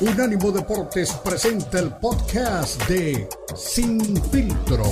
Unánimo 0.00 0.52
Deportes 0.52 1.12
presenta 1.24 1.80
el 1.80 1.90
podcast 1.96 2.80
de 2.88 3.28
Sin 3.56 4.00
Filtro. 4.30 4.84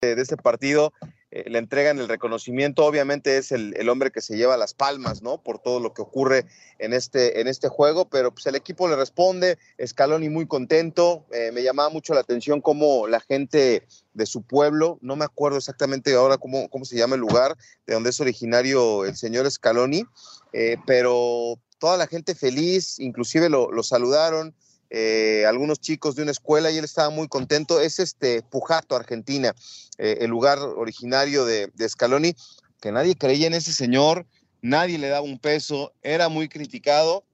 De 0.00 0.22
este 0.22 0.38
partido 0.38 0.90
eh, 1.30 1.44
le 1.50 1.58
entregan 1.58 1.98
el 1.98 2.08
reconocimiento, 2.08 2.86
obviamente 2.86 3.36
es 3.36 3.52
el, 3.52 3.88
hombre 3.88 4.10
que 4.10 4.22
se 4.22 4.36
lleva 4.36 4.56
las 4.56 4.72
palmas, 4.72 5.20
¿no? 5.20 5.42
Por 5.42 5.58
todo 5.58 5.78
lo 5.78 5.92
que 5.92 6.00
ocurre 6.00 6.46
en 6.78 6.94
este, 6.94 7.40
en 7.40 7.48
este 7.48 7.68
juego, 7.68 8.08
pero 8.08 8.32
pues 8.32 8.46
el 8.46 8.54
equipo 8.54 8.88
le 8.88 8.96
responde, 8.96 9.58
Scaloni 9.84 10.30
muy 10.30 10.46
contento, 10.46 11.26
eh, 11.32 11.50
me 11.52 11.62
llamaba 11.62 11.90
mucho 11.90 12.14
la 12.14 12.20
atención 12.20 12.62
cómo 12.62 13.06
la 13.06 13.20
gente 13.20 13.86
de 14.14 14.26
su 14.26 14.42
pueblo, 14.42 14.98
no 15.02 15.16
me 15.16 15.26
acuerdo 15.26 15.58
exactamente 15.58 16.14
ahora 16.14 16.38
cómo, 16.38 16.68
cómo 16.70 16.86
se 16.86 16.96
llama 16.96 17.16
el 17.16 17.20
lugar, 17.20 17.56
de 17.86 17.94
donde 17.94 18.10
es 18.10 18.20
originario 18.20 19.04
el 19.04 19.16
señor 19.16 19.50
Scaloni, 19.50 20.04
eh, 20.54 20.76
pero 20.86 21.58
toda 21.78 21.98
la 21.98 22.06
gente 22.06 22.34
feliz, 22.34 22.98
inclusive 22.98 23.50
lo, 23.50 23.70
lo 23.70 23.82
saludaron, 23.82 24.54
eh, 24.90 25.44
algunos 25.46 25.80
chicos 25.80 26.16
de 26.16 26.22
una 26.22 26.30
escuela 26.30 26.70
y 26.70 26.78
él 26.78 26.84
estaba 26.84 27.10
muy 27.10 27.28
contento. 27.28 27.80
Es 27.80 27.98
este 27.98 28.42
Pujato, 28.42 28.96
Argentina, 28.96 29.54
eh, 29.98 30.18
el 30.20 30.30
lugar 30.30 30.58
originario 30.58 31.44
de, 31.44 31.70
Scaloni, 31.88 32.34
que 32.80 32.92
nadie 32.92 33.16
creía 33.16 33.46
en 33.46 33.54
ese 33.54 33.72
señor, 33.72 34.26
nadie 34.62 34.98
le 34.98 35.08
daba 35.08 35.22
un 35.22 35.38
peso, 35.38 35.92
era 36.02 36.28
muy 36.28 36.48
criticado. 36.48 37.24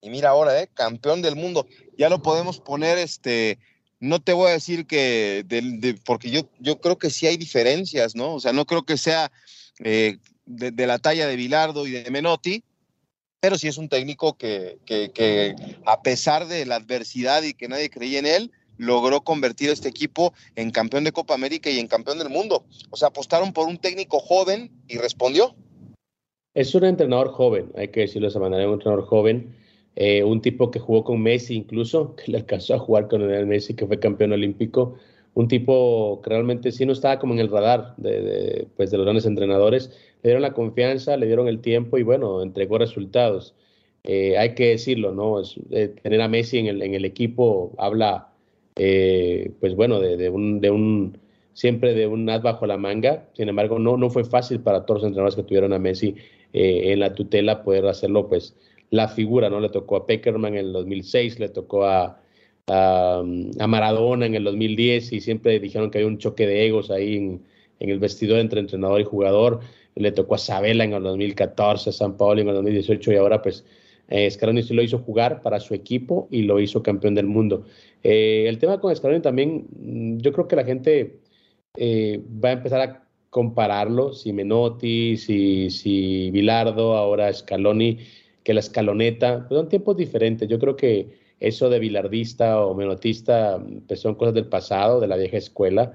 Y 0.00 0.10
mira 0.10 0.30
ahora, 0.30 0.60
eh, 0.60 0.68
campeón 0.74 1.22
del 1.22 1.36
mundo. 1.36 1.66
Ya 1.96 2.08
lo 2.08 2.22
podemos 2.22 2.58
poner, 2.58 2.98
este, 2.98 3.58
no 4.00 4.20
te 4.20 4.32
voy 4.32 4.50
a 4.50 4.54
decir 4.54 4.86
que, 4.86 5.46
porque 6.04 6.30
yo, 6.30 6.48
yo 6.58 6.80
creo 6.80 6.98
que 6.98 7.08
sí 7.08 7.26
hay 7.26 7.36
diferencias, 7.36 8.16
¿no? 8.16 8.34
O 8.34 8.40
sea, 8.40 8.52
no 8.52 8.66
creo 8.66 8.82
que 8.82 8.96
sea 8.96 9.30
de, 9.78 10.18
de, 10.44 10.86
la 10.86 10.98
talla 10.98 11.28
de 11.28 11.36
Bilardo 11.36 11.86
y 11.86 11.92
de 11.92 12.10
Menotti, 12.10 12.64
pero 13.42 13.58
sí 13.58 13.66
es 13.66 13.76
un 13.76 13.88
técnico 13.88 14.36
que, 14.38 14.78
a 15.84 16.02
pesar 16.02 16.46
de 16.46 16.64
la 16.64 16.76
adversidad 16.76 17.42
y 17.42 17.54
que 17.54 17.66
nadie 17.66 17.90
creía 17.90 18.20
en 18.20 18.26
él, 18.26 18.52
logró 18.78 19.22
convertir 19.22 19.70
a 19.70 19.72
este 19.72 19.88
equipo 19.88 20.32
en 20.54 20.70
campeón 20.70 21.02
de 21.02 21.10
Copa 21.10 21.34
América 21.34 21.68
y 21.68 21.80
en 21.80 21.88
campeón 21.88 22.18
del 22.18 22.30
mundo. 22.30 22.64
O 22.90 22.96
sea, 22.96 23.08
apostaron 23.08 23.52
por 23.52 23.66
un 23.66 23.78
técnico 23.78 24.20
joven 24.20 24.70
y 24.86 24.96
respondió. 24.98 25.56
Es 26.54 26.72
un 26.76 26.84
entrenador 26.84 27.32
joven, 27.32 27.72
hay 27.76 27.88
que 27.88 28.02
decirlo 28.02 28.30
de 28.30 28.38
un 28.38 28.54
entrenador 28.54 29.06
joven, 29.06 29.56
eh, 29.96 30.22
un 30.22 30.40
tipo 30.40 30.70
que 30.70 30.78
jugó 30.78 31.02
con 31.02 31.20
Messi 31.20 31.56
incluso, 31.56 32.14
que 32.24 32.30
le 32.30 32.38
alcanzó 32.38 32.74
a 32.74 32.78
jugar 32.78 33.08
con 33.08 33.28
el 33.28 33.46
Messi, 33.46 33.74
que 33.74 33.88
fue 33.88 33.98
campeón 33.98 34.34
olímpico, 34.34 34.94
un 35.34 35.48
tipo 35.48 36.20
que 36.22 36.30
realmente 36.30 36.72
sí 36.72 36.84
no 36.84 36.92
estaba 36.92 37.18
como 37.18 37.34
en 37.34 37.40
el 37.40 37.50
radar 37.50 37.94
de, 37.96 38.66
pues 38.76 38.90
de 38.90 38.98
los 38.98 39.06
grandes 39.06 39.26
entrenadores, 39.26 39.90
le 40.22 40.28
dieron 40.28 40.42
la 40.42 40.52
confianza, 40.52 41.16
le 41.16 41.26
dieron 41.26 41.48
el 41.48 41.60
tiempo 41.60 41.98
y 41.98 42.02
bueno, 42.02 42.42
entregó 42.42 42.78
resultados. 42.78 43.54
Eh, 44.04 44.36
hay 44.36 44.54
que 44.54 44.70
decirlo, 44.70 45.12
¿no? 45.12 45.40
Eh, 45.70 45.88
tener 46.02 46.20
a 46.20 46.28
Messi 46.28 46.58
en 46.58 46.66
el, 46.66 46.82
en 46.82 46.94
el 46.94 47.04
equipo 47.04 47.72
habla, 47.78 48.28
eh, 48.76 49.52
pues 49.60 49.74
bueno, 49.74 50.00
de, 50.00 50.28
un, 50.28 50.60
de 50.60 50.70
un, 50.70 51.18
siempre 51.54 51.94
de 51.94 52.06
un 52.06 52.28
as 52.28 52.42
bajo 52.42 52.66
la 52.66 52.76
manga. 52.76 53.28
Sin 53.34 53.48
embargo, 53.48 53.78
no, 53.78 53.96
no 53.96 54.10
fue 54.10 54.24
fácil 54.24 54.60
para 54.60 54.84
todos 54.84 55.02
los 55.02 55.08
entrenadores 55.08 55.36
que 55.36 55.44
tuvieron 55.44 55.72
a 55.72 55.78
Messi 55.78 56.16
en 56.54 57.00
la 57.00 57.14
tutela 57.14 57.62
poder 57.62 57.86
hacerlo, 57.86 58.28
pues 58.28 58.54
la 58.90 59.08
figura, 59.08 59.48
¿no? 59.48 59.58
Le 59.58 59.70
tocó 59.70 59.96
a 59.96 60.06
Peckerman 60.06 60.52
en 60.52 60.66
el 60.66 60.72
2006, 60.74 61.40
le 61.40 61.48
tocó 61.48 61.86
a, 61.86 62.21
a, 62.72 63.22
Maradona 63.66 64.26
en 64.26 64.34
el 64.34 64.44
2010 64.44 65.12
y 65.12 65.20
siempre 65.20 65.60
dijeron 65.60 65.90
que 65.90 65.98
había 65.98 66.08
un 66.08 66.18
choque 66.18 66.46
de 66.46 66.66
egos 66.66 66.90
ahí 66.90 67.16
en, 67.16 67.42
el 67.80 67.98
vestidor 67.98 68.38
entre 68.38 68.60
entrenador 68.60 69.00
y 69.00 69.04
jugador 69.04 69.60
le 69.96 70.12
tocó 70.12 70.36
a 70.36 70.38
Sabela 70.38 70.84
en 70.84 70.92
el 70.92 71.02
2014, 71.02 71.90
a 71.90 71.92
San 71.92 72.16
Paolo 72.16 72.40
en 72.40 72.48
el 72.48 72.54
2018 72.54 73.12
y 73.12 73.16
ahora 73.16 73.42
pues 73.42 73.64
eh, 74.08 74.30
Scaloni 74.30 74.62
sí 74.62 74.72
lo 74.72 74.82
hizo 74.82 74.98
jugar 74.98 75.42
para 75.42 75.58
su 75.60 75.74
equipo 75.74 76.28
y 76.30 76.42
lo 76.42 76.60
hizo 76.60 76.82
campeón 76.82 77.14
del 77.14 77.26
mundo. 77.26 77.64
Eh, 78.02 78.46
el 78.48 78.58
tema 78.58 78.80
con 78.80 78.94
Scaloni 78.94 79.20
también, 79.20 79.66
mm, 79.78 80.18
yo 80.18 80.32
creo 80.32 80.48
que 80.48 80.56
la 80.56 80.64
gente 80.64 81.20
eh, 81.76 82.20
va 82.44 82.50
a 82.50 82.52
empezar 82.52 82.80
a 82.80 83.08
compararlo, 83.30 84.12
si 84.12 84.32
Menotti, 84.32 85.16
si, 85.16 85.70
si 85.70 86.30
Bilardo, 86.30 86.96
ahora 86.96 87.32
Scaloni, 87.32 87.98
que 88.44 88.54
la 88.54 88.60
escaloneta, 88.60 89.46
pues 89.48 89.58
son 89.58 89.68
tiempos 89.68 89.96
diferentes. 89.96 90.48
Yo 90.48 90.58
creo 90.58 90.76
que 90.76 91.21
eso 91.42 91.68
de 91.68 91.78
bilardista 91.78 92.64
o 92.64 92.74
menotista 92.74 93.60
pues 93.86 94.00
son 94.00 94.14
cosas 94.14 94.34
del 94.34 94.46
pasado, 94.46 95.00
de 95.00 95.08
la 95.08 95.16
vieja 95.16 95.36
escuela. 95.36 95.94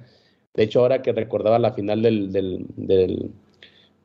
De 0.53 0.63
hecho, 0.63 0.81
ahora 0.81 1.01
que 1.01 1.13
recordaba 1.13 1.57
la 1.59 1.73
final 1.73 2.01
del, 2.01 2.31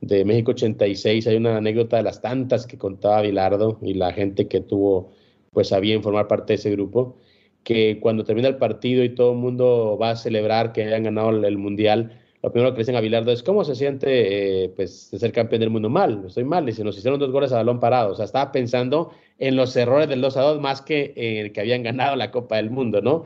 de 0.02 0.24
México 0.24 0.50
86. 0.50 1.26
Hay 1.26 1.36
una 1.36 1.56
anécdota 1.56 1.96
de 1.96 2.02
las 2.02 2.20
tantas 2.20 2.66
que 2.66 2.76
contaba 2.76 3.22
Bilardo 3.22 3.78
y 3.80 3.94
la 3.94 4.12
gente 4.12 4.48
que 4.48 4.60
tuvo, 4.60 5.12
pues, 5.52 5.72
a 5.72 5.80
bien 5.80 6.02
formar 6.02 6.28
parte 6.28 6.52
de 6.52 6.56
ese 6.56 6.70
grupo, 6.72 7.16
que 7.64 8.00
cuando 8.00 8.24
termina 8.24 8.48
el 8.48 8.56
partido 8.56 9.04
y 9.04 9.14
todo 9.14 9.32
el 9.32 9.38
mundo 9.38 9.96
va 10.00 10.10
a 10.10 10.16
celebrar 10.16 10.72
que 10.72 10.84
hayan 10.84 11.04
ganado 11.04 11.30
el, 11.30 11.58
Mundial, 11.58 12.20
lo 12.42 12.50
primero 12.50 12.72
que 12.72 12.78
le 12.78 12.82
dicen 12.82 12.96
a 12.96 13.00
Bilardo 13.00 13.30
es, 13.30 13.42
¿cómo 13.42 13.64
se 13.64 13.74
siente, 13.74 14.64
eh, 14.64 14.68
pues, 14.74 15.10
de 15.12 15.18
ser 15.18 15.32
campeón 15.32 15.60
del 15.60 15.70
mundo? 15.70 15.88
Mal, 15.88 16.24
estoy 16.26 16.44
mal. 16.44 16.66
Dice, 16.66 16.82
nos 16.82 16.98
hicieron 16.98 17.20
dos 17.20 17.30
goles 17.30 17.52
a 17.52 17.56
balón 17.56 17.78
parado. 17.78 18.12
O 18.12 18.14
sea, 18.16 18.24
estaba 18.24 18.50
pensando 18.50 19.12
en 19.38 19.54
los 19.54 19.76
errores 19.76 20.08
del 20.08 20.20
2 20.20 20.36
a 20.36 20.42
2 20.42 20.60
más 20.60 20.82
que 20.82 21.12
en 21.16 21.52
que 21.52 21.60
habían 21.60 21.82
ganado 21.82 22.16
la 22.16 22.30
Copa 22.30 22.56
del 22.56 22.70
Mundo, 22.70 23.00
¿no? 23.00 23.24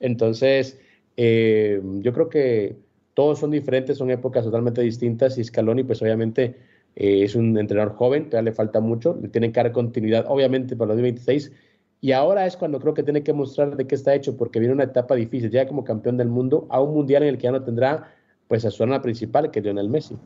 Entonces, 0.00 0.80
eh, 1.16 1.80
yo 2.00 2.12
creo 2.12 2.28
que 2.28 2.76
todos 3.14 3.38
son 3.38 3.50
diferentes, 3.50 3.98
son 3.98 4.10
épocas 4.10 4.44
totalmente 4.44 4.82
distintas 4.82 5.38
y 5.38 5.44
Scaloni 5.44 5.84
pues 5.84 6.02
obviamente 6.02 6.56
eh, 6.96 7.22
es 7.22 7.34
un 7.34 7.56
entrenador 7.56 7.94
joven, 7.94 8.28
todavía 8.28 8.50
le 8.50 8.56
falta 8.56 8.80
mucho, 8.80 9.18
le 9.20 9.28
tienen 9.28 9.52
que 9.52 9.62
dar 9.62 9.72
continuidad 9.72 10.26
obviamente 10.28 10.76
para 10.76 10.92
el 10.92 10.98
2026 10.98 11.52
y 12.00 12.12
ahora 12.12 12.46
es 12.46 12.56
cuando 12.56 12.80
creo 12.80 12.92
que 12.92 13.02
tiene 13.02 13.22
que 13.22 13.32
mostrar 13.32 13.76
de 13.76 13.86
qué 13.86 13.94
está 13.94 14.14
hecho 14.14 14.36
porque 14.36 14.58
viene 14.58 14.74
una 14.74 14.84
etapa 14.84 15.14
difícil, 15.14 15.50
ya 15.50 15.66
como 15.66 15.84
campeón 15.84 16.16
del 16.16 16.28
mundo 16.28 16.66
a 16.70 16.80
un 16.80 16.92
mundial 16.92 17.22
en 17.22 17.30
el 17.30 17.38
que 17.38 17.44
ya 17.44 17.52
no 17.52 17.62
tendrá 17.62 18.13
pues 18.48 18.64
a 18.64 18.70
su 18.70 18.82
arma 18.82 19.02
principal 19.02 19.50
que 19.50 19.58
es 19.58 19.64
Lionel 19.64 19.88
Messi. 19.88 20.16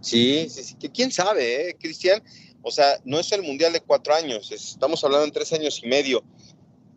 Sí, 0.00 0.48
sí, 0.48 0.62
sí, 0.62 0.76
quién 0.88 1.10
sabe, 1.10 1.70
¿eh, 1.70 1.76
Cristian. 1.78 2.22
O 2.62 2.70
sea, 2.70 2.98
no 3.04 3.18
es 3.18 3.30
el 3.32 3.42
mundial 3.42 3.72
de 3.72 3.80
cuatro 3.80 4.14
años, 4.14 4.50
estamos 4.52 5.02
hablando 5.04 5.24
en 5.24 5.32
tres 5.32 5.52
años 5.52 5.80
y 5.82 5.88
medio 5.88 6.22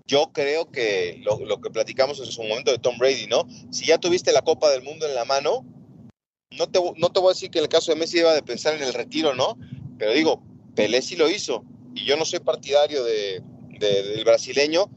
yo 0.06 0.32
creo 0.34 0.70
que 0.70 1.22
lo, 1.24 1.62
que 1.62 1.70
platicamos 1.70 2.20
en 2.20 2.26
su 2.26 2.44
momento 2.44 2.72
de 2.72 2.78
Tom 2.78 2.98
Brady, 2.98 3.28
¿no? 3.28 3.48
Si 3.72 3.86
ya 3.86 3.98
tuviste 3.98 4.32
la 4.32 4.42
Copa 4.42 4.70
del 4.70 4.84
Mundo 4.84 5.06
en 5.08 5.16
la 5.16 5.26
mano, 5.26 5.66
no 6.52 6.70
te, 6.70 6.80
no 6.98 7.12
te 7.12 7.20
voy 7.20 7.30
a 7.30 7.34
decir 7.34 7.50
que 7.50 7.60
en 7.60 7.66
el 7.66 7.70
caso 7.70 7.92
de 7.92 8.00
Messi 8.00 8.20
iba 8.20 8.34
de 8.34 8.44
pensar 8.44 8.76
en 8.76 8.84
el 8.84 8.94
retiro, 8.94 9.34
¿no? 9.34 9.58
Pero 9.98 10.12
digo, 10.12 10.44
Pelé 10.76 11.02
sí 11.02 11.16
lo 11.16 11.30
hizo. 11.30 11.64
Y 11.96 12.06
yo 12.06 12.18
no 12.18 12.26
soy 12.26 12.40
partidario 12.40 13.04
de, 13.04 13.42
del 13.80 14.24
brasileño, 14.26 14.90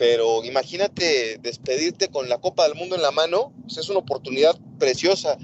pero 0.00 0.42
imagínate 0.46 1.36
despedirte 1.42 2.08
con 2.08 2.30
la 2.30 2.38
Copa 2.38 2.66
del 2.66 2.74
Mundo 2.74 2.96
en 2.96 3.02
la 3.02 3.10
mano, 3.10 3.52
pues 3.64 3.76
es 3.76 3.90
una 3.90 3.98
oportunidad 3.98 4.58
preciosa. 4.78 5.36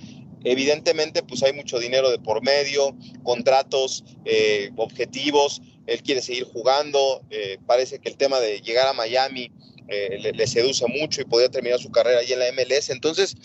Evidentemente, 0.45 1.23
pues 1.23 1.43
hay 1.43 1.53
mucho 1.53 1.79
dinero 1.79 2.11
de 2.11 2.19
por 2.19 2.43
medio, 2.43 2.97
contratos, 3.23 4.03
eh, 4.25 4.71
objetivos, 4.77 5.61
él 5.87 6.03
quiere 6.03 6.23
seguir 6.23 6.45
jugando, 6.45 7.21
eh, 7.29 7.59
parece 7.67 7.99
que 7.99 8.09
el 8.09 8.17
tema 8.17 8.41
de 8.41 8.63
llegar 8.63 8.87
a 8.87 8.95
Miami 8.95 9.53
eh, 9.89 10.33
le, 10.35 10.47
seduce 10.47 10.87
mucho 10.87 11.21
y 11.21 11.27
podría 11.27 11.51
terminar 11.51 11.79
su 11.79 11.91
carrera 11.91 12.21
ahí 12.21 12.33
en 12.33 12.39
la 12.39 12.51
MLS, 12.53 12.89
entonces, 12.89 13.37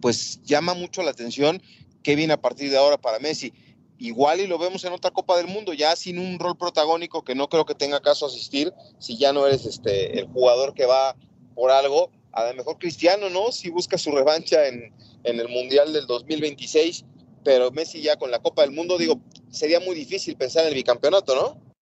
pues 0.00 0.40
llama 0.42 0.72
mucho 0.72 1.02
la 1.02 1.10
atención 1.10 1.60
qué 2.02 2.16
viene 2.16 2.32
a 2.32 2.40
partir 2.40 2.70
de 2.70 2.78
ahora 2.78 2.96
para 2.96 3.18
Messi. 3.18 3.52
Igual 3.98 4.40
y 4.40 4.46
lo 4.46 4.58
vemos 4.58 4.84
en 4.84 4.92
otra 4.92 5.10
Copa 5.10 5.36
del 5.36 5.46
Mundo, 5.46 5.72
ya 5.72 5.94
sin 5.94 6.18
un 6.18 6.38
rol 6.38 6.56
protagónico 6.56 7.22
que 7.22 7.34
no 7.34 7.48
creo 7.48 7.64
que 7.64 7.74
tenga 7.74 8.00
caso 8.00 8.26
asistir, 8.26 8.72
si 8.98 9.16
ya 9.16 9.32
no 9.32 9.46
eres 9.46 9.64
este, 9.66 10.18
el 10.18 10.26
jugador 10.26 10.74
que 10.74 10.86
va 10.86 11.16
por 11.54 11.70
algo, 11.70 12.10
a 12.32 12.48
lo 12.48 12.54
mejor 12.54 12.78
Cristiano, 12.78 13.30
¿no? 13.30 13.52
Si 13.52 13.70
busca 13.70 13.96
su 13.96 14.10
revancha 14.10 14.66
en, 14.66 14.92
en 15.22 15.38
el 15.38 15.48
Mundial 15.48 15.92
del 15.92 16.06
2026, 16.06 17.04
pero 17.44 17.70
Messi 17.70 18.02
ya 18.02 18.16
con 18.16 18.30
la 18.30 18.40
Copa 18.40 18.62
del 18.62 18.72
Mundo, 18.72 18.98
digo, 18.98 19.20
sería 19.50 19.78
muy 19.78 19.94
difícil 19.94 20.36
pensar 20.36 20.62
en 20.64 20.70
el 20.70 20.74
bicampeonato, 20.74 21.34
¿no? 21.34 21.74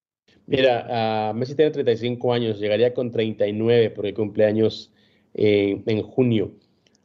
Mira, 0.46 1.32
Messi 1.34 1.54
tiene 1.54 1.70
35 1.70 2.32
años, 2.32 2.58
llegaría 2.58 2.92
con 2.92 3.10
39 3.10 3.90
porque 3.90 4.12
cumple 4.12 4.44
años 4.44 4.92
eh, 5.34 5.82
en 5.86 6.02
junio 6.02 6.52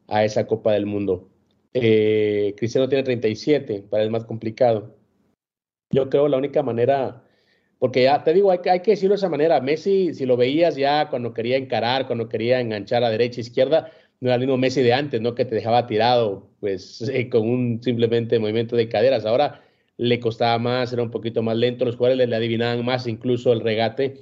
a 0.07 0.25
esa 0.25 0.47
Copa 0.47 0.73
del 0.73 0.85
Mundo. 0.85 1.29
Eh, 1.73 2.55
Cristiano 2.57 2.89
tiene 2.89 3.03
37, 3.03 3.85
para 3.89 4.03
es 4.03 4.09
más 4.09 4.25
complicado. 4.25 4.95
Yo 5.91 6.09
creo 6.09 6.27
la 6.27 6.37
única 6.37 6.63
manera, 6.63 7.23
porque 7.79 8.03
ya 8.03 8.23
te 8.23 8.33
digo, 8.33 8.51
hay, 8.51 8.59
hay 8.69 8.81
que 8.81 8.91
decirlo 8.91 9.13
de 9.13 9.17
esa 9.17 9.29
manera. 9.29 9.61
Messi, 9.61 10.13
si 10.13 10.25
lo 10.25 10.37
veías 10.37 10.75
ya 10.75 11.09
cuando 11.09 11.33
quería 11.33 11.57
encarar, 11.57 12.07
cuando 12.07 12.29
quería 12.29 12.59
enganchar 12.59 13.03
a 13.03 13.09
derecha, 13.09 13.41
izquierda, 13.41 13.91
no 14.19 14.29
era 14.29 14.35
el 14.35 14.41
mismo 14.41 14.57
Messi 14.57 14.81
de 14.81 14.93
antes, 14.93 15.21
¿no? 15.21 15.35
Que 15.35 15.45
te 15.45 15.55
dejaba 15.55 15.87
tirado, 15.87 16.49
pues, 16.59 17.01
eh, 17.13 17.29
con 17.29 17.47
un 17.49 17.81
simplemente 17.83 18.39
movimiento 18.39 18.75
de 18.75 18.89
caderas. 18.89 19.25
Ahora 19.25 19.61
le 19.97 20.19
costaba 20.19 20.57
más, 20.59 20.93
era 20.93 21.03
un 21.03 21.11
poquito 21.11 21.41
más 21.43 21.57
lento, 21.57 21.85
los 21.85 21.95
jugadores 21.95 22.27
le, 22.27 22.35
adivinaban 22.35 22.83
más 22.85 23.07
incluso 23.07 23.53
el 23.53 23.61
regate. 23.61 24.21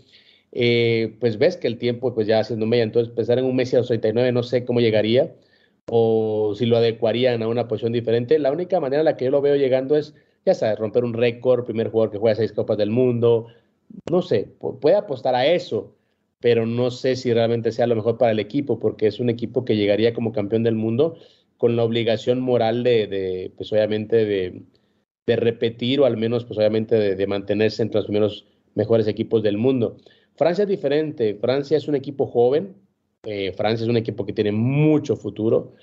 Eh, 0.52 1.18
pues 1.20 1.38
ves 1.38 1.58
que 1.58 1.68
el 1.68 1.78
tiempo 1.78 2.14
pues 2.16 2.28
ya 2.28 2.40
haciendo 2.40 2.66
media, 2.66 2.84
entonces 2.84 3.14
pensar 3.14 3.40
en 3.40 3.46
un 3.46 3.56
Messi 3.56 3.76
a 3.76 3.80
los 3.80 3.88
39 3.88 4.32
no 4.32 4.44
sé 4.44 4.64
cómo 4.64 4.80
llegaría 4.80 5.34
o 5.88 6.54
si 6.58 6.66
lo 6.66 6.78
adecuarían 6.78 7.44
a 7.44 7.48
una 7.48 7.68
posición 7.68 7.94
diferente. 7.94 8.40
La 8.40 8.52
única 8.52 8.80
manera 8.80 9.02
en 9.02 9.06
la 9.06 9.18
que 9.18 9.26
yo 9.26 9.32
lo 9.32 9.42
veo 9.42 9.56
llegando 9.56 9.98
es 9.98 10.16
ya 10.46 10.54
sabes, 10.54 10.80
romper 10.80 11.04
un 11.04 11.14
récord, 11.14 11.66
primer 11.66 11.90
jugador 11.90 12.12
que 12.12 12.18
juega 12.18 12.36
seis 12.36 12.52
Copas 12.52 12.78
del 12.78 12.92
Mundo, 12.92 13.48
no 14.12 14.22
sé, 14.22 14.48
puede 14.82 14.96
apostar 14.96 15.36
a 15.36 15.46
eso, 15.46 15.96
pero 16.40 16.66
no 16.66 16.92
sé 16.92 17.16
si 17.16 17.34
realmente 17.34 17.72
sea 17.72 17.88
lo 17.88 17.96
mejor 17.96 18.18
para 18.18 18.32
el 18.32 18.40
equipo, 18.40 18.80
porque 18.80 19.08
es 19.08 19.20
un 19.20 19.30
equipo 19.30 19.66
que 19.66 19.76
llegaría 19.76 20.14
como 20.14 20.32
campeón 20.32 20.64
del 20.64 20.76
mundo 20.76 21.18
con 21.58 21.76
la 21.76 21.84
obligación 21.84 22.40
moral 22.42 22.84
de, 22.84 23.52
pues 23.58 23.72
obviamente, 23.72 24.26
de, 24.26 24.64
repetir 25.28 26.00
o 26.02 26.06
al 26.06 26.18
menos, 26.18 26.46
pues 26.46 26.58
obviamente, 26.60 27.16
de, 27.16 27.28
mantenerse 27.28 27.82
entre 27.82 28.02
los 28.10 28.46
mejores 28.76 29.08
equipos 29.08 29.42
del 29.42 29.58
mundo. 29.58 29.98
Francia 30.36 30.64
es 30.64 30.70
diferente, 30.70 31.36
Francia 31.36 31.78
es 31.78 31.88
un 31.88 31.96
equipo 31.96 32.28
joven, 32.28 32.76
eh, 33.24 33.54
Francia 33.54 33.86
es 33.86 33.90
un 33.90 33.98
equipo 33.98 34.26
que 34.26 34.34
tiene 34.34 34.52
mucho 34.52 35.16
futuro. 35.16 35.74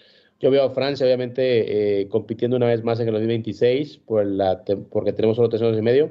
Yo 0.43 0.51
veo 0.51 0.65
a 0.65 0.71
Francia, 0.71 1.07
obviamente, 1.07 2.01
eh, 2.01 2.09
compitiendo 2.09 2.57
una 2.57 2.67
vez 2.67 2.83
más 2.83 2.99
en 2.99 3.07
el 3.07 3.15
2026, 3.15 3.99
por 3.99 4.27
la, 4.27 4.65
porque 4.91 5.13
tenemos 5.13 5.37
solo 5.37 5.49
tres 5.49 5.63
años 5.63 5.79
y 5.79 5.83
medio. 5.83 6.11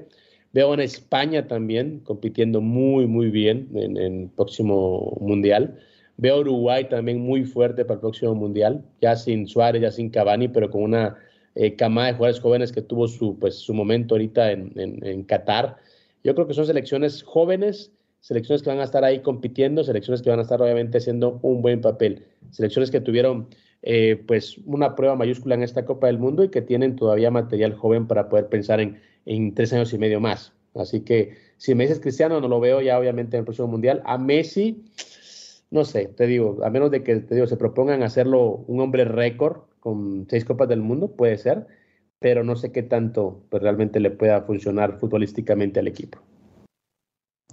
Veo 0.54 0.74
en 0.74 0.80
España 0.80 1.48
también 1.48 2.00
compitiendo 2.00 2.62
muy, 2.62 3.08
muy 3.08 3.30
bien 3.30 3.68
en 3.76 3.98
el 3.98 4.30
próximo 4.34 5.18
Mundial. 5.20 5.78
Veo 6.16 6.36
a 6.36 6.40
Uruguay 6.40 6.88
también 6.88 7.20
muy 7.20 7.44
fuerte 7.44 7.84
para 7.84 7.96
el 7.96 8.00
próximo 8.00 8.34
Mundial, 8.34 8.86
ya 9.02 9.18
sin 9.18 9.48
Suárez, 9.48 9.82
ya 9.82 9.92
sin 9.92 10.10
Cavani, 10.10 10.48
pero 10.48 10.70
con 10.70 10.84
una 10.84 11.18
eh, 11.56 11.76
camada 11.76 12.08
de 12.08 12.14
jugadores 12.14 12.40
jóvenes 12.40 12.72
que 12.72 12.82
tuvo 12.82 13.10
su, 13.10 13.38
pues, 13.38 13.56
su 13.56 13.74
momento 13.74 14.16
ahorita 14.16 14.54
en, 14.54 14.72
en, 14.78 15.06
en 15.06 15.24
Qatar. 15.24 15.76
Yo 16.24 16.36
creo 16.36 16.48
que 16.48 16.54
son 16.54 16.66
selecciones 16.66 17.22
jóvenes, 17.22 17.92
selecciones 18.22 18.64
que 18.64 18.70
van 18.70 18.80
a 18.80 18.84
estar 18.86 19.04
ahí 19.04 19.20
compitiendo, 19.20 19.84
selecciones 19.84 20.22
que 20.22 20.30
van 20.30 20.40
a 20.40 20.44
estar 20.44 20.62
obviamente 20.62 21.00
haciendo 21.00 21.38
un 21.42 21.62
buen 21.62 21.82
papel, 21.82 22.24
selecciones 22.52 22.92
que 22.92 23.02
tuvieron 23.02 23.50
eh, 23.82 24.24
pues 24.28 24.58
una 24.66 24.96
prueba 24.96 25.16
mayúscula 25.16 25.56
en 25.56 25.64
esta 25.64 25.86
Copa 25.86 26.08
del 26.08 26.20
Mundo 26.20 26.44
y 26.44 26.50
que 26.50 26.62
tienen 26.62 26.96
todavía 26.96 27.32
material 27.32 27.74
joven 27.74 28.08
para 28.08 28.30
poder 28.30 28.48
pensar 28.48 28.80
en, 28.80 29.02
en 29.26 29.54
tres 29.54 29.74
años 29.74 29.94
y 29.94 29.98
medio 29.98 30.20
más. 30.20 30.54
Así 30.76 31.02
que 31.02 31.36
si 31.58 31.76
me 31.76 31.84
dices 31.84 32.00
Cristiano, 32.00 32.40
no 32.40 32.48
lo 32.48 32.60
veo 32.60 32.82
ya 32.82 32.98
obviamente 32.98 33.36
en 33.36 33.40
el 33.42 33.46
próximo 33.46 33.68
Mundial. 33.68 34.02
A 34.06 34.18
Messi, 34.18 34.84
no 35.70 35.86
sé, 35.86 36.08
te 36.08 36.28
digo, 36.28 36.60
a 36.64 36.70
menos 36.70 36.92
de 36.92 37.04
que 37.04 37.16
te 37.18 37.36
digo, 37.36 37.48
se 37.48 37.58
propongan 37.58 38.04
hacerlo 38.04 38.64
un 38.68 38.80
hombre 38.82 39.06
récord 39.06 39.64
con 39.80 40.28
seis 40.30 40.46
Copas 40.46 40.70
del 40.70 40.82
Mundo, 40.82 41.16
puede 41.16 41.38
ser, 41.38 41.68
pero 42.20 42.44
no 42.44 42.56
sé 42.56 42.72
qué 42.72 42.84
tanto 42.84 43.44
pues, 43.50 43.64
realmente 43.64 44.00
le 44.00 44.12
pueda 44.12 44.42
funcionar 44.44 45.00
futbolísticamente 45.00 45.80
al 45.80 45.88
equipo. 45.88 46.20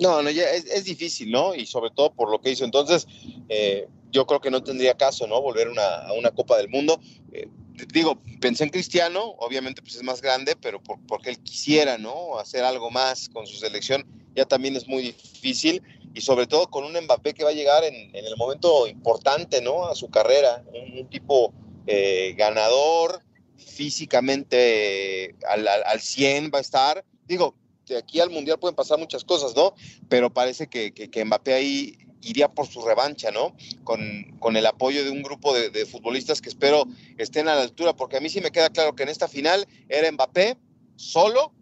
No, 0.01 0.23
no, 0.23 0.31
ya 0.31 0.45
es, 0.53 0.85
difícil, 0.85 1.33
¿no? 1.33 1.55
Y 1.55 1.67
sobre 1.67 1.91
todo 1.91 2.13
por 2.13 2.31
lo 2.31 2.41
que 2.41 2.53
hizo. 2.53 2.65
Entonces, 2.65 3.09
eh, 3.49 3.89
yo 4.11 4.27
creo 4.27 4.41
que 4.41 4.51
no 4.51 4.63
tendría 4.63 4.97
caso, 4.97 5.27
¿no? 5.27 5.41
Volver 5.41 5.69
a 5.79 6.13
una 6.13 6.31
Copa 6.31 6.57
del 6.57 6.69
Mundo. 6.69 7.01
Eh, 7.33 7.49
digo, 7.93 8.21
pensé 8.41 8.65
en 8.65 8.71
Cristiano, 8.71 9.35
obviamente 9.39 9.83
pues 9.83 9.97
es 9.97 10.03
más 10.03 10.21
grande, 10.21 10.57
pero 10.57 10.83
porque 10.83 11.31
él 11.31 11.39
quisiera, 11.39 11.99
¿no? 11.99 12.39
Hacer 12.39 12.65
algo 12.65 12.91
más 12.91 13.29
con 13.29 13.47
su 13.47 13.57
selección, 13.57 14.07
ya 14.35 14.45
también 14.45 14.77
es 14.77 14.87
muy 14.87 15.03
difícil. 15.03 15.83
Y 16.15 16.21
sobre 16.23 16.47
todo 16.47 16.69
con 16.69 16.85
un 16.85 16.93
Mbappé 17.05 17.35
que 17.35 17.45
va 17.45 17.51
a 17.51 17.55
llegar 17.55 17.85
en, 17.85 17.95
el 18.15 18.37
momento 18.37 18.87
importante, 18.87 19.61
¿no? 19.61 19.87
A 19.87 19.95
su 19.95 20.09
carrera, 20.09 20.65
un, 20.73 21.07
tipo 21.09 21.53
eh, 21.87 22.35
ganador, 22.37 23.23
físicamente 23.57 25.37
al, 25.49 25.69
al 25.69 26.01
100 26.01 26.51
va 26.53 26.59
a 26.59 26.63
estar. 26.63 27.05
Digo, 27.27 27.55
de 27.89 27.99
aquí 27.99 28.21
al 28.21 28.31
Mundial 28.31 28.59
pueden 28.59 28.77
pasar 28.77 28.99
muchas 28.99 29.25
cosas, 29.25 29.55
¿no? 29.55 29.75
Pero 30.09 30.33
parece 30.33 30.69
que, 30.69 30.93
que, 30.93 31.25
Mbappé 31.25 31.55
ahí 31.55 31.99
iría 32.23 32.49
por 32.49 32.67
su 32.67 32.83
revancha, 32.83 33.31
¿no? 33.31 33.55
Con, 33.85 34.57
el 34.57 34.67
apoyo 34.67 35.05
de 35.05 35.11
un 35.11 35.23
grupo 35.23 35.55
de, 35.55 35.87
futbolistas 35.87 36.41
que 36.41 36.49
espero 36.49 36.85
estén 37.17 37.49
a 37.49 37.55
la 37.55 37.63
altura, 37.63 37.95
porque 37.95 38.17
a 38.17 38.21
mí 38.21 38.29
sí 38.29 38.41
me 38.41 38.51
queda 38.51 38.71
claro 38.71 38.95
que 38.95 39.03
en 39.03 39.09
esta 39.09 39.29
final 39.29 39.67
era 39.89 40.11
Mbappé 40.11 40.57
solo 40.97 41.53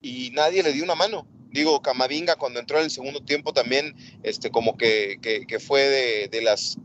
y 0.00 0.30
nadie 0.30 0.62
le 0.62 0.72
dio 0.72 0.84
una 0.84 0.94
mano. 0.94 1.26
Digo, 1.50 1.80
Camavinga 1.82 2.36
cuando 2.36 2.60
entró 2.60 2.78
en 2.78 2.84
el 2.84 2.90
segundo 2.90 3.20
tiempo 3.22 3.52
también, 3.52 3.94
este, 4.22 4.50
como 4.50 4.76
que, 4.76 5.18
fue 5.66 6.28
de, 6.30 6.42
las 6.42 6.78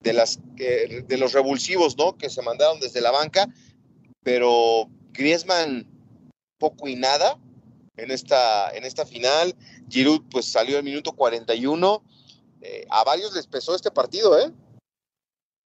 de 0.00 0.12
las 0.12 0.40
de 0.56 1.16
los 1.18 1.32
revulsivos, 1.32 1.96
¿no? 1.96 2.16
Que 2.16 2.30
se 2.30 2.42
mandaron 2.42 2.80
desde 2.80 3.00
la 3.00 3.10
banca, 3.10 3.48
pero 4.22 4.88
Griezmann 5.12 5.86
poco 6.58 6.88
y 6.88 6.96
nada 6.96 7.38
en 7.96 8.10
esta, 8.10 8.70
en 8.70 8.84
esta 8.84 9.04
final. 9.04 9.54
Giroud 9.88 10.22
pues 10.30 10.46
salió 10.46 10.78
al 10.78 10.84
minuto 10.84 11.12
41. 11.12 12.02
Eh, 12.62 12.86
a 12.90 13.04
varios 13.04 13.34
les 13.34 13.46
pesó 13.46 13.74
este 13.74 13.90
partido, 13.90 14.38
¿eh? 14.38 14.50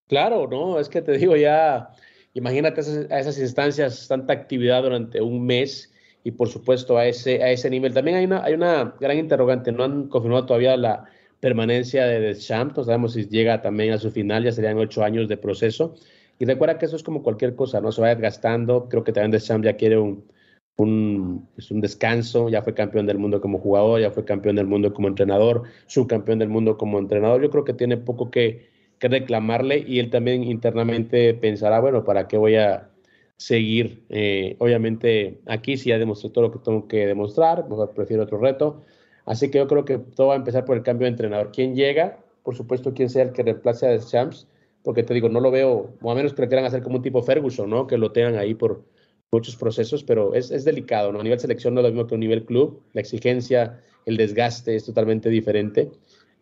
Claro, 0.08 0.46
no, 0.46 0.78
es 0.78 0.88
que 0.88 1.00
te 1.00 1.12
digo 1.12 1.36
ya, 1.36 1.90
imagínate 2.34 2.80
a 3.10 3.20
esas 3.20 3.38
instancias, 3.38 4.08
tanta 4.08 4.32
actividad 4.32 4.82
durante 4.82 5.20
un 5.20 5.44
mes 5.44 5.92
y 6.24 6.32
por 6.32 6.48
supuesto 6.48 6.98
a 6.98 7.06
ese, 7.06 7.42
a 7.42 7.50
ese 7.50 7.70
nivel. 7.70 7.94
También 7.94 8.18
hay 8.18 8.24
una, 8.24 8.44
hay 8.44 8.54
una 8.54 8.94
gran 9.00 9.18
interrogante, 9.18 9.72
no 9.72 9.84
han 9.84 10.08
confirmado 10.08 10.46
todavía 10.46 10.76
la 10.76 11.04
permanencia 11.40 12.04
de 12.06 12.20
Deschamps, 12.20 12.76
no 12.76 12.84
sabemos 12.84 13.14
si 13.14 13.26
llega 13.26 13.62
también 13.62 13.92
a 13.92 13.98
su 13.98 14.10
final, 14.10 14.44
ya 14.44 14.52
serían 14.52 14.78
ocho 14.78 15.02
años 15.02 15.28
de 15.28 15.36
proceso. 15.36 15.94
Y 16.38 16.44
recuerda 16.44 16.78
que 16.78 16.86
eso 16.86 16.96
es 16.96 17.02
como 17.02 17.22
cualquier 17.22 17.54
cosa, 17.54 17.80
¿no? 17.80 17.92
Se 17.92 18.00
va 18.00 18.08
desgastando, 18.08 18.88
creo 18.88 19.04
que 19.04 19.12
también 19.12 19.32
Deschamps 19.32 19.64
ya 19.64 19.76
quiere 19.76 19.98
un, 19.98 20.24
un, 20.76 21.48
pues 21.54 21.70
un 21.70 21.80
descanso, 21.80 22.48
ya 22.48 22.62
fue 22.62 22.74
campeón 22.74 23.06
del 23.06 23.18
mundo 23.18 23.40
como 23.40 23.58
jugador, 23.58 24.00
ya 24.00 24.10
fue 24.10 24.24
campeón 24.24 24.56
del 24.56 24.66
mundo 24.66 24.92
como 24.94 25.08
entrenador, 25.08 25.64
subcampeón 25.86 26.38
del 26.38 26.48
mundo 26.48 26.76
como 26.78 26.98
entrenador. 26.98 27.42
Yo 27.42 27.50
creo 27.50 27.64
que 27.64 27.74
tiene 27.74 27.96
poco 27.96 28.30
que, 28.30 28.70
reclamarle 29.00 29.84
y 29.84 29.98
él 29.98 30.10
también 30.10 30.44
internamente 30.44 31.34
pensará, 31.34 31.80
bueno, 31.80 32.04
¿para 32.04 32.28
qué 32.28 32.36
voy 32.36 32.54
a 32.54 32.88
seguir? 33.36 34.04
Eh, 34.10 34.54
obviamente 34.60 35.40
aquí 35.46 35.76
si 35.76 35.88
ya 35.88 35.98
demostré 35.98 36.30
todo 36.30 36.44
lo 36.44 36.52
que 36.52 36.60
tengo 36.60 36.86
que 36.86 37.08
demostrar, 37.08 37.66
prefiero 37.96 38.22
otro 38.22 38.38
reto. 38.38 38.84
Así 39.24 39.50
que 39.50 39.58
yo 39.58 39.66
creo 39.66 39.84
que 39.84 39.98
todo 39.98 40.28
va 40.28 40.34
a 40.34 40.36
empezar 40.36 40.64
por 40.64 40.76
el 40.76 40.84
cambio 40.84 41.06
de 41.06 41.10
entrenador. 41.10 41.50
¿Quién 41.52 41.74
llega? 41.74 42.18
Por 42.44 42.54
supuesto, 42.54 42.94
quién 42.94 43.08
sea 43.08 43.24
el 43.24 43.32
que 43.32 43.42
reemplace 43.42 43.88
a 43.88 43.98
Champs, 43.98 44.46
porque 44.84 45.02
te 45.02 45.14
digo, 45.14 45.28
no 45.28 45.40
lo 45.40 45.50
veo, 45.50 45.94
o 46.00 46.10
a 46.10 46.14
menos 46.14 46.32
que 46.32 46.46
quieran 46.46 46.64
hacer 46.64 46.82
como 46.82 46.96
un 46.96 47.02
tipo 47.02 47.22
Ferguson, 47.22 47.70
¿no? 47.70 47.88
Que 47.88 47.98
lo 47.98 48.12
tengan 48.12 48.36
ahí 48.36 48.54
por, 48.54 48.84
muchos 49.32 49.56
procesos, 49.56 50.04
pero 50.04 50.34
es, 50.34 50.50
es, 50.50 50.64
delicado, 50.64 51.10
¿no? 51.10 51.20
A 51.20 51.22
nivel 51.22 51.40
selección 51.40 51.74
no 51.74 51.80
es 51.80 51.84
lo 51.86 51.90
mismo 51.90 52.06
que 52.06 52.14
a 52.14 52.18
nivel 52.18 52.44
club, 52.44 52.82
la 52.92 53.00
exigencia, 53.00 53.82
el 54.04 54.18
desgaste 54.18 54.76
es 54.76 54.84
totalmente 54.84 55.30
diferente 55.30 55.90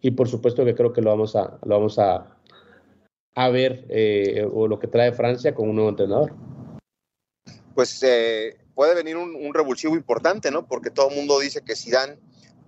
y 0.02 0.10
por 0.10 0.28
supuesto 0.28 0.64
que 0.64 0.74
creo 0.74 0.92
que 0.92 1.00
lo 1.00 1.10
vamos 1.10 1.36
a, 1.36 1.58
lo 1.64 1.76
vamos 1.76 1.98
a, 2.00 2.36
a 3.36 3.48
ver 3.50 3.84
eh, 3.88 4.44
o 4.52 4.66
lo 4.66 4.80
que 4.80 4.88
trae 4.88 5.12
Francia 5.12 5.54
con 5.54 5.68
un 5.68 5.76
nuevo 5.76 5.90
entrenador. 5.90 6.34
Pues 7.74 8.02
eh, 8.02 8.56
puede 8.74 8.96
venir 8.96 9.16
un, 9.16 9.36
un, 9.36 9.54
revulsivo 9.54 9.94
importante, 9.94 10.50
¿no? 10.50 10.66
Porque 10.66 10.90
todo 10.90 11.10
el 11.10 11.16
mundo 11.16 11.38
dice 11.38 11.62
que 11.62 11.76
Zidane 11.76 12.18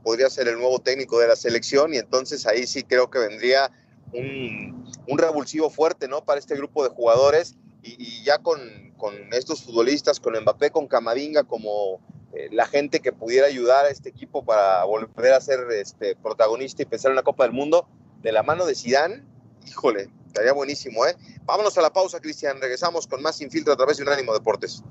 podría 0.04 0.30
ser 0.30 0.46
el 0.46 0.56
nuevo 0.56 0.78
técnico 0.78 1.18
de 1.18 1.26
la 1.26 1.36
selección 1.36 1.94
y 1.94 1.96
entonces 1.96 2.46
ahí 2.46 2.66
sí 2.66 2.84
creo 2.84 3.10
que 3.10 3.18
vendría 3.18 3.72
un, 4.12 4.84
un 5.08 5.18
revulsivo 5.18 5.68
fuerte, 5.68 6.06
¿no? 6.06 6.24
Para 6.24 6.38
este 6.38 6.54
grupo 6.54 6.84
de 6.84 6.90
jugadores 6.90 7.56
y, 7.82 8.22
ya 8.22 8.38
con, 8.38 8.60
con, 9.02 9.14
estos 9.32 9.64
futbolistas, 9.64 10.20
con 10.20 10.40
Mbappé, 10.40 10.70
con 10.70 10.86
Camavinga, 10.86 11.42
como 11.42 12.00
eh, 12.32 12.48
la 12.52 12.66
gente 12.66 13.00
que 13.00 13.10
pudiera 13.10 13.48
ayudar 13.48 13.84
a 13.84 13.88
este 13.88 14.10
equipo 14.10 14.44
para 14.44 14.84
volver 14.84 15.32
a 15.32 15.40
ser 15.40 15.58
este, 15.72 16.14
protagonista 16.14 16.82
y 16.82 16.84
pensar 16.84 17.10
en 17.10 17.16
la 17.16 17.24
Copa 17.24 17.42
del 17.42 17.52
Mundo, 17.52 17.88
de 18.22 18.30
la 18.30 18.44
mano 18.44 18.64
de 18.64 18.76
Zidane, 18.76 19.24
híjole, 19.66 20.08
estaría 20.28 20.52
buenísimo, 20.52 21.04
¿eh? 21.04 21.16
Vámonos 21.44 21.76
a 21.78 21.82
la 21.82 21.92
pausa, 21.92 22.20
Cristian, 22.20 22.60
regresamos 22.60 23.08
con 23.08 23.20
más 23.22 23.40
Infiltro 23.40 23.72
a 23.72 23.76
través 23.76 23.96
de 23.96 24.04
Unánimo 24.04 24.34
Deportes. 24.34 24.84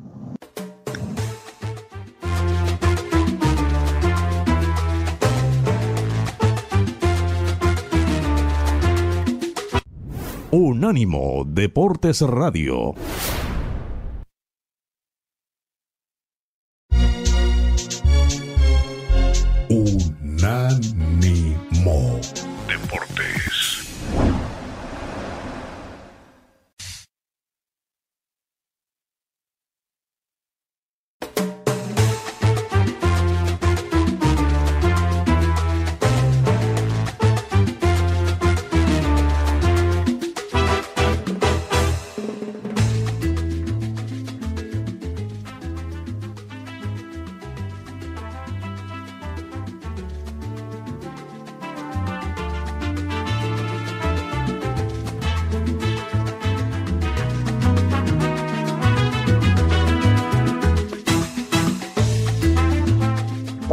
Unánimo 10.52 11.46
Deportes 11.48 12.20
Radio. 12.20 12.94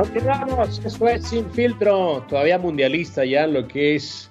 Continuamos, 0.08 0.80
eso 0.82 1.08
es 1.08 1.24
Sin 1.24 1.50
Filtro, 1.50 2.24
todavía 2.30 2.58
mundialista 2.58 3.26
ya 3.26 3.46
lo 3.46 3.68
que 3.68 3.94
es 3.94 4.30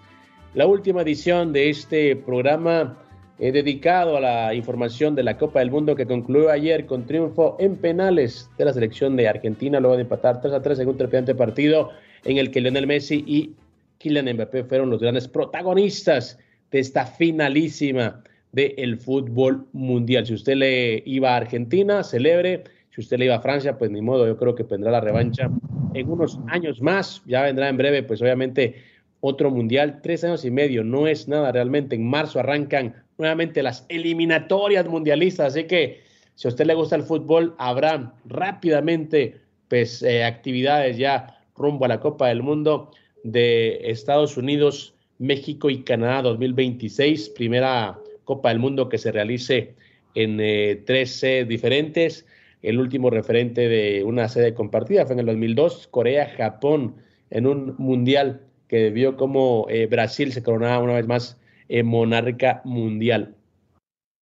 la 0.55 0.65
última 0.65 1.03
edición 1.03 1.53
de 1.53 1.69
este 1.69 2.15
programa 2.15 2.97
eh, 3.37 3.51
dedicado 3.51 4.17
a 4.17 4.19
la 4.19 4.55
información 4.55 5.13
de 5.13 5.21
la 5.21 5.37
Copa 5.37 5.59
del 5.59 5.69
Mundo 5.69 5.95
que 5.95 6.07
concluyó 6.07 6.49
ayer 6.49 6.87
con 6.87 7.05
triunfo 7.05 7.57
en 7.59 7.75
penales 7.75 8.49
de 8.57 8.65
la 8.65 8.73
selección 8.73 9.15
de 9.15 9.27
Argentina 9.27 9.79
luego 9.79 9.97
de 9.97 10.01
empatar 10.01 10.41
3 10.41 10.55
a 10.55 10.61
3 10.63 10.79
en 10.79 10.87
un 10.87 10.97
trepidante 10.97 11.35
partido 11.35 11.91
en 12.25 12.37
el 12.37 12.49
que 12.49 12.59
Lionel 12.59 12.87
Messi 12.87 13.23
y 13.27 13.53
Kylian 13.99 14.33
Mbappé 14.33 14.63
fueron 14.63 14.89
los 14.89 14.99
grandes 14.99 15.27
protagonistas 15.27 16.39
de 16.71 16.79
esta 16.79 17.05
finalísima 17.05 18.23
del 18.51 18.97
fútbol 18.97 19.67
mundial. 19.73 20.25
Si 20.25 20.33
usted 20.33 20.55
le 20.55 21.03
iba 21.05 21.33
a 21.33 21.37
Argentina, 21.37 22.03
celebre. 22.03 22.63
Si 22.97 23.01
usted 23.01 23.19
le 23.19 23.25
iba 23.25 23.35
a 23.35 23.41
Francia, 23.41 23.77
pues 23.77 23.91
ni 23.91 24.01
modo, 24.01 24.25
yo 24.25 24.37
creo 24.37 24.55
que 24.55 24.63
tendrá 24.63 24.89
la 24.89 24.99
revancha 24.99 25.51
en 25.93 26.09
unos 26.09 26.39
años 26.47 26.81
más. 26.81 27.21
Ya 27.27 27.43
vendrá 27.43 27.69
en 27.69 27.77
breve, 27.77 28.01
pues 28.01 28.23
obviamente 28.23 28.73
otro 29.19 29.51
mundial, 29.51 29.99
tres 30.01 30.23
años 30.23 30.43
y 30.45 30.49
medio, 30.49 30.83
no 30.83 31.05
es 31.05 31.27
nada 31.27 31.51
realmente. 31.51 31.95
En 31.95 32.09
marzo 32.09 32.39
arrancan 32.39 32.95
nuevamente 33.19 33.61
las 33.61 33.85
eliminatorias 33.89 34.87
mundialistas, 34.89 35.53
así 35.53 35.65
que 35.65 36.01
si 36.33 36.47
a 36.47 36.49
usted 36.49 36.65
le 36.65 36.73
gusta 36.73 36.95
el 36.95 37.03
fútbol, 37.03 37.53
habrá 37.59 38.15
rápidamente 38.25 39.41
pues, 39.67 40.01
eh, 40.01 40.23
actividades 40.23 40.97
ya 40.97 41.39
rumbo 41.55 41.85
a 41.85 41.89
la 41.89 41.99
Copa 41.99 42.29
del 42.29 42.41
Mundo 42.41 42.89
de 43.23 43.91
Estados 43.91 44.37
Unidos, 44.37 44.95
México 45.19 45.69
y 45.69 45.83
Canadá 45.83 46.23
2026, 46.23 47.29
primera 47.29 47.99
Copa 48.23 48.49
del 48.49 48.57
Mundo 48.57 48.89
que 48.89 48.97
se 48.97 49.11
realice 49.11 49.75
en 50.15 50.39
eh, 50.39 50.81
tres 50.83 51.11
sedes 51.11 51.47
diferentes. 51.47 52.25
El 52.61 52.79
último 52.79 53.09
referente 53.09 53.67
de 53.69 54.03
una 54.03 54.27
sede 54.29 54.53
compartida 54.53 55.05
fue 55.05 55.13
en 55.13 55.19
el 55.19 55.25
2002, 55.27 55.87
Corea-Japón, 55.87 56.95
en 57.29 57.45
un 57.45 57.75
mundial 57.77 58.41
que 58.67 58.89
vio 58.89 59.15
como 59.15 59.67
eh, 59.69 59.87
Brasil 59.87 60.31
se 60.31 60.43
coronaba 60.43 60.83
una 60.83 60.95
vez 60.95 61.07
más 61.07 61.39
en 61.69 61.85
monarca 61.87 62.61
mundial. 62.65 63.35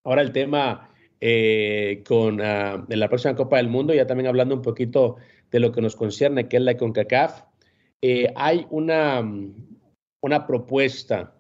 Ahora 0.03 0.21
el 0.21 0.31
tema 0.31 0.89
eh, 1.21 2.03
con 2.07 2.35
uh, 2.35 2.85
la 2.87 3.07
próxima 3.09 3.35
Copa 3.35 3.57
del 3.57 3.69
Mundo, 3.69 3.93
ya 3.93 4.05
también 4.05 4.27
hablando 4.27 4.55
un 4.55 4.61
poquito 4.61 5.15
de 5.51 5.59
lo 5.59 5.71
que 5.71 5.81
nos 5.81 5.95
concierne, 5.95 6.47
que 6.47 6.57
es 6.57 6.63
la 6.63 6.77
CONCACAF, 6.77 7.43
eh, 8.01 8.31
hay 8.35 8.67
una, 8.69 9.23
una 10.21 10.45
propuesta 10.47 11.31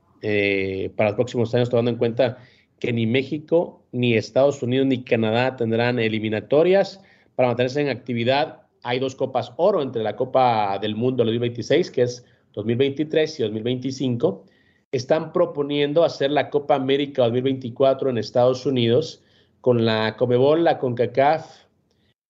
para 0.95 1.09
los 1.09 1.15
próximos 1.15 1.53
años, 1.53 1.69
tomando 1.69 1.91
en 1.91 1.97
cuenta 1.97 2.39
que 2.79 2.93
ni 2.93 3.05
México, 3.05 3.83
ni 3.91 4.15
Estados 4.15 4.61
Unidos, 4.61 4.87
ni 4.87 5.03
Canadá 5.03 5.55
tendrán 5.55 5.99
eliminatorias 5.99 7.01
para 7.35 7.49
mantenerse 7.49 7.81
en 7.81 7.89
actividad. 7.89 8.63
Hay 8.83 8.99
dos 8.99 9.15
Copas 9.15 9.51
Oro 9.57 9.81
entre 9.81 10.03
la 10.03 10.15
Copa 10.15 10.77
del 10.79 10.95
Mundo 10.95 11.23
2026, 11.23 11.91
que 11.91 12.03
es 12.03 12.25
2023 12.53 13.39
y 13.39 13.43
2025, 13.43 14.45
están 14.91 15.33
proponiendo 15.33 16.03
hacer 16.03 16.31
la 16.31 16.49
Copa 16.49 16.75
América 16.75 17.23
2024 17.23 18.09
en 18.09 18.17
Estados 18.17 18.65
Unidos 18.65 19.21
con 19.61 19.83
la 19.83 20.15
Comebol, 20.15 20.63
la 20.63 20.77
CONCACAF, 20.77 21.65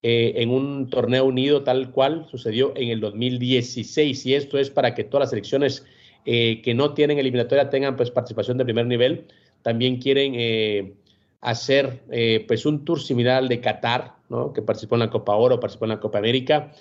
eh, 0.01 0.33
en 0.41 0.51
un 0.51 0.89
torneo 0.89 1.25
unido 1.25 1.63
tal 1.63 1.91
cual 1.91 2.27
sucedió 2.29 2.73
en 2.75 2.89
el 2.89 2.99
2016. 3.01 4.25
Y 4.25 4.35
esto 4.35 4.57
es 4.57 4.69
para 4.69 4.93
que 4.95 5.03
todas 5.03 5.23
las 5.23 5.29
selecciones 5.31 5.85
eh, 6.25 6.61
que 6.63 6.73
no 6.73 6.93
tienen 6.93 7.19
eliminatoria 7.19 7.69
tengan 7.69 7.95
pues 7.95 8.11
participación 8.11 8.57
de 8.57 8.65
primer 8.65 8.87
nivel. 8.87 9.27
También 9.65 9.97
quieren 9.97 10.33
eh, 10.35 10.93
hacer 11.41 12.03
pues 12.47 12.67
un 12.67 12.85
tour 12.85 13.01
similar 13.01 13.37
al 13.37 13.49
de 13.49 13.59
Qatar, 13.59 14.13
¿no? 14.29 14.53
que 14.53 14.61
participó 14.61 14.93
en 14.93 14.99
la 14.99 15.09
Copa 15.09 15.35
Oro, 15.35 15.59
participó 15.59 15.85
en 15.85 15.89
la 15.89 15.99
Copa 15.99 16.19
América, 16.19 16.71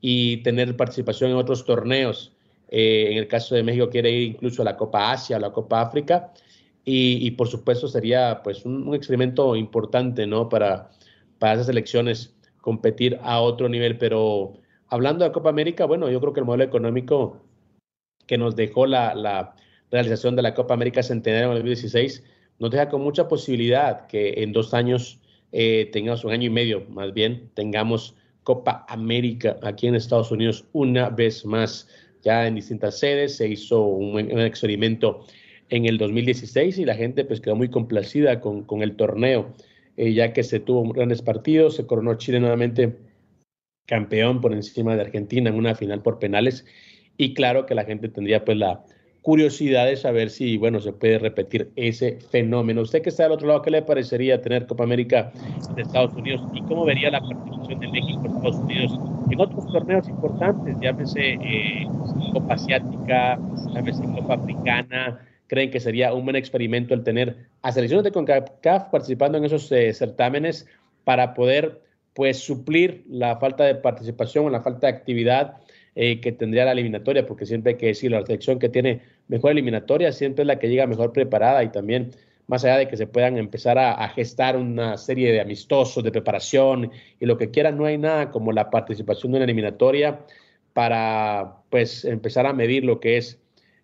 y 0.00 0.38
tener 0.38 0.76
participación 0.76 1.30
en 1.30 1.36
otros 1.36 1.64
torneos. 1.64 2.32
Eh, 2.68 3.12
en 3.12 3.18
el 3.18 3.28
caso 3.28 3.54
de 3.54 3.62
México 3.62 3.88
quiere 3.88 4.10
ir 4.10 4.22
incluso 4.32 4.62
a 4.62 4.64
la 4.64 4.76
Copa 4.76 5.12
Asia, 5.12 5.36
a 5.36 5.38
la 5.38 5.52
Copa 5.52 5.82
África. 5.82 6.32
Y, 6.84 7.30
por 7.32 7.46
supuesto 7.46 7.86
sería 7.86 8.40
pues 8.42 8.64
un, 8.64 8.92
experimento 8.92 9.54
importante 9.54 10.26
¿no? 10.26 10.48
para, 10.48 10.90
para 11.38 11.52
esas 11.54 11.68
elecciones 11.68 12.34
competir 12.60 13.20
a 13.22 13.40
otro 13.40 13.68
nivel. 13.68 13.98
Pero 13.98 14.54
hablando 14.88 15.24
de 15.24 15.30
Copa 15.30 15.50
América, 15.50 15.84
bueno, 15.84 16.10
yo 16.10 16.20
creo 16.20 16.32
que 16.32 16.40
el 16.40 16.46
modelo 16.46 16.64
económico 16.64 17.40
que 18.26 18.36
nos 18.36 18.56
dejó 18.56 18.86
la 18.86 19.54
realización 19.92 20.36
de 20.36 20.42
la 20.42 20.54
Copa 20.54 20.74
América 20.74 21.02
Centenario 21.02 21.46
en 21.46 21.52
el 21.52 21.58
2016 21.58 22.24
nos 22.58 22.70
deja 22.70 22.88
con 22.88 23.02
mucha 23.02 23.28
posibilidad 23.28 24.06
que 24.06 24.34
en 24.38 24.52
dos 24.52 24.74
años 24.74 25.20
eh, 25.52 25.90
tengamos 25.92 26.24
un 26.24 26.32
año 26.32 26.46
y 26.46 26.50
medio, 26.50 26.86
más 26.88 27.12
bien, 27.12 27.50
tengamos 27.54 28.14
Copa 28.42 28.84
América 28.88 29.58
aquí 29.62 29.86
en 29.86 29.94
Estados 29.94 30.30
Unidos 30.30 30.64
una 30.72 31.10
vez 31.10 31.44
más 31.44 31.88
ya 32.22 32.46
en 32.46 32.54
distintas 32.54 32.98
sedes, 32.98 33.36
se 33.36 33.48
hizo 33.48 33.82
un, 33.82 34.18
experimento 34.40 35.26
en 35.70 35.86
el 35.86 35.98
2016 35.98 36.78
y 36.78 36.84
la 36.84 36.94
gente 36.94 37.24
pues 37.24 37.40
quedó 37.40 37.56
muy 37.56 37.68
complacida 37.68 38.40
con, 38.40 38.62
con 38.64 38.82
el 38.82 38.96
torneo, 38.96 39.52
eh, 39.96 40.12
ya 40.14 40.32
que 40.32 40.42
se 40.42 40.60
tuvo 40.60 40.90
grandes 40.92 41.20
partidos, 41.20 41.76
se 41.76 41.86
coronó 41.86 42.14
Chile 42.14 42.40
nuevamente 42.40 42.96
campeón 43.86 44.40
por 44.40 44.52
encima 44.52 44.94
de 44.94 45.02
Argentina 45.02 45.50
en 45.50 45.56
una 45.56 45.74
final 45.74 46.02
por 46.02 46.18
penales 46.18 46.64
y 47.16 47.34
claro 47.34 47.66
que 47.66 47.74
la 47.74 47.84
gente 47.84 48.08
tendría 48.08 48.44
pues 48.44 48.56
la 48.56 48.84
curiosidad 49.22 49.86
de 49.86 49.96
saber 49.96 50.30
si, 50.30 50.58
bueno, 50.58 50.80
se 50.80 50.92
puede 50.92 51.18
repetir 51.18 51.70
ese 51.76 52.18
fenómeno. 52.30 52.82
Usted 52.82 53.02
que 53.02 53.08
está 53.08 53.22
del 53.22 53.32
otro 53.32 53.46
lado, 53.46 53.62
¿qué 53.62 53.70
le 53.70 53.82
parecería 53.82 54.42
tener 54.42 54.66
Copa 54.66 54.84
América 54.84 55.32
de 55.74 55.82
Estados 55.82 56.12
Unidos 56.14 56.42
y 56.52 56.60
cómo 56.62 56.84
vería 56.84 57.10
la 57.10 57.20
participación 57.20 57.80
de 57.80 57.88
México 57.88 58.20
en 58.24 58.32
Estados 58.32 58.56
Unidos 58.56 58.98
en 59.30 59.40
otros 59.40 59.72
torneos 59.72 60.08
importantes, 60.08 60.76
llámese 60.80 61.34
eh, 61.40 61.86
Copa 62.32 62.54
Asiática, 62.54 63.38
llámese 63.72 64.02
Copa 64.02 64.34
Africana? 64.34 65.20
¿Creen 65.46 65.70
que 65.70 65.80
sería 65.80 66.12
un 66.12 66.24
buen 66.24 66.36
experimento 66.36 66.92
el 66.92 67.04
tener 67.04 67.36
a 67.62 67.72
selecciones 67.72 68.04
de 68.04 68.10
CONCACAF 68.10 68.90
participando 68.90 69.38
en 69.38 69.44
esos 69.44 69.70
eh, 69.70 69.92
certámenes 69.94 70.66
para 71.04 71.34
poder 71.34 71.80
pues 72.14 72.40
suplir 72.40 73.04
la 73.08 73.36
falta 73.36 73.64
de 73.64 73.76
participación 73.76 74.46
o 74.46 74.50
la 74.50 74.62
falta 74.62 74.86
de 74.86 74.92
actividad 74.92 75.56
eh, 75.94 76.20
que 76.20 76.32
tendría 76.32 76.64
la 76.64 76.72
eliminatoria, 76.72 77.26
porque 77.26 77.46
siempre 77.46 77.72
hay 77.72 77.78
que 77.78 77.86
decir, 77.86 78.10
la 78.10 78.24
selección 78.24 78.58
que 78.58 78.68
tiene 78.68 79.02
mejor 79.28 79.52
eliminatoria 79.52 80.12
siempre 80.12 80.42
es 80.42 80.46
la 80.46 80.58
que 80.58 80.68
llega 80.68 80.86
mejor 80.86 81.12
preparada 81.12 81.62
y 81.64 81.70
también 81.70 82.12
más 82.46 82.64
allá 82.64 82.78
de 82.78 82.88
que 82.88 82.96
se 82.96 83.06
puedan 83.06 83.38
empezar 83.38 83.78
a, 83.78 84.08
gestar 84.10 84.56
una 84.56 84.96
serie 84.98 85.32
de 85.32 85.40
amistosos, 85.40 86.02
de 86.04 86.10
preparación 86.10 86.90
y 87.20 87.26
lo 87.26 87.38
que 87.38 87.50
quieran, 87.50 87.78
no 87.78 87.86
hay 87.86 87.98
nada 87.98 88.30
como 88.30 88.52
la 88.52 88.70
participación 88.70 89.32
de 89.32 89.36
una 89.36 89.44
eliminatoria 89.44 90.20
para 90.72 91.56
pues 91.70 92.04
empezar 92.04 92.46
a 92.46 92.52
medir 92.52 92.84
lo 92.84 93.00
que 93.00 93.16
es 93.16 93.38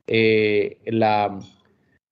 eh, 0.07 0.79
la 0.87 1.39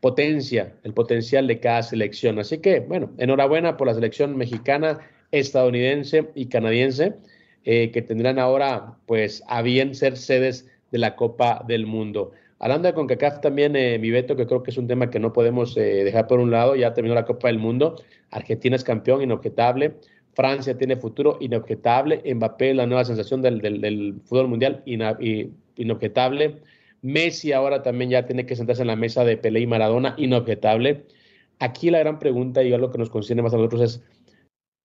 potencia, 0.00 0.74
el 0.84 0.94
potencial 0.94 1.46
de 1.46 1.60
cada 1.60 1.82
selección. 1.82 2.38
Así 2.38 2.58
que, 2.58 2.80
bueno, 2.80 3.10
enhorabuena 3.18 3.76
por 3.76 3.86
la 3.88 3.94
selección 3.94 4.36
mexicana, 4.36 4.98
estadounidense 5.32 6.30
y 6.34 6.46
canadiense. 6.46 7.14
Eh, 7.68 7.90
que 7.90 8.00
tendrán 8.00 8.38
ahora 8.38 8.94
pues 9.06 9.42
a 9.48 9.60
bien 9.60 9.96
ser 9.96 10.16
sedes 10.16 10.68
de 10.92 10.98
la 10.98 11.16
Copa 11.16 11.64
del 11.66 11.84
Mundo. 11.84 12.30
Hablando 12.60 12.86
de 12.86 12.94
CONCACAF 12.94 13.40
también, 13.40 13.74
eh, 13.74 13.98
mi 13.98 14.12
Beto, 14.12 14.36
que 14.36 14.46
creo 14.46 14.62
que 14.62 14.70
es 14.70 14.78
un 14.78 14.86
tema 14.86 15.10
que 15.10 15.18
no 15.18 15.32
podemos 15.32 15.76
eh, 15.76 16.04
dejar 16.04 16.28
por 16.28 16.38
un 16.38 16.52
lado, 16.52 16.76
ya 16.76 16.94
terminó 16.94 17.16
la 17.16 17.24
Copa 17.24 17.48
del 17.48 17.58
Mundo, 17.58 18.00
Argentina 18.30 18.76
es 18.76 18.84
campeón 18.84 19.20
inobjetable, 19.20 19.96
Francia 20.34 20.78
tiene 20.78 20.94
futuro 20.94 21.38
inobjetable, 21.40 22.22
Mbappé 22.36 22.72
la 22.72 22.86
nueva 22.86 23.04
sensación 23.04 23.42
del, 23.42 23.60
del, 23.60 24.20
fútbol 24.26 24.46
mundial 24.46 24.84
inobjetable, 24.86 26.60
Messi 27.02 27.50
ahora 27.50 27.82
también 27.82 28.10
ya 28.10 28.26
tiene 28.26 28.46
que 28.46 28.54
sentarse 28.54 28.82
en 28.82 28.88
la 28.88 28.96
mesa 28.96 29.24
de 29.24 29.38
Pelé 29.38 29.58
y 29.58 29.66
Maradona 29.66 30.14
inobjetable. 30.18 31.02
Aquí 31.58 31.90
la 31.90 31.98
gran 31.98 32.20
pregunta 32.20 32.62
y 32.62 32.72
algo 32.72 32.92
que 32.92 32.98
nos 32.98 33.10
concierne 33.10 33.42
más 33.42 33.54
a 33.54 33.56
nosotros 33.56 33.82
es, 33.82 34.02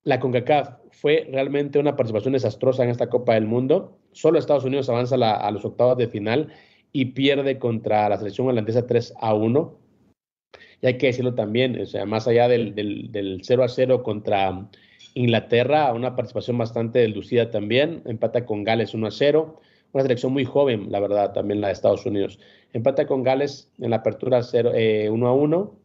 la 0.03 0.20
CONCACAF 0.20 0.70
fue 0.91 1.27
realmente 1.31 1.79
una 1.79 1.96
participación 1.96 2.34
desastrosa 2.34 2.84
en 2.84 2.89
esta 2.89 3.10
Copa 3.10 3.36
del 3.36 3.46
Mundo. 3.46 3.98
Solo 4.12 4.39
Estados 4.39 4.65
Unidos 4.65 4.89
avanza 4.89 5.15
a 5.15 5.51
los 5.51 5.63
octavos 5.65 5.98
de 5.98 6.08
final 6.08 6.51
y 6.91 7.05
pierde 7.05 7.60
contra 7.60 8.10
la 8.10 8.17
selección 8.17 8.48
holandesa 8.48 8.88
3 8.88 9.13
a 9.20 9.34
1. 9.34 9.79
Y 10.81 10.88
hay 10.88 10.98
que 10.98 11.08
decirlo 11.08 11.36
también, 11.36 11.79
o 11.79 11.86
sea, 11.86 12.05
más 12.05 12.27
allá 12.27 12.48
del, 12.48 12.74
del, 12.74 13.41
0 13.43 13.63
a 13.63 13.67
0 13.67 14.03
contra 14.03 14.70
Inglaterra, 15.13 15.93
una 15.93 16.15
participación 16.15 16.58
bastante 16.58 17.00
delucida 17.00 17.51
también. 17.51 18.01
Empata 18.05 18.46
con 18.46 18.63
Gales 18.63 18.93
1 18.93 19.08
a 19.08 19.12
0. 19.12 19.62
Una 19.93 20.03
selección 20.03 20.34
muy 20.34 20.46
joven, 20.46 20.91
la 20.91 21.00
verdad, 21.00 21.34
también 21.34 21.62
la 21.62 21.67
de 21.67 21.74
Estados 21.74 22.05
Unidos. 22.05 22.39
Empata 22.74 23.05
con 23.05 23.24
Gales 23.24 23.70
en 23.79 23.91
la 23.91 23.98
apertura 23.98 24.41
0, 24.41 24.72
1 24.72 24.77
eh, 24.77 25.08
a 25.08 25.31
1. 25.31 25.79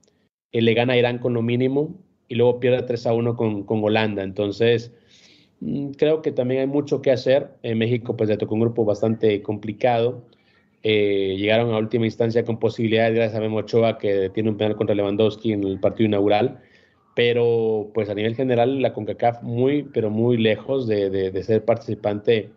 Eh, 0.52 0.62
le 0.62 0.74
gana 0.74 0.94
a 0.94 0.96
Irán 0.96 1.18
con 1.18 1.34
lo 1.34 1.42
mínimo 1.42 2.05
y 2.28 2.34
luego 2.34 2.60
pierde 2.60 2.82
3 2.82 3.06
a 3.06 3.14
1 3.14 3.36
con, 3.36 3.64
con 3.64 3.82
Holanda. 3.84 4.22
Entonces, 4.22 4.92
mm, 5.60 5.90
creo 5.92 6.22
que 6.22 6.32
también 6.32 6.60
hay 6.60 6.66
mucho 6.66 7.02
que 7.02 7.10
hacer. 7.12 7.50
En 7.62 7.78
México, 7.78 8.16
pues 8.16 8.28
le 8.28 8.36
tocó 8.36 8.54
un 8.54 8.60
grupo 8.60 8.84
bastante 8.84 9.42
complicado. 9.42 10.24
Eh, 10.82 11.36
llegaron 11.38 11.72
a 11.74 11.78
última 11.78 12.04
instancia 12.04 12.44
con 12.44 12.58
posibilidades 12.58 13.14
gracias 13.14 13.36
a 13.36 13.40
Memo 13.40 13.58
Ochoa, 13.58 13.98
que 13.98 14.30
tiene 14.30 14.50
un 14.50 14.56
penal 14.56 14.76
contra 14.76 14.94
Lewandowski 14.94 15.52
en 15.52 15.64
el 15.64 15.80
partido 15.80 16.06
inaugural. 16.06 16.60
Pero, 17.14 17.90
pues 17.94 18.08
a 18.10 18.14
nivel 18.14 18.34
general, 18.36 18.82
la 18.82 18.92
CONCACAF 18.92 19.42
muy, 19.42 19.84
pero 19.84 20.10
muy 20.10 20.36
lejos 20.36 20.86
de, 20.86 21.10
de, 21.10 21.42
ser 21.42 21.64
participante 21.64 22.50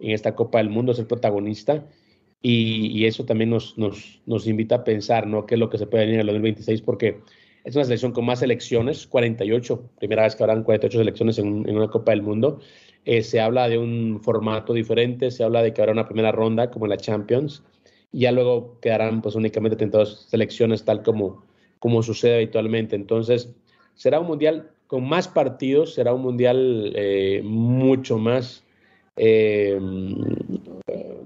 en 0.00 0.10
esta 0.10 0.34
Copa 0.34 0.58
del 0.58 0.68
Mundo, 0.68 0.94
ser 0.94 1.06
protagonista. 1.06 1.86
Y, 2.42 3.04
eso 3.06 3.24
también 3.24 3.50
nos, 3.50 3.78
nos, 3.78 4.20
nos, 4.26 4.46
invita 4.46 4.76
a 4.76 4.84
pensar, 4.84 5.26
¿no? 5.26 5.46
¿Qué 5.46 5.54
es 5.54 5.58
lo 5.60 5.70
que 5.70 5.78
se 5.78 5.86
puede 5.86 6.04
venir 6.04 6.16
en 6.16 6.20
el 6.22 6.26
2026? 6.26 6.82
Porque 6.82 7.20
es 7.64 7.74
una 7.74 7.84
selección 7.84 8.12
con 8.12 8.24
más 8.24 8.40
selecciones, 8.40 9.06
48, 9.06 9.90
primera 9.98 10.22
vez 10.22 10.34
que 10.34 10.42
habrán 10.42 10.62
48 10.62 10.98
selecciones 10.98 11.38
en, 11.38 11.68
una 11.68 11.88
Copa 11.88 12.12
del 12.12 12.22
Mundo. 12.22 12.60
Eh, 13.04 13.22
se 13.22 13.40
habla 13.40 13.68
de 13.68 13.78
un 13.78 14.20
formato 14.22 14.72
diferente, 14.72 15.30
se 15.30 15.44
habla 15.44 15.62
de 15.62 15.72
que 15.72 15.80
habrá 15.80 15.92
una 15.92 16.06
primera 16.06 16.32
ronda 16.32 16.70
como 16.70 16.86
en 16.86 16.90
la 16.90 16.96
Champions, 16.96 17.62
y 18.12 18.20
ya 18.20 18.32
luego 18.32 18.78
quedarán 18.80 19.22
pues 19.22 19.34
únicamente 19.34 19.76
32 19.76 20.26
selecciones 20.28 20.84
tal 20.84 21.02
como, 21.02 21.44
como 21.78 22.02
sucede 22.02 22.36
habitualmente. 22.36 22.96
Entonces, 22.96 23.54
será 23.94 24.20
un 24.20 24.26
mundial 24.26 24.70
con 24.86 25.08
más 25.08 25.28
partidos, 25.28 25.94
será 25.94 26.12
un 26.12 26.22
mundial 26.22 26.92
eh, 26.96 27.42
mucho 27.44 28.18
más 28.18 28.64
eh, 29.16 29.78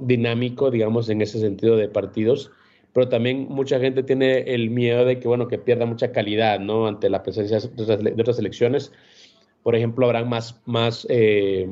dinámico, 0.01 0.71
digamos, 0.71 1.09
en 1.09 1.23
ese 1.23 1.39
sentido 1.39 1.77
de 1.77 1.89
partidos, 1.89 2.51
pero 2.95 3.09
también 3.09 3.47
mucha 3.51 3.79
gente 3.79 4.03
tiene 4.03 4.39
el 4.55 4.71
miedo 4.71 5.05
de 5.05 5.21
que, 5.21 5.29
bueno, 5.29 5.49
que 5.49 5.59
pierda 5.59 5.85
mucha 5.85 6.13
calidad, 6.13 6.59
¿no? 6.61 6.87
Ante 6.87 7.11
la 7.11 7.23
presencia 7.23 7.61
de 7.61 7.83
otras, 7.83 8.03
de 8.03 8.13
otras 8.13 8.37
selecciones. 8.37 8.93
Por 9.63 9.77
ejemplo, 9.77 10.07
habrán 10.07 10.29
más, 10.31 10.63
más, 10.65 11.07
eh, 11.11 11.69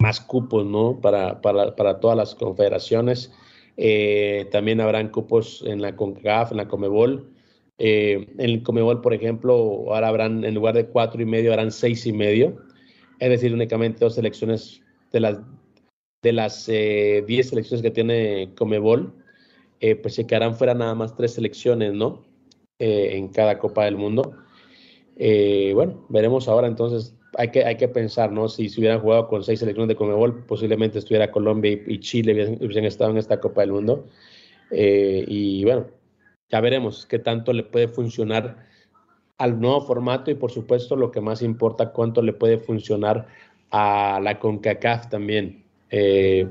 más 0.00 0.20
cupos, 0.20 0.66
¿no? 0.66 1.00
Para, 1.00 1.40
para, 1.40 1.76
para 1.76 2.00
todas 2.00 2.16
las 2.16 2.34
confederaciones. 2.34 3.32
también 4.50 4.80
habrán 4.80 5.10
cupos 5.10 5.62
en 5.66 5.80
la 5.80 5.94
CONCACAF, 5.94 6.50
en 6.50 6.56
la 6.56 6.68
COMEBOL. 6.68 7.38
Eh, 7.78 8.26
en 8.38 8.50
el 8.50 8.62
Comebol, 8.62 9.00
por 9.00 9.14
ejemplo, 9.14 9.54
ahora 9.94 10.08
habrán, 10.08 10.44
en 10.44 10.54
lugar 10.54 10.74
de 10.74 10.86
cuatro 10.86 11.22
y 11.22 11.24
medio, 11.24 11.52
harán 11.52 11.70
seis 11.70 12.06
y 12.06 12.12
medio. 12.12 12.58
Es 13.20 13.30
decir, 13.30 13.54
únicamente 13.54 14.00
dos 14.00 14.16
selecciones 14.16 14.82
de 15.12 15.20
las 15.20 15.38
de 16.20 16.32
las 16.32 16.68
eh, 16.68 17.22
diez 17.28 17.50
selecciones 17.50 17.80
que 17.80 17.92
tiene 17.92 18.52
Comebol, 18.56 19.14
eh, 19.80 19.96
pues 19.96 20.14
se 20.14 20.26
quedarán 20.26 20.54
fuera 20.54 20.74
nada 20.74 20.94
más 20.94 21.16
tres 21.16 21.34
selecciones, 21.34 21.92
¿no? 21.92 22.26
en 22.80 23.26
cada 23.28 23.58
Copa 23.58 23.86
del 23.86 23.96
Mundo. 23.96 24.36
bueno, 25.74 26.06
veremos 26.08 26.48
ahora 26.48 26.68
entonces. 26.68 27.14
Hay 27.36 27.50
que, 27.50 27.64
hay 27.64 27.76
que 27.76 27.88
pensar, 27.88 28.32
¿no? 28.32 28.48
Si 28.48 28.68
se 28.68 28.80
hubieran 28.80 29.00
jugado 29.00 29.28
con 29.28 29.42
seis 29.44 29.58
selecciones 29.58 29.88
de 29.88 29.96
Comebol, 29.96 30.46
posiblemente 30.46 30.98
estuviera 30.98 31.30
Colombia 31.30 31.72
y, 31.86 32.00
Chile 32.00 32.56
hubiesen, 32.60 32.84
estado 32.84 33.10
en 33.10 33.18
esta 33.18 33.40
Copa 33.40 33.60
del 33.62 33.72
Mundo. 33.72 34.06
y 34.70 35.64
bueno, 35.64 35.86
ya 36.50 36.60
veremos 36.60 37.04
qué 37.06 37.18
tanto 37.18 37.52
le 37.52 37.64
puede 37.64 37.88
funcionar 37.88 38.68
al 39.38 39.60
nuevo 39.60 39.80
formato 39.82 40.30
y 40.30 40.34
por 40.34 40.50
supuesto 40.50 40.96
lo 40.96 41.10
que 41.10 41.20
más 41.20 41.42
importa, 41.42 41.92
cuánto 41.92 42.22
le 42.22 42.32
puede 42.32 42.58
funcionar 42.58 43.26
a 43.70 44.20
la 44.22 44.38
CONCACAF 44.38 45.08
también. 45.08 45.64
Eh, 45.90 46.48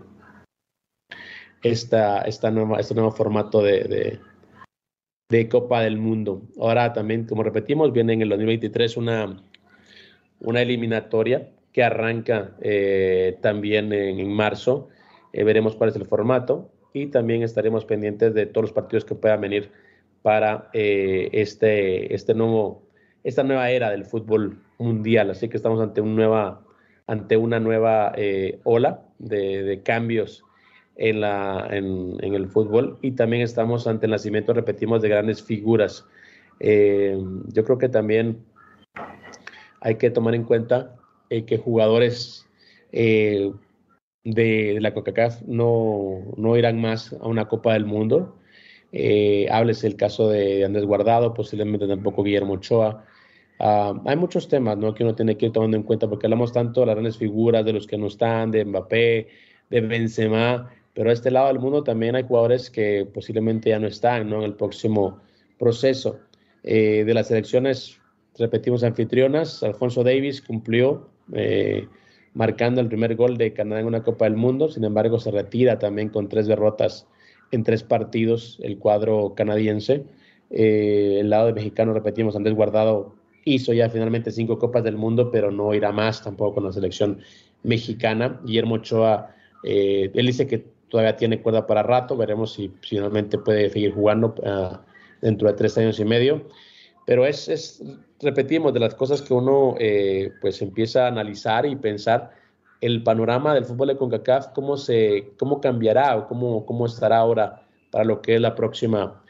esta, 1.64 2.22
esta 2.22 2.52
nueva, 2.52 2.80
este 2.80 2.94
nuevo 2.96 3.12
formato 3.12 3.62
de, 3.62 4.20
de, 5.30 5.50
Copa 5.50 5.82
del 5.82 5.98
Mundo. 5.98 6.42
Ahora 6.60 6.94
también, 6.94 7.26
como 7.26 7.44
repetimos, 7.44 7.92
viene 7.92 8.14
en 8.14 8.22
el 8.22 8.30
2023 8.30 8.98
una, 8.98 9.44
una 10.40 10.62
eliminatoria 10.62 11.50
que 11.74 11.84
arranca 11.84 12.56
eh, 12.62 13.38
también 13.42 13.92
en, 13.94 14.32
marzo. 14.32 14.90
Eh, 15.34 15.44
veremos 15.44 15.76
cuál 15.76 15.90
es 15.90 15.96
el 15.96 16.06
formato 16.06 16.72
y 16.94 17.08
también 17.08 17.44
estaremos 17.44 17.86
pendientes 17.86 18.34
de 18.34 18.46
todos 18.46 18.64
los 18.64 18.74
partidos 18.74 19.06
que 19.06 19.16
puedan 19.16 19.42
venir 19.42 19.72
para 20.22 20.70
eh, 20.74 21.30
este, 21.32 22.14
este 22.14 22.34
nuevo, 22.34 22.84
esta 23.24 23.44
nueva 23.44 23.70
era 23.70 23.92
del 23.92 24.06
fútbol 24.06 24.60
mundial. 24.78 25.32
Así 25.32 25.48
que 25.50 25.58
estamos 25.58 25.80
ante, 25.82 26.02
un 26.02 26.16
nueva, 26.16 26.64
ante 27.06 27.38
una 27.38 27.60
nueva 27.60 28.14
eh, 28.16 28.60
ola 28.64 29.06
de, 29.20 29.82
cambios 29.84 30.44
en, 30.98 31.22
la, 31.22 31.68
en, 31.70 32.18
el 32.22 32.48
fútbol 32.48 32.98
y 33.02 33.12
también 33.12 33.44
estamos 33.44 33.88
ante 33.88 34.06
el 34.06 34.12
nacimiento, 34.12 34.54
repetimos, 34.54 35.02
de 35.02 35.10
grandes 35.10 35.42
figuras. 35.42 36.06
Eh, 36.60 37.18
yo 37.54 37.64
creo 37.64 37.78
que 37.78 37.90
también 37.90 38.44
hay 39.82 39.96
que 39.96 40.10
tomar 40.10 40.36
en 40.36 40.44
cuenta 40.44 40.96
que 41.30 41.58
jugadores 41.58 42.48
de, 42.92 43.54
la 44.80 44.94
CONCACAF 44.94 45.42
no, 45.44 46.34
no 46.36 46.58
irán 46.58 46.82
más 46.82 47.14
a 47.14 47.28
una 47.28 47.48
Copa 47.48 47.74
del 47.74 47.86
Mundo 47.86 48.38
eh, 48.92 49.48
hables 49.52 49.84
el 49.84 49.96
caso 49.96 50.30
de 50.30 50.64
Andrés 50.64 50.86
Guardado, 50.86 51.34
posiblemente 51.34 51.88
tampoco 51.88 52.24
Guillermo 52.24 52.54
Ochoa. 52.54 53.06
Ah, 53.60 53.94
hay 54.06 54.16
muchos 54.16 54.48
temas 54.48 54.78
¿no? 54.78 54.94
que 54.94 55.04
uno 55.04 55.16
tiene 55.16 55.38
que 55.38 55.48
ir 55.48 55.52
tomando 55.52 55.78
en 55.78 55.84
cuenta 55.84 56.08
porque 56.08 56.28
hablamos 56.28 56.54
tanto 56.54 56.82
de 56.82 56.88
las 56.88 56.96
grandes 56.96 57.18
figuras, 57.18 57.66
de 57.66 57.74
los 57.74 57.88
que 57.88 57.98
no 57.98 58.08
están, 58.08 58.52
de 58.52 58.64
Mbappé, 58.66 59.28
de 59.70 59.82
Benzema, 59.82 60.72
pero 60.98 61.12
a 61.12 61.14
este 61.14 61.30
lado 61.30 61.50
del 61.50 61.60
mundo 61.60 61.84
también 61.84 62.16
hay 62.16 62.24
jugadores 62.24 62.72
que 62.72 63.08
posiblemente 63.14 63.70
ya 63.70 63.78
no 63.78 63.86
están 63.86 64.32
¿no? 64.32 64.38
en 64.38 64.46
el 64.46 64.56
próximo 64.56 65.20
proceso. 65.60 66.18
Eh, 66.64 67.04
de 67.06 67.14
las 67.14 67.30
elecciones, 67.30 68.00
repetimos, 68.36 68.84
anfitrionas, 68.84 69.62
Alfonso 69.62 70.04
Davis 70.04 70.42
cumplió 70.42 71.08
eh, 71.34 71.88
marcando 72.34 72.82
el 72.82 72.88
primer 72.88 73.16
gol 73.16 73.38
de 73.38 73.54
Canadá 73.54 73.82
en 73.82 73.86
una 73.86 74.02
Copa 74.02 74.26
del 74.26 74.38
Mundo, 74.38 74.70
sin 74.70 74.86
embargo 74.86 75.20
se 75.20 75.30
retira 75.30 75.78
también 75.78 76.10
con 76.10 76.30
tres 76.30 76.48
derrotas 76.48 77.06
en 77.52 77.64
tres 77.64 77.84
partidos 77.84 78.58
el 78.64 78.80
cuadro 78.80 79.36
canadiense. 79.36 80.04
Eh, 80.50 81.18
el 81.20 81.30
lado 81.30 81.46
de 81.46 81.54
mexicano, 81.54 81.94
repetimos, 81.94 82.36
Andrés 82.36 82.56
Guardado 82.56 83.14
hizo 83.46 83.72
ya 83.72 83.88
finalmente 83.92 84.32
cinco 84.32 84.58
Copas 84.58 84.84
del 84.84 84.98
Mundo, 84.98 85.30
pero 85.30 85.52
no 85.52 85.76
irá 85.76 85.92
más 85.92 86.24
tampoco 86.24 86.56
con 86.56 86.64
la 86.64 86.72
selección 86.72 87.20
mexicana. 87.62 88.42
Guillermo 88.44 88.76
Ochoa, 88.76 89.36
él 89.64 90.26
dice 90.26 90.48
que 90.48 90.77
todavía 90.90 91.18
tiene 91.18 91.42
cuerda 91.42 91.68
para 91.68 91.84
rato, 91.84 92.16
veremos 92.16 92.54
si 92.54 92.72
finalmente 92.82 93.38
puede 93.38 93.70
seguir 93.70 93.94
jugando 93.94 94.36
ah, 94.46 94.82
dentro 95.22 95.48
de 95.48 95.54
tres 95.54 95.78
años 95.78 96.00
y 96.00 96.06
medio. 96.06 96.48
Pero 97.06 97.26
es, 97.26 97.48
es, 97.48 97.84
repetimos, 98.20 98.74
de 98.74 98.80
las 98.80 98.96
cosas 98.96 99.22
que 99.22 99.34
uno 99.34 99.76
eh, 99.80 100.32
pues 100.42 100.62
empieza 100.62 101.06
a 101.06 101.08
analizar 101.08 101.66
y 101.66 101.76
pensar 101.76 102.32
el 102.82 103.04
panorama 103.04 103.54
del 103.54 103.66
fútbol 103.66 103.88
de 103.88 103.98
CONCACAF, 103.98 104.48
cómo, 104.50 104.78
se, 104.78 105.32
cómo 105.38 105.62
cambiará 105.62 106.16
o 106.18 106.28
cómo, 106.28 106.66
cómo 106.66 106.86
estará 106.86 107.18
ahora 107.18 107.64
para 107.92 108.04
lo 108.04 108.22
que 108.22 108.36
es 108.36 108.42
la 108.42 108.56
próxima 108.56 109.24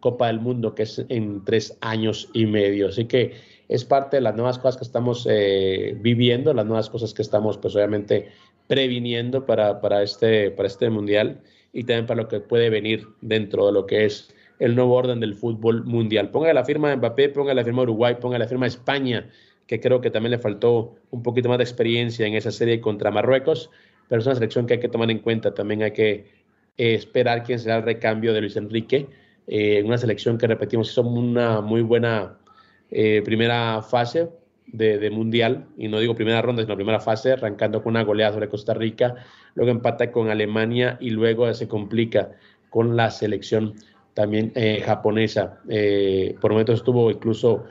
Copa 0.00 0.26
del 0.26 0.40
Mundo, 0.40 0.74
que 0.74 0.82
es 0.82 1.04
en 1.08 1.44
tres 1.44 1.76
años 1.80 2.28
y 2.32 2.46
medio. 2.46 2.88
Así 2.88 3.06
que 3.06 3.34
es 3.68 3.84
parte 3.84 4.18
de 4.18 4.20
las 4.20 4.34
nuevas 4.34 4.58
cosas 4.58 4.76
que 4.76 4.84
estamos 4.84 5.26
eh, 5.30 5.96
viviendo, 6.00 6.52
las 6.52 6.66
nuevas 6.66 6.90
cosas 6.90 7.14
que 7.14 7.22
estamos, 7.22 7.56
pues 7.58 7.74
obviamente, 7.74 8.30
previniendo 8.66 9.46
para, 9.46 9.80
para, 9.80 10.02
este, 10.02 10.50
para 10.50 10.66
este 10.66 10.90
Mundial 10.90 11.40
y 11.72 11.84
también 11.84 12.06
para 12.06 12.22
lo 12.22 12.28
que 12.28 12.40
puede 12.40 12.70
venir 12.70 13.08
dentro 13.20 13.66
de 13.66 13.72
lo 13.72 13.86
que 13.86 14.04
es 14.04 14.34
el 14.58 14.76
nuevo 14.76 14.94
orden 14.94 15.20
del 15.20 15.34
fútbol 15.34 15.84
mundial. 15.84 16.30
Ponga 16.30 16.52
la 16.52 16.64
firma 16.64 16.90
de 16.90 16.96
Mbappé, 16.96 17.30
ponga 17.30 17.54
la 17.54 17.64
firma 17.64 17.80
de 17.80 17.84
Uruguay, 17.84 18.16
ponga 18.20 18.38
la 18.38 18.46
firma 18.46 18.66
de 18.66 18.70
España, 18.70 19.28
que 19.66 19.80
creo 19.80 20.00
que 20.00 20.10
también 20.10 20.30
le 20.30 20.38
faltó 20.38 20.94
un 21.10 21.22
poquito 21.22 21.48
más 21.48 21.58
de 21.58 21.64
experiencia 21.64 22.26
en 22.26 22.34
esa 22.34 22.52
serie 22.52 22.80
contra 22.80 23.10
Marruecos, 23.10 23.70
pero 24.08 24.20
es 24.20 24.26
una 24.26 24.36
selección 24.36 24.66
que 24.66 24.74
hay 24.74 24.80
que 24.80 24.88
tomar 24.88 25.10
en 25.10 25.18
cuenta. 25.18 25.52
También 25.54 25.82
hay 25.82 25.92
que 25.92 26.26
eh, 26.76 26.94
esperar 26.94 27.42
quién 27.42 27.58
será 27.58 27.78
el 27.78 27.82
recambio 27.82 28.32
de 28.32 28.40
Luis 28.40 28.56
Enrique. 28.56 29.08
Eh, 29.46 29.82
una 29.84 29.98
selección 29.98 30.38
que 30.38 30.46
repetimos 30.46 30.90
hizo 30.90 31.02
una 31.02 31.60
muy 31.60 31.82
buena 31.82 32.38
eh, 32.90 33.22
primera 33.24 33.82
fase 33.82 34.28
de, 34.72 35.10
mundial, 35.10 35.66
y 35.76 35.88
no 35.88 36.00
digo 36.00 36.14
primera 36.14 36.42
ronda, 36.42 36.62
sino 36.62 36.76
primera 36.76 37.00
fase, 37.00 37.32
arrancando 37.32 37.82
con 37.82 37.90
una 37.90 38.04
goleada 38.04 38.32
sobre 38.32 38.48
Costa 38.48 38.74
Rica, 38.74 39.14
luego 39.54 39.70
empata 39.70 40.10
con 40.10 40.30
Alemania 40.30 40.96
y 41.00 41.10
luego 41.10 41.52
se 41.54 41.68
complica 41.68 42.32
con 42.70 42.96
la 42.96 43.10
selección 43.10 43.74
también 44.14 44.52
japonesa. 44.84 45.60
por 46.40 46.52
momentos 46.52 46.76
estuvo 46.76 47.10
incluso 47.10 47.64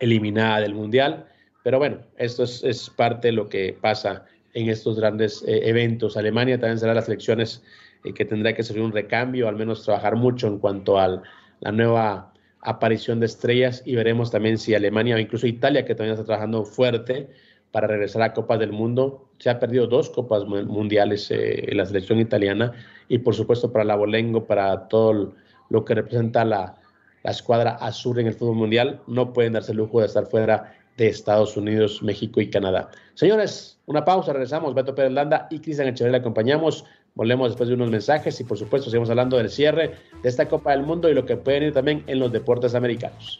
eliminada 0.00 0.60
del 0.60 0.74
Mundial. 0.74 1.26
Pero 1.62 1.78
bueno, 1.78 1.98
esto 2.16 2.44
es, 2.44 2.90
parte 2.94 3.28
de 3.28 3.32
lo 3.32 3.48
que 3.48 3.76
pasa 3.80 4.26
en 4.52 4.68
estos 4.68 4.98
grandes 4.98 5.42
eh, 5.48 5.62
eventos. 5.64 6.16
Alemania 6.16 6.60
también 6.60 6.78
será 6.78 6.94
las 6.94 7.08
elecciones 7.08 7.64
eh, 8.04 8.12
que 8.12 8.24
tendrá 8.24 8.52
que 8.52 8.62
ser 8.62 8.80
un 8.80 8.92
recambio, 8.92 9.48
al 9.48 9.56
menos 9.56 9.82
trabajar 9.82 10.14
mucho 10.14 10.46
en 10.46 10.58
cuanto 10.58 10.98
a 10.98 11.22
la 11.60 11.72
nueva 11.72 12.33
aparición 12.64 13.20
de 13.20 13.26
estrellas 13.26 13.82
y 13.84 13.94
veremos 13.94 14.30
también 14.30 14.58
si 14.58 14.74
Alemania 14.74 15.16
o 15.16 15.18
incluso 15.18 15.46
Italia, 15.46 15.84
que 15.84 15.94
también 15.94 16.14
está 16.14 16.24
trabajando 16.24 16.64
fuerte 16.64 17.28
para 17.70 17.86
regresar 17.86 18.22
a 18.22 18.32
Copas 18.32 18.58
del 18.58 18.72
Mundo. 18.72 19.28
Se 19.38 19.50
ha 19.50 19.60
perdido 19.60 19.86
dos 19.86 20.10
Copas 20.10 20.44
Mundiales 20.46 21.30
eh, 21.30 21.70
en 21.70 21.76
la 21.76 21.86
selección 21.86 22.18
italiana 22.18 22.72
y 23.08 23.18
por 23.18 23.34
supuesto 23.34 23.70
para 23.70 23.84
la 23.84 23.96
Bolengo, 23.96 24.46
para 24.46 24.88
todo 24.88 25.34
lo 25.68 25.84
que 25.84 25.94
representa 25.94 26.44
la, 26.44 26.76
la 27.22 27.30
escuadra 27.30 27.72
azul 27.72 28.18
en 28.18 28.26
el 28.26 28.34
fútbol 28.34 28.56
mundial, 28.56 29.00
no 29.06 29.32
pueden 29.32 29.54
darse 29.54 29.72
el 29.72 29.78
lujo 29.78 30.00
de 30.00 30.06
estar 30.06 30.26
fuera 30.26 30.74
de 30.96 31.08
Estados 31.08 31.56
Unidos, 31.56 32.02
México 32.02 32.40
y 32.40 32.48
Canadá. 32.48 32.90
Señores, 33.14 33.78
una 33.86 34.04
pausa, 34.04 34.32
regresamos. 34.32 34.74
Beto 34.74 34.94
Pérez 34.94 35.12
Landa 35.12 35.48
y 35.50 35.58
Cristian 35.58 35.88
Echeverría 35.88 36.18
le 36.18 36.22
acompañamos. 36.22 36.84
Volvemos 37.16 37.50
después 37.50 37.68
de 37.68 37.76
unos 37.76 37.90
mensajes 37.90 38.40
y 38.40 38.44
por 38.44 38.58
supuesto 38.58 38.90
seguimos 38.90 39.08
hablando 39.08 39.36
del 39.36 39.48
cierre 39.48 39.94
de 40.20 40.28
esta 40.28 40.48
Copa 40.48 40.72
del 40.72 40.82
Mundo 40.82 41.08
y 41.08 41.14
lo 41.14 41.24
que 41.24 41.36
pueden 41.36 41.62
ir 41.62 41.72
también 41.72 42.02
en 42.08 42.18
los 42.18 42.32
deportes 42.32 42.74
americanos. 42.74 43.38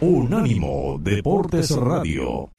Unánimo 0.00 0.98
Deportes 1.00 1.74
Radio. 1.74 2.50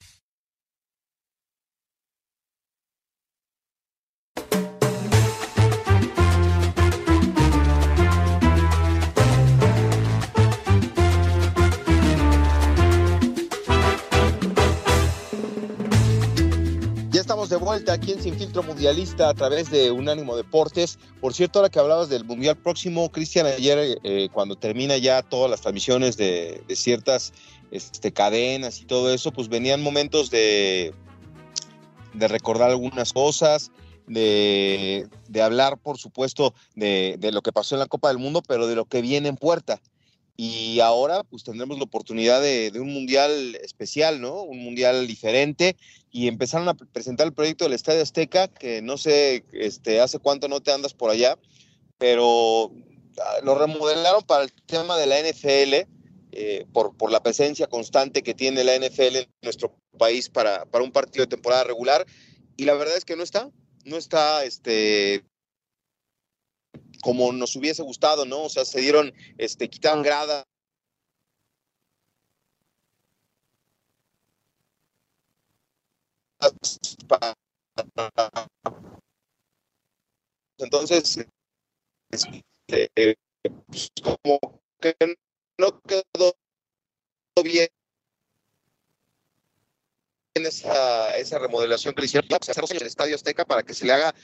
De 17.50 17.56
vuelta 17.56 17.94
aquí 17.94 18.12
en 18.12 18.22
Sin 18.22 18.36
Filtro 18.36 18.62
Mundialista 18.62 19.28
a 19.28 19.34
través 19.34 19.72
de 19.72 19.90
Unánimo 19.90 20.36
Deportes. 20.36 21.00
Por 21.20 21.34
cierto, 21.34 21.58
ahora 21.58 21.68
que 21.68 21.80
hablabas 21.80 22.08
del 22.08 22.24
Mundial 22.24 22.56
próximo, 22.56 23.10
Cristian, 23.10 23.44
ayer 23.46 23.98
eh, 24.04 24.28
cuando 24.32 24.54
termina 24.54 24.96
ya 24.98 25.22
todas 25.22 25.50
las 25.50 25.60
transmisiones 25.60 26.16
de, 26.16 26.62
ciertas 26.68 27.32
este, 27.72 28.12
cadenas 28.12 28.80
y 28.80 28.84
todo 28.84 29.12
eso, 29.12 29.32
pues 29.32 29.48
venían 29.48 29.82
momentos 29.82 30.30
de, 30.30 30.94
de 32.14 32.28
recordar 32.28 32.70
algunas 32.70 33.12
cosas, 33.12 33.72
de, 34.06 35.08
hablar, 35.42 35.76
por 35.76 35.98
supuesto, 35.98 36.54
de, 36.76 37.18
lo 37.32 37.42
que 37.42 37.52
pasó 37.52 37.74
en 37.74 37.80
la 37.80 37.86
Copa 37.86 38.08
del 38.08 38.18
Mundo, 38.18 38.42
pero 38.46 38.68
de 38.68 38.76
lo 38.76 38.84
que 38.84 39.02
viene 39.02 39.28
en 39.28 39.36
puerta. 39.36 39.80
Y 40.42 40.80
ahora 40.80 41.22
pues 41.22 41.44
tendremos 41.44 41.76
la 41.76 41.84
oportunidad 41.84 42.40
de, 42.40 42.72
un 42.76 42.94
mundial 42.94 43.56
especial, 43.56 44.22
¿no? 44.22 44.40
Un 44.40 44.64
mundial 44.64 45.06
diferente 45.06 45.76
y 46.10 46.28
empezaron 46.28 46.66
a 46.66 46.72
presentar 46.72 47.26
el 47.26 47.34
proyecto 47.34 47.64
del 47.64 47.74
Estadio 47.74 48.00
Azteca, 48.00 48.48
que 48.48 48.80
no 48.80 48.96
sé 48.96 49.44
este, 49.52 50.00
hace 50.00 50.18
cuánto 50.18 50.48
no 50.48 50.62
te 50.62 50.72
andas 50.72 50.94
por 50.94 51.10
allá, 51.10 51.38
pero 51.98 52.72
ah, 53.18 53.40
lo 53.42 53.54
remodelaron 53.54 54.22
para 54.22 54.44
el 54.44 54.52
tema 54.64 54.96
de 54.96 55.06
la 55.08 55.20
NFL, 55.20 55.86
eh, 56.32 56.64
por, 56.72 56.96
por, 56.96 57.12
la 57.12 57.22
presencia 57.22 57.66
constante 57.66 58.22
que 58.22 58.32
tiene 58.32 58.64
la 58.64 58.78
NFL 58.78 59.16
en 59.16 59.28
nuestro 59.42 59.76
país 59.98 60.30
para, 60.30 60.64
para, 60.64 60.82
un 60.82 60.90
partido 60.90 61.26
de 61.26 61.36
temporada 61.36 61.64
regular, 61.64 62.06
y 62.56 62.64
la 62.64 62.72
verdad 62.72 62.96
es 62.96 63.04
que 63.04 63.14
no 63.14 63.24
está, 63.24 63.50
no 63.84 63.98
está 63.98 64.42
este, 64.44 65.22
como 67.02 67.32
nos 67.32 67.56
hubiese 67.56 67.82
gustado, 67.82 68.24
¿no? 68.24 68.44
O 68.44 68.48
sea, 68.48 68.64
se 68.64 68.80
dieron, 68.80 69.12
este, 69.38 69.68
quitaron 69.68 70.02
gradas 70.02 70.44
Entonces, 80.58 81.18
eh, 82.68 83.14
pues, 83.66 83.90
como 84.02 84.38
que 84.80 84.94
no 85.58 85.80
quedó 85.82 86.32
bien 87.42 87.68
en 87.68 87.79
esa, 90.34 91.16
esa 91.16 91.38
remodelación 91.38 91.94
que 91.94 92.02
le 92.02 92.06
hicieron 92.06 92.28
el 92.70 92.86
Estadio 92.86 93.16
Azteca 93.16 93.44
para 93.44 93.62
que 93.62 93.74
se 93.74 93.84
le 93.84 93.92
haga 93.92 94.14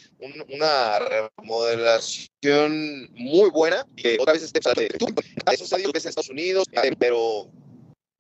una 0.49 0.99
remodelación 1.37 3.11
muy 3.15 3.51
buena 3.51 3.85
y 3.97 4.03
que 4.03 4.17
otra 4.21 4.35
vez 4.35 4.43
esté 4.43 4.61
esos 4.61 5.63
estadios 5.63 5.93
ves 5.93 6.05
en 6.05 6.09
Estados 6.11 6.31
Unidos, 6.31 6.67
pero 6.99 7.51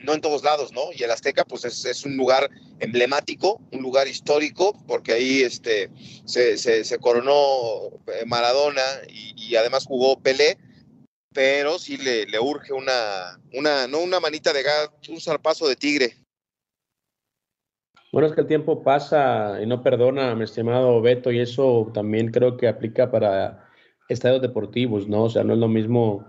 no 0.01 0.15
en 0.15 0.21
todos 0.21 0.43
lados, 0.43 0.73
¿no? 0.73 0.93
Y 0.93 1.03
el 1.03 1.11
Azteca, 1.11 1.45
pues 1.45 1.65
es, 1.65 2.05
un 2.05 2.17
lugar 2.17 2.51
emblemático, 2.81 3.61
un 3.73 3.83
lugar 3.83 4.09
histórico, 4.09 4.77
porque 4.87 5.13
ahí 5.13 5.43
este, 5.43 5.91
se, 6.27 6.99
coronó 6.99 7.91
eh, 8.09 8.25
Maradona 8.27 8.85
y, 9.09 9.55
además 9.57 9.87
jugó 9.87 10.19
Pelé, 10.19 10.59
pero 11.33 11.79
sí 11.79 11.97
le, 11.97 12.27
le, 12.27 12.41
urge 12.41 12.73
una, 12.73 13.41
una, 13.55 13.87
no 13.87 14.01
una 14.01 14.21
manita 14.21 14.53
de 14.53 14.63
gato, 14.63 15.13
un 15.13 15.21
zarpazo 15.21 15.69
de 15.69 15.77
tigre. 15.77 16.26
Bueno, 18.13 18.29
es 18.29 18.35
que 18.35 18.41
el 18.41 18.47
tiempo 18.47 18.83
pasa 18.83 19.61
y 19.63 19.67
no 19.67 19.83
perdona, 19.83 20.35
mi 20.35 20.45
estimado 20.45 21.01
Beto, 21.03 21.33
y 21.33 21.41
eso 21.41 21.91
también 21.93 22.31
creo 22.31 22.57
que 22.57 22.69
aplica 22.69 23.11
para 23.11 23.69
estadios 24.09 24.41
deportivos, 24.41 25.09
¿no? 25.09 25.25
O 25.25 25.31
sea, 25.31 25.45
no 25.45 25.55
es 25.55 25.59
lo 25.59 25.69
mismo 25.69 26.27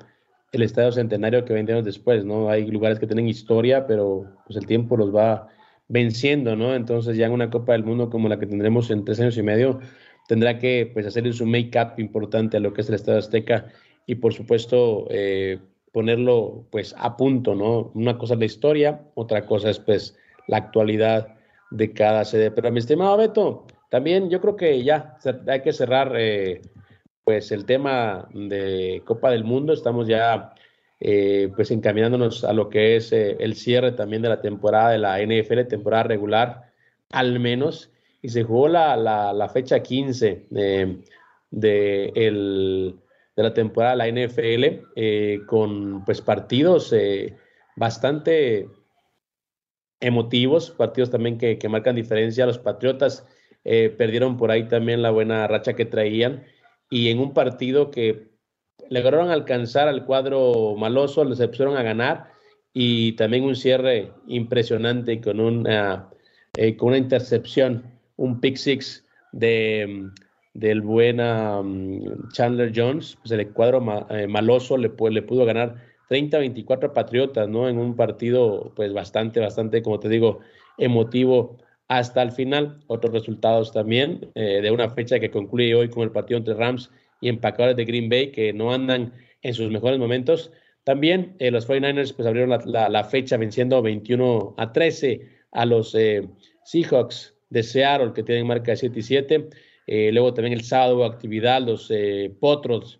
el 0.52 0.64
Estadio 0.64 0.92
Centenario 0.92 1.46
que 1.46 1.54
vendieron 1.54 1.84
después, 1.84 2.26
¿no? 2.26 2.50
Hay 2.50 2.66
lugares 2.68 3.00
que 3.00 3.08
tienen 3.08 3.28
historia, 3.28 3.86
pero 3.86 4.26
pues 4.46 4.58
el 4.58 4.66
tiempo 4.66 4.98
los 4.98 5.16
va 5.16 5.48
venciendo, 5.88 6.56
¿no? 6.56 6.76
Entonces 6.76 7.18
ya 7.18 7.28
en 7.28 7.34
una 7.34 7.50
Copa 7.50 7.74
del 7.74 7.84
Mundo 7.84 8.10
como 8.10 8.28
la 8.28 8.40
que 8.40 8.48
tendremos 8.48 8.90
en 8.90 9.06
tres 9.06 9.20
años 9.20 9.38
y 9.38 9.44
medio, 9.44 9.80
tendrá 10.28 10.58
que 10.60 10.90
pues 10.94 11.06
hacerle 11.06 11.34
su 11.34 11.46
make-up 11.46 11.94
importante 11.98 12.58
a 12.58 12.60
lo 12.60 12.74
que 12.74 12.82
es 12.82 12.90
el 12.90 12.96
Estadio 12.96 13.20
Azteca 13.20 13.68
y 14.06 14.16
por 14.16 14.34
supuesto 14.34 15.08
eh, 15.10 15.60
ponerlo 15.92 16.66
pues 16.72 16.96
a 16.98 17.16
punto, 17.18 17.56
¿no? 17.56 17.92
Una 17.94 18.18
cosa 18.18 18.34
es 18.34 18.40
la 18.40 18.46
historia, 18.46 19.02
otra 19.16 19.46
cosa 19.46 19.70
es 19.70 19.80
pues 19.80 20.18
la 20.48 20.58
actualidad 20.58 21.37
de 21.72 21.94
cada 21.94 22.26
sede. 22.26 22.52
Pero 22.52 22.72
mi 22.72 22.80
estimado 22.80 23.18
Beto, 23.18 23.66
también 23.90 24.30
yo 24.30 24.42
creo 24.42 24.56
que 24.56 24.84
ya 24.84 25.18
hay 25.48 25.62
que 25.62 25.74
cerrar 25.74 26.14
eh, 26.18 26.62
pues 27.24 27.52
el 27.52 27.66
tema 27.66 28.28
de 28.34 29.02
Copa 29.06 29.32
del 29.32 29.44
Mundo, 29.44 29.74
estamos 29.74 30.08
ya 30.08 30.54
eh, 31.00 31.52
pues 31.56 31.72
encaminándonos 31.72 32.44
a 32.44 32.54
lo 32.54 32.70
que 32.70 32.96
es 32.96 33.12
eh, 33.12 33.38
el 33.40 33.56
cierre 33.56 33.92
también 33.92 34.22
de 34.22 34.30
la 34.30 34.42
temporada 34.42 34.92
de 34.92 34.98
la 34.98 35.20
NFL, 35.22 35.68
temporada 35.68 36.04
regular 36.04 36.72
al 37.12 37.40
menos, 37.40 37.92
y 38.22 38.30
se 38.30 38.44
jugó 38.44 38.68
la, 38.68 38.98
la, 38.98 39.50
fecha 39.50 39.82
15 39.82 40.48
de, 40.50 40.98
de, 41.52 42.94
la 43.36 43.54
temporada 43.54 43.96
de 43.96 44.12
la 44.12 44.28
NFL 44.28 45.46
con 45.46 46.04
pues 46.04 46.20
partidos 46.20 46.94
bastante 47.78 48.68
emotivos, 50.00 50.72
partidos 50.72 51.10
también 51.10 51.38
que, 51.38 51.58
que 51.58 51.70
marcan 51.70 51.96
diferencia. 51.96 52.46
Los 52.46 52.60
Patriotas 52.60 53.26
perdieron 53.64 54.38
por 54.38 54.50
ahí 54.50 54.70
también 54.70 55.02
la 55.02 55.12
buena 55.12 55.46
racha 55.46 55.74
que 55.74 55.84
traían. 55.84 56.46
Y 56.90 57.10
en 57.10 57.20
un 57.20 57.34
partido 57.34 57.92
que 57.92 58.30
lograron 58.90 59.30
alcanzar 59.30 59.90
al 59.90 60.06
cuadro 60.06 60.76
maloso, 60.78 61.26
les 61.26 61.46
pusieron 61.48 61.76
a 61.76 61.84
ganar. 61.84 62.32
Y 62.74 63.14
también 63.14 63.44
un 63.44 63.56
cierre 63.56 64.12
impresionante 64.28 65.20
con 65.20 65.40
una, 65.40 66.10
eh, 66.56 66.78
con 66.78 66.90
una 66.90 66.98
intercepción, 66.98 67.84
un 68.18 68.40
pick 68.40 68.56
six 68.56 69.04
de, 69.32 70.10
del 70.54 70.82
buen 70.82 71.20
um, 71.20 72.30
Chandler 72.30 72.72
Jones, 72.74 73.18
pues 73.20 73.32
el 73.32 73.52
cuadro 73.52 73.84
eh, 74.12 74.28
maloso 74.28 74.78
le, 74.78 74.92
le 75.10 75.22
pudo 75.24 75.44
ganar 75.44 75.76
30-24 76.10 76.94
Patriotas, 76.94 77.48
¿no? 77.48 77.68
En 77.70 77.78
un 77.78 77.96
partido, 77.96 78.72
pues 78.76 78.94
bastante, 78.94 79.40
bastante, 79.40 79.82
como 79.82 80.00
te 80.00 80.10
digo, 80.10 80.40
emotivo 80.78 81.58
hasta 81.88 82.22
el 82.22 82.32
final. 82.32 82.80
Otros 82.88 83.14
resultados 83.14 83.72
también 83.72 84.32
eh, 84.36 84.62
de 84.62 84.72
una 84.72 84.90
fecha 84.90 85.20
que 85.20 85.32
concluye 85.32 85.76
hoy 85.76 85.90
con 85.90 86.04
el 86.04 86.12
partido 86.12 86.38
entre 86.38 86.54
Rams 86.54 86.90
y 87.22 87.30
empacadores 87.30 87.76
de 87.76 87.86
Green 87.86 88.10
Bay 88.10 88.32
que 88.32 88.54
no 88.54 88.74
andan 88.74 89.14
en 89.42 89.54
sus 89.54 89.72
mejores 89.72 90.00
momentos. 90.00 90.52
También 90.84 91.36
eh, 91.40 91.52
los 91.52 91.68
49ers 91.68 92.16
pues 92.16 92.28
abrieron 92.28 92.58
la, 92.66 93.04
fecha 93.04 93.38
venciendo 93.38 93.82
21 93.82 94.56
a 94.58 94.72
13 94.72 95.22
a 95.52 95.66
los 95.66 95.94
eh, 95.96 96.28
Seahawks 96.64 97.36
de 97.50 97.64
Seattle 97.64 98.14
que 98.14 98.24
tienen 98.24 98.48
marca 98.48 98.72
de 98.72 98.78
7 98.78 99.00
y 99.00 99.04
7. 99.04 99.50
luego 100.12 100.34
también 100.34 100.54
el 100.54 100.64
sábado 100.64 101.06
actividad, 101.06 101.62
los 101.62 101.92
Potros 102.40 103.00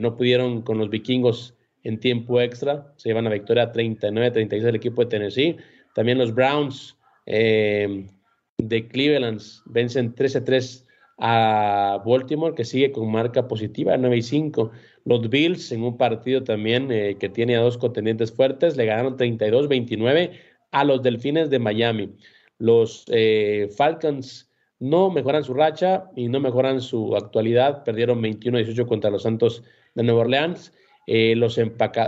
no 0.00 0.16
pudieron 0.16 0.62
con 0.62 0.78
los 0.78 0.88
vikingos 0.88 1.54
en 1.84 1.98
tiempo 2.00 2.40
extra, 2.40 2.92
se 2.96 3.08
llevan 3.08 3.26
a 3.26 3.30
victoria 3.30 3.72
39-36 3.72 4.62
del 4.62 4.76
equipo 4.76 5.02
de 5.02 5.10
Tennessee. 5.10 5.56
También 5.94 6.18
los 6.18 6.34
Browns 6.34 6.96
de 7.26 8.88
Cleveland 8.88 9.40
vencen 9.66 10.14
13-3 10.14 10.86
a 11.18 12.02
Baltimore, 12.04 12.54
que 12.54 12.64
sigue 12.64 12.90
con 12.90 13.10
marca 13.10 13.46
positiva, 13.46 13.96
9 13.96 14.16
y 14.16 14.22
5. 14.22 14.70
Los 15.04 15.28
Bills, 15.28 15.70
en 15.72 15.84
un 15.84 15.96
partido 15.96 16.42
también 16.42 16.90
eh, 16.90 17.16
que 17.18 17.28
tiene 17.28 17.56
a 17.56 17.60
dos 17.60 17.78
contendientes 17.78 18.32
fuertes, 18.32 18.76
le 18.76 18.86
ganaron 18.86 19.16
32-29 19.16 20.32
a 20.72 20.84
los 20.84 21.02
Delfines 21.02 21.50
de 21.50 21.58
Miami. 21.58 22.16
Los 22.58 23.04
eh, 23.08 23.68
Falcons 23.76 24.50
no 24.78 25.10
mejoran 25.10 25.44
su 25.44 25.54
racha 25.54 26.10
y 26.16 26.28
no 26.28 26.40
mejoran 26.40 26.80
su 26.80 27.14
actualidad, 27.14 27.84
perdieron 27.84 28.20
21-18 28.20 28.86
contra 28.86 29.10
los 29.10 29.22
Santos 29.22 29.62
de 29.94 30.02
Nueva 30.02 30.22
Orleans. 30.22 30.72
Eh, 31.06 31.34
los, 31.36 31.58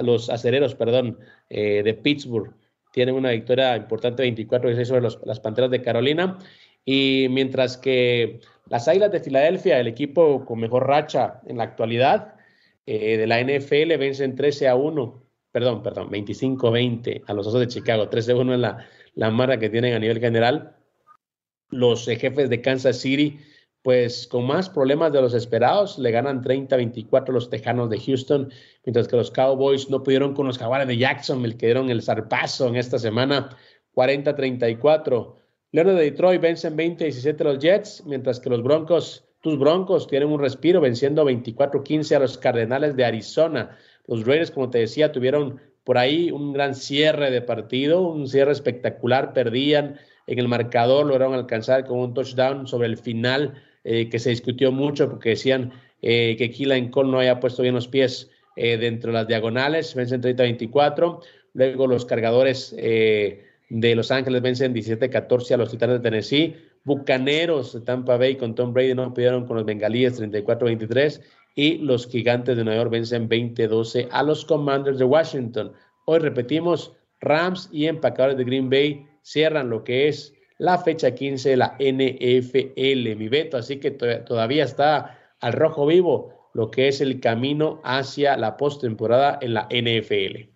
los 0.02 0.30
acereros 0.30 0.74
perdón, 0.74 1.18
de 1.48 1.98
Pittsburgh 2.02 2.54
tienen 2.92 3.16
una 3.16 3.30
victoria 3.30 3.76
importante 3.76 4.24
24-16 4.24 4.84
sobre 4.84 5.08
las 5.26 5.40
Panteras 5.40 5.70
de 5.70 5.82
Carolina. 5.82 6.38
Y 6.84 7.26
mientras 7.30 7.76
que 7.76 8.40
las 8.68 8.88
Águilas 8.88 9.10
de 9.10 9.20
Filadelfia, 9.20 9.80
el 9.80 9.88
equipo 9.88 10.44
con 10.44 10.60
mejor 10.60 10.86
racha 10.86 11.40
en 11.46 11.58
la 11.58 11.64
actualidad 11.64 12.36
eh, 12.86 13.16
de 13.16 13.26
la 13.26 13.40
NFL, 13.40 13.96
vencen 13.98 14.36
13 14.36 14.68
a 14.68 14.76
1, 14.76 15.22
perdón, 15.50 15.82
perdón, 15.82 16.10
25-20 16.10 17.24
a 17.26 17.34
los 17.34 17.46
Osos 17.46 17.60
de 17.60 17.68
Chicago. 17.68 18.08
13 18.08 18.32
a 18.32 18.36
1 18.36 18.54
es 18.54 18.60
la, 18.60 18.86
la 19.14 19.30
marca 19.30 19.58
que 19.58 19.70
tienen 19.70 19.94
a 19.94 19.98
nivel 19.98 20.20
general. 20.20 20.76
Los 21.70 22.06
eh, 22.08 22.16
jefes 22.16 22.48
de 22.48 22.60
Kansas 22.60 23.00
City 23.00 23.38
pues 23.84 24.26
con 24.26 24.46
más 24.46 24.70
problemas 24.70 25.12
de 25.12 25.20
los 25.20 25.34
esperados, 25.34 25.98
le 25.98 26.10
ganan 26.10 26.42
30-24 26.42 27.28
los 27.28 27.50
Tejanos 27.50 27.90
de 27.90 28.00
Houston, 28.00 28.50
mientras 28.86 29.06
que 29.06 29.16
los 29.16 29.30
Cowboys 29.30 29.90
no 29.90 30.02
pudieron 30.02 30.32
con 30.32 30.46
los 30.46 30.56
Jaguares 30.56 30.88
de 30.88 30.96
Jacksonville, 30.96 31.58
que 31.58 31.66
dieron 31.66 31.90
el 31.90 32.00
zarpazo 32.00 32.66
en 32.66 32.76
esta 32.76 32.98
semana, 32.98 33.50
40-34. 33.94 35.34
Leones 35.72 35.96
de 35.96 36.00
Detroit 36.00 36.40
vencen 36.40 36.78
20-17 36.78 37.44
los 37.44 37.58
Jets, 37.58 38.02
mientras 38.06 38.40
que 38.40 38.48
los 38.48 38.62
Broncos, 38.62 39.26
tus 39.42 39.58
Broncos, 39.58 40.06
tienen 40.06 40.30
un 40.30 40.40
respiro 40.40 40.80
venciendo 40.80 41.22
24-15 41.26 42.16
a 42.16 42.20
los 42.20 42.38
Cardenales 42.38 42.96
de 42.96 43.04
Arizona. 43.04 43.76
Los 44.06 44.24
Raiders, 44.24 44.50
como 44.50 44.70
te 44.70 44.78
decía, 44.78 45.12
tuvieron 45.12 45.60
por 45.84 45.98
ahí 45.98 46.30
un 46.30 46.54
gran 46.54 46.74
cierre 46.74 47.30
de 47.30 47.42
partido, 47.42 48.00
un 48.00 48.28
cierre 48.28 48.52
espectacular, 48.52 49.34
perdían 49.34 50.00
en 50.26 50.38
el 50.38 50.48
marcador, 50.48 51.04
lograron 51.04 51.34
alcanzar 51.34 51.84
con 51.84 51.98
un 51.98 52.14
touchdown 52.14 52.66
sobre 52.66 52.88
el 52.88 52.96
final 52.96 53.62
eh, 53.84 54.08
que 54.08 54.18
se 54.18 54.30
discutió 54.30 54.72
mucho 54.72 55.10
porque 55.10 55.30
decían 55.30 55.72
eh, 56.00 56.36
que 56.38 56.50
Keelan 56.50 56.88
Cole 56.88 57.10
no 57.10 57.18
haya 57.18 57.38
puesto 57.38 57.62
bien 57.62 57.74
los 57.74 57.86
pies 57.86 58.30
eh, 58.56 58.78
dentro 58.78 59.12
de 59.12 59.18
las 59.18 59.28
diagonales, 59.28 59.94
vencen 59.94 60.22
30-24. 60.22 61.20
Luego 61.52 61.86
los 61.86 62.04
cargadores 62.06 62.74
de 62.74 63.94
Los 63.94 64.10
Ángeles 64.10 64.42
vencen 64.42 64.74
17-14 64.74 65.52
a 65.52 65.56
los 65.58 65.70
Titanes 65.70 65.96
de 65.98 66.02
Tennessee. 66.02 66.56
Bucaneros 66.82 67.74
de 67.74 67.80
Tampa 67.82 68.16
Bay 68.16 68.36
con 68.36 68.54
Tom 68.54 68.72
Brady 68.72 68.94
no 68.94 69.14
pidieron 69.14 69.46
con 69.46 69.56
los 69.56 69.64
Bengalíes 69.64 70.20
34-23 70.20 71.20
y 71.54 71.78
los 71.78 72.08
Gigantes 72.08 72.56
de 72.56 72.64
Nueva 72.64 72.80
York 72.80 72.90
vencen 72.90 73.28
20-12 73.28 74.08
a 74.10 74.22
los 74.22 74.44
Commanders 74.44 74.98
de 74.98 75.04
Washington. 75.04 75.72
Hoy 76.06 76.18
repetimos, 76.18 76.92
Rams 77.20 77.68
y 77.72 77.86
empacadores 77.86 78.36
de 78.36 78.44
Green 78.44 78.68
Bay 78.68 79.06
cierran 79.22 79.70
lo 79.70 79.84
que 79.84 80.08
es 80.08 80.34
la 80.58 80.78
fecha 80.78 81.14
15 81.14 81.50
de 81.50 81.56
la 81.56 81.76
NFL, 81.78 83.16
mi 83.16 83.28
Beto, 83.28 83.56
así 83.56 83.78
que 83.80 83.90
todavía 83.90 84.64
está 84.64 85.18
al 85.40 85.52
rojo 85.52 85.86
vivo 85.86 86.50
lo 86.54 86.70
que 86.70 86.88
es 86.88 87.00
el 87.00 87.20
camino 87.20 87.80
hacia 87.84 88.36
la 88.36 88.56
postemporada 88.56 89.38
en 89.40 89.54
la 89.54 89.68
NFL. 89.70 90.54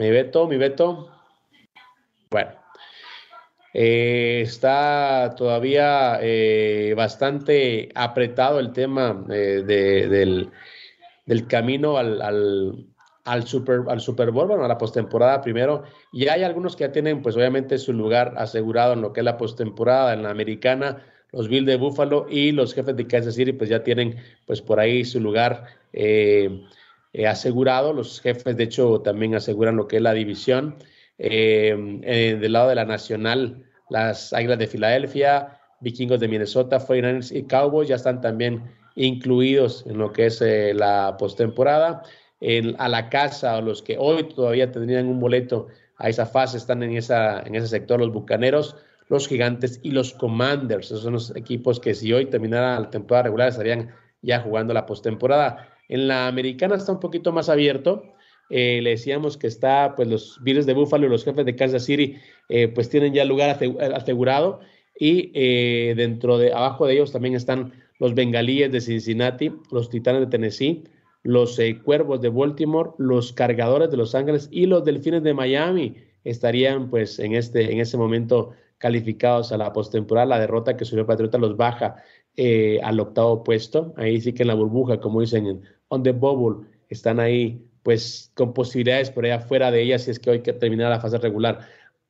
Mi 0.00 0.10
Beto, 0.10 0.46
mi 0.46 0.56
Beto. 0.58 1.10
Bueno, 2.30 2.52
eh, 3.74 4.40
está 4.42 5.34
todavía 5.36 6.18
eh, 6.22 6.94
bastante 6.96 7.90
apretado 7.94 8.60
el 8.60 8.72
tema 8.72 9.24
eh, 9.30 9.62
del, 11.26 11.46
camino 11.46 11.98
al, 11.98 12.22
al, 13.24 13.46
super, 13.46 13.82
al 13.88 14.00
Super 14.00 14.30
Bowl, 14.30 14.52
a 14.52 14.68
la 14.68 14.78
postemporada 14.78 15.42
primero. 15.42 15.84
Y 16.12 16.28
hay 16.28 16.42
algunos 16.44 16.76
que 16.76 16.84
ya 16.84 16.92
tienen, 16.92 17.22
pues 17.22 17.36
obviamente, 17.36 17.78
su 17.78 17.92
lugar 17.92 18.34
asegurado 18.38 18.94
en 18.94 19.02
lo 19.02 19.12
que 19.12 19.20
es 19.20 19.24
la 19.24 19.36
postemporada, 19.36 20.14
en 20.14 20.22
la 20.22 20.30
americana. 20.30 21.04
Los 21.30 21.48
Bills 21.48 21.66
de 21.66 21.76
Buffalo 21.76 22.26
y 22.30 22.52
los 22.52 22.72
jefes 22.72 22.96
de 22.96 23.06
Kansas 23.06 23.34
City, 23.34 23.52
pues 23.52 23.68
ya 23.68 23.82
tienen, 23.82 24.16
pues 24.46 24.62
por 24.62 24.80
ahí 24.80 25.04
su 25.04 25.20
lugar 25.20 25.66
asegurado. 27.26 27.92
Los 27.92 28.22
jefes, 28.22 28.56
de 28.56 28.64
hecho, 28.64 29.02
también 29.02 29.34
aseguran 29.34 29.76
lo 29.76 29.86
que 29.86 29.96
es 29.96 30.02
la 30.02 30.14
división. 30.14 30.76
Eh, 31.18 32.00
eh, 32.02 32.38
del 32.40 32.52
lado 32.52 32.68
de 32.68 32.76
la 32.76 32.84
Nacional, 32.84 33.64
las 33.90 34.32
Águilas 34.32 34.58
de 34.58 34.66
Filadelfia, 34.66 35.60
Vikingos 35.80 36.20
de 36.20 36.28
Minnesota, 36.28 36.78
49 36.78 37.26
y 37.32 37.42
Cowboys 37.44 37.88
ya 37.88 37.96
están 37.96 38.20
también 38.20 38.62
incluidos 38.94 39.84
en 39.86 39.98
lo 39.98 40.12
que 40.12 40.26
es 40.26 40.40
eh, 40.40 40.72
la 40.74 41.16
postemporada. 41.18 42.02
A 42.78 42.88
la 42.88 43.08
casa, 43.08 43.60
los 43.60 43.82
que 43.82 43.96
hoy 43.98 44.28
todavía 44.28 44.70
tendrían 44.70 45.08
un 45.08 45.18
boleto 45.18 45.66
a 45.96 46.08
esa 46.08 46.24
fase, 46.24 46.56
están 46.56 46.84
en, 46.84 46.96
esa, 46.96 47.40
en 47.40 47.56
ese 47.56 47.66
sector 47.66 47.98
los 47.98 48.12
Bucaneros, 48.12 48.76
los 49.08 49.26
Gigantes 49.26 49.80
y 49.82 49.90
los 49.90 50.12
Commanders. 50.12 50.86
Esos 50.86 51.02
son 51.02 51.14
los 51.14 51.34
equipos 51.34 51.80
que 51.80 51.94
si 51.94 52.12
hoy 52.12 52.26
terminara 52.26 52.78
la 52.78 52.90
temporada 52.90 53.24
regular 53.24 53.48
estarían 53.48 53.90
ya 54.22 54.40
jugando 54.40 54.72
la 54.72 54.86
postemporada. 54.86 55.68
En 55.88 56.06
la 56.06 56.28
americana 56.28 56.76
está 56.76 56.92
un 56.92 57.00
poquito 57.00 57.32
más 57.32 57.48
abierto. 57.48 58.04
Eh, 58.50 58.80
le 58.82 58.90
decíamos 58.90 59.36
que 59.36 59.46
está, 59.46 59.94
pues 59.96 60.08
los 60.08 60.42
Bills 60.42 60.66
de 60.66 60.74
Buffalo 60.74 61.06
y 61.06 61.10
los 61.10 61.24
jefes 61.24 61.44
de 61.44 61.56
Kansas 61.56 61.84
City, 61.84 62.16
eh, 62.48 62.68
pues 62.68 62.88
tienen 62.88 63.12
ya 63.12 63.24
lugar 63.24 63.58
asegurado. 63.94 64.60
Y 64.98 65.30
eh, 65.34 65.94
dentro 65.96 66.38
de, 66.38 66.52
abajo 66.52 66.86
de 66.86 66.94
ellos 66.94 67.12
también 67.12 67.34
están 67.34 67.72
los 67.98 68.14
Bengalíes 68.14 68.72
de 68.72 68.80
Cincinnati, 68.80 69.52
los 69.70 69.90
Titanes 69.90 70.22
de 70.22 70.26
Tennessee, 70.28 70.84
los 71.22 71.60
Cuervos 71.84 72.20
de 72.20 72.30
Baltimore, 72.30 72.90
los 72.98 73.32
Cargadores 73.32 73.90
de 73.90 73.96
Los 73.96 74.14
Ángeles 74.14 74.48
y 74.50 74.66
los 74.66 74.84
Delfines 74.84 75.22
de 75.22 75.34
Miami 75.34 75.96
estarían, 76.24 76.90
pues, 76.90 77.18
en 77.18 77.34
este, 77.34 77.72
en 77.72 77.80
ese 77.80 77.96
momento 77.96 78.50
calificados 78.78 79.52
a 79.52 79.58
la 79.58 79.72
postemporada. 79.72 80.26
La 80.26 80.40
derrota 80.40 80.76
que 80.76 80.84
subió 80.84 81.06
Patriota 81.06 81.38
los 81.38 81.56
baja 81.56 81.96
al 82.82 83.00
octavo 83.00 83.42
puesto. 83.42 83.92
Ahí 83.96 84.20
sí 84.20 84.32
que 84.32 84.44
en 84.44 84.48
la 84.48 84.54
burbuja, 84.54 85.00
como 85.00 85.20
dicen, 85.20 85.46
en 85.46 85.62
on 85.88 86.02
the 86.04 86.12
bubble, 86.12 86.66
están 86.88 87.18
ahí 87.18 87.67
pues 87.88 88.30
con 88.34 88.52
posibilidades 88.52 89.10
por 89.10 89.24
allá 89.24 89.40
fuera 89.40 89.70
de 89.70 89.80
ella 89.80 89.98
si 89.98 90.10
es 90.10 90.18
que 90.18 90.28
hoy 90.28 90.42
que 90.42 90.52
terminar 90.52 90.90
la 90.90 91.00
fase 91.00 91.16
regular. 91.16 91.60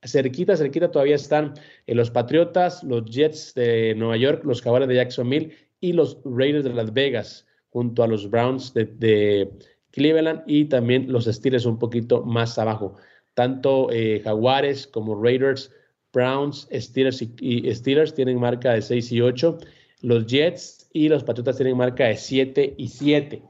Cerquita, 0.03 0.57
cerquita 0.57 0.91
todavía 0.91 1.15
están 1.15 1.55
eh, 1.87 1.95
los 1.95 2.11
Patriotas, 2.11 2.83
los 2.83 3.05
Jets 3.05 3.55
de 3.55 3.95
Nueva 3.95 4.17
York, 4.17 4.43
los 4.45 4.61
Jaguares 4.61 4.89
de 4.89 4.97
Jacksonville 4.97 5.57
y 5.79 5.93
los 5.93 6.19
Raiders 6.25 6.65
de 6.65 6.75
Las 6.75 6.93
Vegas, 6.93 7.47
junto 7.71 8.03
a 8.03 8.09
los 8.09 8.29
Browns 8.29 8.75
de, 8.75 9.53
Cleveland 9.93 10.43
y 10.49 10.65
también 10.65 11.13
los 11.13 11.27
Steelers 11.27 11.65
un 11.65 11.79
poquito 11.79 12.25
más 12.25 12.59
abajo. 12.59 12.97
Tanto 13.35 13.89
eh, 13.93 14.21
Jaguares 14.25 14.85
como 14.85 15.23
Raiders, 15.23 15.71
Browns, 16.13 16.67
Steelers 16.73 17.23
y, 17.23 17.73
Steelers 17.73 18.15
tienen 18.15 18.41
marca 18.41 18.73
de 18.73 18.83
6 18.83 19.13
y 19.13 19.21
8. 19.21 19.59
Los 20.01 20.27
Jets 20.27 20.89
y 20.93 21.09
los 21.09 21.23
Patriotas 21.23 21.57
tienen 21.57 21.77
marca 21.77 22.07
de 22.07 22.17
7 22.17 22.75
y 22.77 22.89
7. 22.89 23.43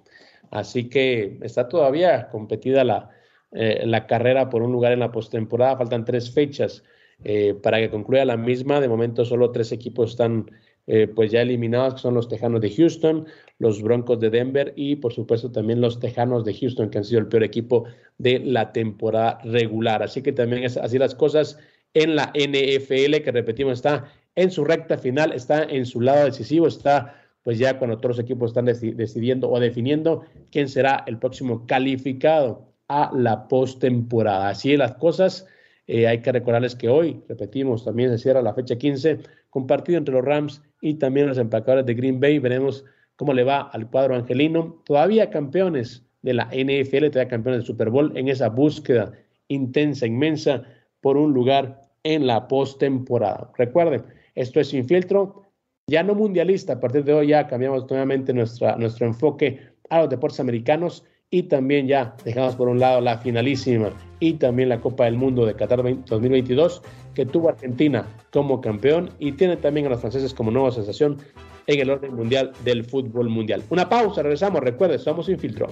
Así 0.51 0.89
que 0.89 1.39
está 1.43 1.69
todavía 1.69 2.29
competida 2.31 2.85
la, 2.85 3.11
eh, 3.53 3.83
la 3.85 4.07
carrera 4.07 4.49
por 4.51 4.63
un 4.63 4.73
lugar 4.73 4.93
en 4.93 5.01
la 5.01 5.13
postemporada. 5.13 5.77
Faltan 5.77 6.05
tres 6.05 6.31
fechas 6.31 6.85
eh, 7.25 7.55
para 7.63 7.79
que 7.79 7.91
concluya 7.91 8.25
la 8.25 8.37
misma. 8.37 8.81
De 8.81 8.89
momento 8.89 9.25
solo 9.25 9.51
tres 9.51 9.73
equipos 9.73 10.11
están 10.11 10.51
eh, 10.91 11.07
pues 11.07 11.31
ya 11.31 11.43
eliminados, 11.43 11.95
que 11.95 12.01
son 12.01 12.15
los 12.15 12.29
Tejanos 12.29 12.63
de 12.63 12.71
Houston, 12.71 13.27
los 13.59 13.83
Broncos 13.83 14.21
de 14.21 14.31
Denver 14.31 14.73
y 14.75 14.97
por 14.97 15.13
supuesto 15.13 15.53
también 15.53 15.83
los 15.83 16.01
Tejanos 16.01 16.47
de 16.47 16.55
Houston, 16.55 16.89
que 16.89 16.97
han 16.97 17.05
sido 17.05 17.21
el 17.21 17.29
peor 17.29 17.45
equipo 17.45 17.85
de 18.17 18.39
la 18.39 18.73
temporada 18.73 19.39
regular. 19.45 20.03
Así 20.03 20.23
que 20.23 20.33
también 20.33 20.65
es 20.65 20.79
así 20.79 20.99
las 20.99 21.15
cosas 21.15 21.59
en 21.93 22.17
la 22.17 22.33
NFL, 22.35 23.23
que 23.23 23.31
repetimos, 23.33 23.75
está 23.75 24.11
en 24.35 24.51
su 24.51 24.65
recta 24.65 24.97
final, 24.97 25.33
está 25.33 25.63
en 25.65 25.85
su 25.85 26.01
lado 26.01 26.25
decisivo, 26.25 26.67
está 26.67 27.15
pues 27.49 27.59
ya 27.59 27.79
cuando 27.79 27.97
otros 27.97 28.19
equipos 28.19 28.51
están 28.51 28.67
decidiendo 28.67 29.51
o 29.51 29.59
definiendo 29.59 30.23
quién 30.53 30.69
será 30.69 31.03
el 31.07 31.17
próximo 31.17 31.65
calificado 31.67 32.75
a 32.89 33.11
la 33.15 33.49
postemporada. 33.49 34.51
Así 34.51 34.77
las 34.77 34.97
cosas. 34.97 35.47
Eh, 35.87 36.07
hay 36.07 36.21
que 36.21 36.31
recordarles 36.31 36.75
que 36.77 36.91
hoy, 36.91 37.23
repetimos, 37.27 37.87
también 37.87 38.11
se 38.11 38.19
cierra 38.19 38.43
la 38.43 38.53
fecha 38.53 38.77
15, 38.77 39.21
compartido 39.49 39.97
entre 39.97 40.13
los 40.13 40.27
Rams 40.27 40.61
y 40.83 40.97
también 40.97 41.27
los 41.27 41.39
empacadores 41.39 41.87
de 41.87 41.95
Green 41.95 42.21
Bay. 42.21 42.39
Veremos 42.39 42.85
cómo 43.17 43.33
le 43.33 43.45
va 43.45 43.63
al 43.63 43.89
cuadro 43.89 44.15
angelino. 44.15 44.83
Todavía 44.85 45.31
campeones 45.31 46.05
de 46.21 46.35
la 46.35 46.51
NFL, 46.53 47.07
todavía 47.07 47.29
campeones 47.29 47.61
del 47.61 47.67
Super 47.67 47.89
Bowl 47.89 48.15
en 48.15 48.29
esa 48.29 48.51
búsqueda 48.51 49.11
intensa, 49.49 50.07
inmensa 50.07 50.65
por 51.01 51.17
un 51.17 51.33
lugar 51.33 51.81
en 52.03 52.27
la 52.27 52.47
postemporada. 52.47 53.51
Recuerden, 53.57 54.05
esto 54.35 54.61
es 54.61 54.69
Sin 54.69 54.85
Filtro 54.85 55.48
ya 55.89 56.03
no 56.05 56.15
mundialista. 56.15 56.75
A 56.75 56.81
partir 56.81 57.03
de 57.03 57.15
hoy 57.15 57.29
ya 57.29 57.49
cambiamos 57.49 57.91
nuevamente 57.91 58.33
nuestra, 58.33 58.77
nuestro 58.77 59.07
enfoque 59.07 59.59
a 59.91 60.01
los 60.01 60.11
deportes 60.11 60.39
americanos 60.39 61.05
y 61.31 61.45
también 61.45 61.89
ya 61.89 62.15
dejamos 62.25 62.55
por 62.55 62.69
un 62.69 62.79
lado 62.79 63.01
la 63.01 63.19
finalísima 63.19 63.91
y 64.21 64.35
también 64.35 64.69
la 64.69 64.81
Copa 64.81 65.07
del 65.07 65.17
Mundo 65.17 65.45
de 65.45 65.55
Qatar 65.55 65.83
2022 65.83 66.83
que 67.15 67.27
tuvo 67.27 67.49
Argentina 67.49 68.07
como 68.33 68.61
campeón 68.61 69.11
y 69.19 69.33
tiene 69.33 69.57
también 69.57 69.87
a 69.87 69.91
los 69.91 70.01
franceses 70.01 70.33
como 70.33 70.51
nueva 70.51 70.71
sensación 70.71 71.19
en 71.67 71.81
el 71.81 71.91
orden 71.91 72.15
mundial 72.15 72.53
del 72.65 72.85
fútbol 72.85 73.29
mundial. 73.29 73.63
Una 73.71 73.89
pausa, 73.89 74.23
regresamos, 74.23 74.63
recuerde, 74.63 74.99
somos 74.99 75.27
sin 75.27 75.39
filtro. 75.39 75.69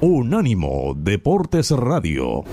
Unánimo 0.00 0.94
Deportes 0.96 1.70
Radio. 1.70 2.44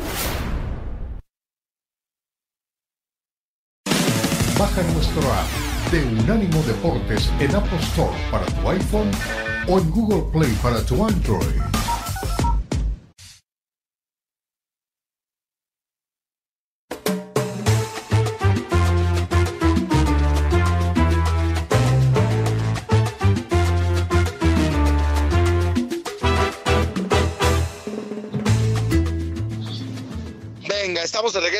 Baja 4.62 4.84
nuestro 4.94 5.24
app 5.24 5.92
de 5.92 6.04
Unánimo 6.22 6.62
Deportes 6.62 7.32
en 7.40 7.56
Apple 7.56 7.80
Store 7.80 8.16
para 8.30 8.46
tu 8.46 8.70
iPhone 8.70 9.10
o 9.68 9.80
en 9.80 9.90
Google 9.90 10.22
Play 10.32 10.56
para 10.62 10.86
tu 10.86 11.04
Android. 11.04 11.81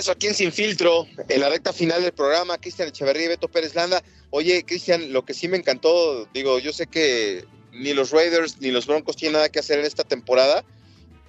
Regreso 0.02 0.14
aquí 0.14 0.26
en 0.26 0.34
Sin 0.34 0.52
Filtro, 0.52 1.06
en 1.30 1.42
la 1.42 1.50
recta 1.50 1.72
final 1.72 2.02
del 2.02 2.12
programa. 2.12 2.58
Cristian 2.58 2.88
Echeverría 2.88 3.26
y 3.26 3.28
Beto 3.28 3.48
Pérez 3.48 3.76
Landa. 3.76 4.02
Oye, 4.32 4.66
Cristian, 4.66 5.14
lo 5.14 5.24
que 5.26 5.36
sí 5.36 5.48
me 5.48 5.58
encantó, 5.58 6.26
digo, 6.34 6.58
yo 6.58 6.74
sé 6.74 6.88
que 6.88 7.46
ni 7.72 7.94
los 7.94 8.10
Raiders 8.10 8.60
ni 8.60 8.72
los 8.72 8.88
Broncos 8.88 9.16
tienen 9.16 9.34
nada 9.34 9.50
que 9.50 9.60
hacer 9.60 9.78
en 9.78 9.86
esta 9.86 10.04
temporada, 10.04 10.66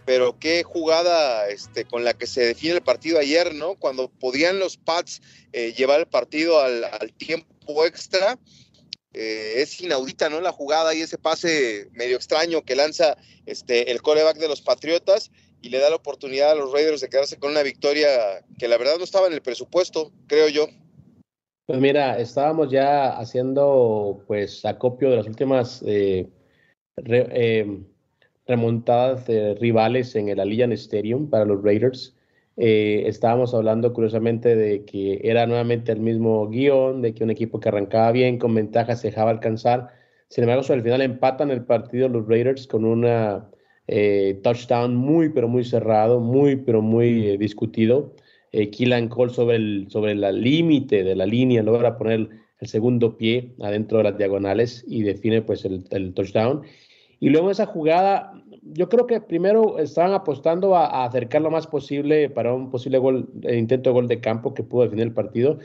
pero 0.06 0.38
qué 0.38 0.62
jugada 0.62 1.50
este, 1.50 1.84
con 1.84 2.02
la 2.02 2.14
que 2.14 2.26
se 2.26 2.46
define 2.46 2.76
el 2.76 2.82
partido 2.82 3.18
ayer, 3.18 3.54
¿no? 3.54 3.74
Cuando 3.74 4.08
podían 4.08 4.58
los 4.58 4.78
Pats 4.78 5.20
eh, 5.52 5.74
llevar 5.76 6.00
el 6.00 6.06
partido 6.06 6.58
al, 6.58 7.12
tiempo 7.18 7.84
extra. 7.84 8.38
Eh, 9.12 9.56
es 9.56 9.78
inaudita, 9.82 10.30
¿no? 10.30 10.40
La 10.40 10.52
jugada 10.52 10.94
y 10.94 11.02
ese 11.02 11.18
pase 11.18 11.90
medio 11.92 12.16
extraño 12.16 12.62
que 12.62 12.74
lanza 12.74 13.18
este, 13.44 13.90
el 13.90 14.00
coreback 14.00 14.38
de 14.38 14.48
los 14.48 14.62
Patriotas 14.62 15.30
y 15.62 15.68
le 15.70 15.78
da 15.78 15.88
la 15.88 15.96
oportunidad 15.96 16.50
a 16.50 16.54
los 16.56 16.72
Raiders 16.72 17.00
de 17.00 17.08
quedarse 17.08 17.38
con 17.38 17.52
una 17.52 17.62
victoria 17.62 18.08
que 18.58 18.68
la 18.68 18.76
verdad 18.76 18.98
no 18.98 19.04
estaba 19.04 19.28
en 19.28 19.32
el 19.32 19.42
presupuesto, 19.42 20.10
creo 20.26 20.48
yo. 20.48 20.66
Pues 21.66 21.80
mira, 21.80 22.18
estábamos 22.18 22.70
ya 22.70 23.16
haciendo 23.16 24.24
pues 24.26 24.64
acopio 24.64 25.10
de 25.10 25.16
las 25.16 25.26
últimas 25.26 25.82
eh, 25.86 26.28
eh, 27.06 27.80
remontadas 28.46 29.26
de 29.28 29.54
rivales 29.54 30.16
en 30.16 30.28
el 30.28 30.40
Allianz 30.40 30.80
Stadium 30.80 31.30
para 31.30 31.44
los 31.44 31.62
Raiders. 31.62 32.16
Eh, 32.56 33.04
estábamos 33.06 33.54
hablando 33.54 33.92
curiosamente 33.92 34.56
de 34.56 34.84
que 34.84 35.20
era 35.22 35.46
nuevamente 35.46 35.92
el 35.92 36.00
mismo 36.00 36.48
guion, 36.48 37.00
de 37.00 37.14
que 37.14 37.24
un 37.24 37.30
equipo 37.30 37.60
que 37.60 37.68
arrancaba 37.68 38.10
bien, 38.12 38.38
con 38.38 38.54
ventaja, 38.54 38.96
se 38.96 39.08
dejaba 39.08 39.30
alcanzar. 39.30 39.88
Sin 40.28 40.44
embargo, 40.44 40.64
al 40.68 40.82
final 40.82 41.00
empatan 41.00 41.50
el 41.50 41.64
partido 41.64 42.08
los 42.08 42.26
Raiders 42.26 42.66
con 42.66 42.84
una 42.84 43.51
eh, 43.94 44.40
touchdown 44.42 44.96
muy, 44.96 45.28
pero 45.28 45.48
muy 45.48 45.64
cerrado, 45.64 46.18
muy, 46.18 46.56
pero 46.56 46.80
muy 46.80 47.28
eh, 47.28 47.36
discutido. 47.36 48.14
Eh, 48.50 48.70
Cole 49.10 49.32
sobre 49.34 49.56
el 49.56 49.86
sobre 49.90 50.14
la 50.14 50.32
límite 50.32 51.04
de 51.04 51.14
la 51.14 51.26
línea 51.26 51.62
logra 51.62 51.98
poner 51.98 52.30
el 52.58 52.66
segundo 52.66 53.18
pie 53.18 53.52
adentro 53.60 53.98
de 53.98 54.04
las 54.04 54.16
diagonales 54.16 54.82
y 54.88 55.02
define 55.02 55.42
pues 55.42 55.66
el, 55.66 56.14
touchdown. 56.14 56.62
Y 57.20 57.28
luego 57.28 57.50
esa 57.50 57.66
jugada, 57.66 58.32
yo 58.62 58.88
creo 58.88 59.06
que 59.06 59.20
primero 59.20 59.78
estaban 59.78 60.14
apostando 60.14 60.74
a, 60.74 61.04
acercar 61.04 61.42
lo 61.42 61.50
más 61.50 61.66
posible 61.66 62.30
para 62.30 62.54
un 62.54 62.70
posible 62.70 62.96
gol, 62.96 63.28
intento 63.42 63.90
de 63.90 63.94
gol 63.94 64.08
de 64.08 64.20
campo 64.20 64.54
que 64.54 64.62
pudo 64.62 64.84
definir 64.84 65.04
el 65.04 65.12
partido, 65.12 65.58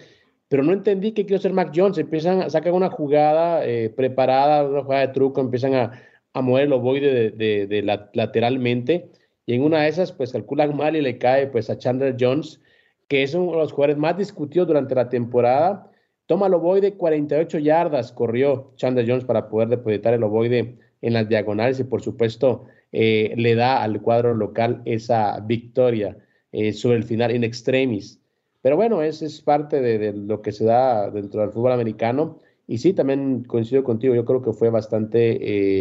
pero 0.50 0.64
no 0.64 0.74
entendí 0.74 1.14
qué 1.14 1.26
quiero 1.26 1.38
hacer 1.38 1.54
Mac 1.54 1.72
Jones. 1.74 1.98
Empiezan, 1.98 2.50
sacan 2.52 2.74
una 2.74 2.90
jugada 2.90 3.66
eh, 3.66 3.90
preparada, 3.90 4.68
una 4.68 4.84
jugada 4.84 5.08
de 5.08 5.14
truco, 5.14 5.40
empiezan 5.40 5.76
a, 5.76 5.92
a 6.38 6.42
mover 6.42 6.66
el 6.66 6.74
ovoide 6.74 7.32
de, 7.32 8.10
lateralmente. 8.14 9.12
Y 9.46 9.54
en 9.54 9.64
una 9.64 9.84
de 9.84 9.90
esas, 9.90 10.12
pues 10.12 10.32
calculan 10.32 10.76
mal 10.76 10.96
y 10.96 11.02
le 11.02 11.18
cae 11.18 11.48
pues 11.48 11.70
a 11.70 11.78
Chandler 11.78 12.16
Jones, 12.20 12.62
que 13.08 13.24
es 13.24 13.34
uno 13.34 13.52
de 13.52 13.58
los 13.58 13.72
jugadores 13.72 13.98
más 13.98 14.18
discutidos 14.18 14.68
durante 14.68 14.96
la 14.96 15.10
temporada. 15.10 15.92
Toma 16.26 16.48
el 16.48 16.54
ovoide, 16.54 16.96
48 16.96 17.60
yardas 17.60 18.12
corrió 18.12 18.74
Chandler 18.76 19.08
Jones 19.08 19.24
para 19.24 19.48
poder 19.50 19.70
depositar 19.70 20.14
el 20.14 20.24
ovoide 20.24 20.78
en 21.02 21.14
las 21.14 21.30
diagonales 21.30 21.80
y 21.80 21.84
por 21.86 22.02
supuesto 22.02 22.66
eh, 22.92 23.34
le 23.38 23.56
da 23.56 23.84
al 23.84 24.02
cuadro 24.02 24.34
local 24.34 24.82
esa 24.86 25.40
victoria 25.40 26.18
eh, 26.52 26.74
sobre 26.74 26.98
el 26.98 27.04
final 27.04 27.36
in 27.36 27.44
extremis. 27.44 28.20
Pero 28.62 28.76
bueno, 28.76 29.02
eso 29.02 29.26
es 29.26 29.42
parte 29.42 29.82
de, 29.82 30.14
lo 30.14 30.42
que 30.42 30.52
se 30.52 30.66
da 30.66 31.10
dentro 31.10 31.42
del 31.42 31.52
fútbol 31.52 31.72
americano. 31.72 32.40
Y 32.68 32.80
sí, 32.80 32.94
también 32.94 33.44
coincido 33.46 33.84
contigo, 33.84 34.16
yo 34.16 34.26
creo 34.26 34.42
que 34.42 34.52
fue 34.52 34.70
bastante 34.70 35.38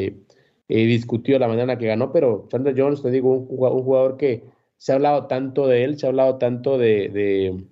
eh, 0.06 0.16
eh, 0.68 0.86
discutió 0.86 1.38
la 1.38 1.48
manera 1.48 1.78
que 1.78 1.86
ganó, 1.86 2.12
pero 2.12 2.46
Chandler 2.48 2.74
Jones, 2.76 3.02
te 3.02 3.10
digo, 3.10 3.32
un, 3.32 3.46
jugador 3.46 4.16
que 4.16 4.44
se 4.76 4.92
ha 4.92 4.96
hablado 4.96 5.26
tanto 5.26 5.68
de 5.68 5.84
él, 5.84 5.98
se 5.98 6.06
ha 6.06 6.08
hablado 6.08 6.38
tanto 6.38 6.76
de, 6.78 7.62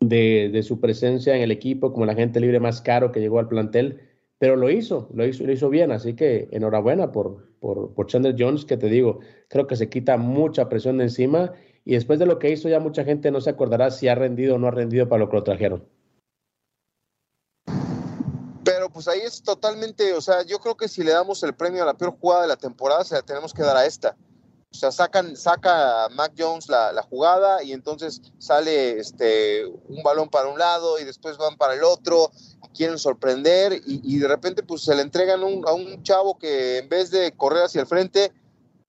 de, 0.00 0.62
su 0.62 0.80
presencia 0.80 1.36
en 1.36 1.42
el 1.42 1.50
equipo 1.50 1.92
como 1.92 2.06
la 2.06 2.14
gente 2.14 2.40
libre 2.40 2.60
más 2.60 2.82
caro 2.82 3.12
que 3.12 3.20
llegó 3.20 3.38
al 3.38 3.48
plantel, 3.48 4.00
pero 4.38 4.56
lo 4.56 4.70
hizo, 4.70 5.08
lo 5.14 5.24
hizo, 5.26 5.44
lo 5.44 5.52
hizo 5.52 5.70
bien, 5.70 5.92
así 5.92 6.14
que 6.14 6.48
enhorabuena 6.50 7.12
por, 7.12 7.54
por, 7.60 7.94
por 7.94 8.06
Chandler 8.06 8.34
Jones, 8.36 8.64
que 8.64 8.76
te 8.76 8.88
digo, 8.88 9.20
creo 9.48 9.66
que 9.66 9.76
se 9.76 9.88
quita 9.88 10.16
mucha 10.16 10.68
presión 10.68 10.98
de 10.98 11.04
encima 11.04 11.52
y 11.84 11.94
después 11.94 12.18
de 12.18 12.26
lo 12.26 12.38
que 12.38 12.50
hizo 12.50 12.68
ya 12.68 12.80
mucha 12.80 13.04
gente 13.04 13.30
no 13.30 13.40
se 13.40 13.50
acordará 13.50 13.90
si 13.90 14.08
ha 14.08 14.14
rendido 14.14 14.56
o 14.56 14.58
no 14.58 14.66
ha 14.66 14.72
rendido 14.72 15.08
para 15.08 15.20
lo 15.20 15.30
que 15.30 15.36
lo 15.36 15.44
trajeron 15.44 15.84
pues 18.94 19.08
ahí 19.08 19.20
es 19.20 19.42
totalmente, 19.42 20.14
o 20.14 20.20
sea, 20.20 20.42
yo 20.44 20.60
creo 20.60 20.76
que 20.76 20.86
si 20.86 21.02
le 21.02 21.10
damos 21.10 21.42
el 21.42 21.52
premio 21.52 21.82
a 21.82 21.86
la 21.86 21.94
peor 21.94 22.16
jugada 22.20 22.42
de 22.42 22.48
la 22.48 22.56
temporada, 22.56 23.02
se 23.02 23.16
la 23.16 23.22
tenemos 23.22 23.52
que 23.52 23.62
dar 23.62 23.76
a 23.76 23.84
esta. 23.84 24.16
O 24.70 24.76
sea, 24.76 24.92
sacan, 24.92 25.36
saca 25.36 26.04
a 26.04 26.08
Mac 26.10 26.32
Jones 26.38 26.68
la, 26.68 27.02
jugada 27.10 27.62
y 27.64 27.72
entonces 27.72 28.22
sale 28.38 29.00
este, 29.00 29.66
un 29.66 30.02
balón 30.04 30.28
para 30.28 30.48
un 30.48 30.58
lado 30.58 31.00
y 31.00 31.04
después 31.04 31.36
van 31.38 31.56
para 31.56 31.74
el 31.74 31.82
otro, 31.82 32.30
quieren 32.72 32.98
sorprender 32.98 33.80
y, 33.84 34.18
de 34.18 34.28
repente 34.28 34.62
pues 34.62 34.82
se 34.82 34.94
le 34.94 35.02
entregan 35.02 35.40
a 35.42 35.72
un 35.72 36.02
chavo 36.04 36.38
que 36.38 36.78
en 36.78 36.88
vez 36.88 37.10
de 37.10 37.32
correr 37.36 37.64
hacia 37.64 37.80
el 37.80 37.86
frente, 37.88 38.32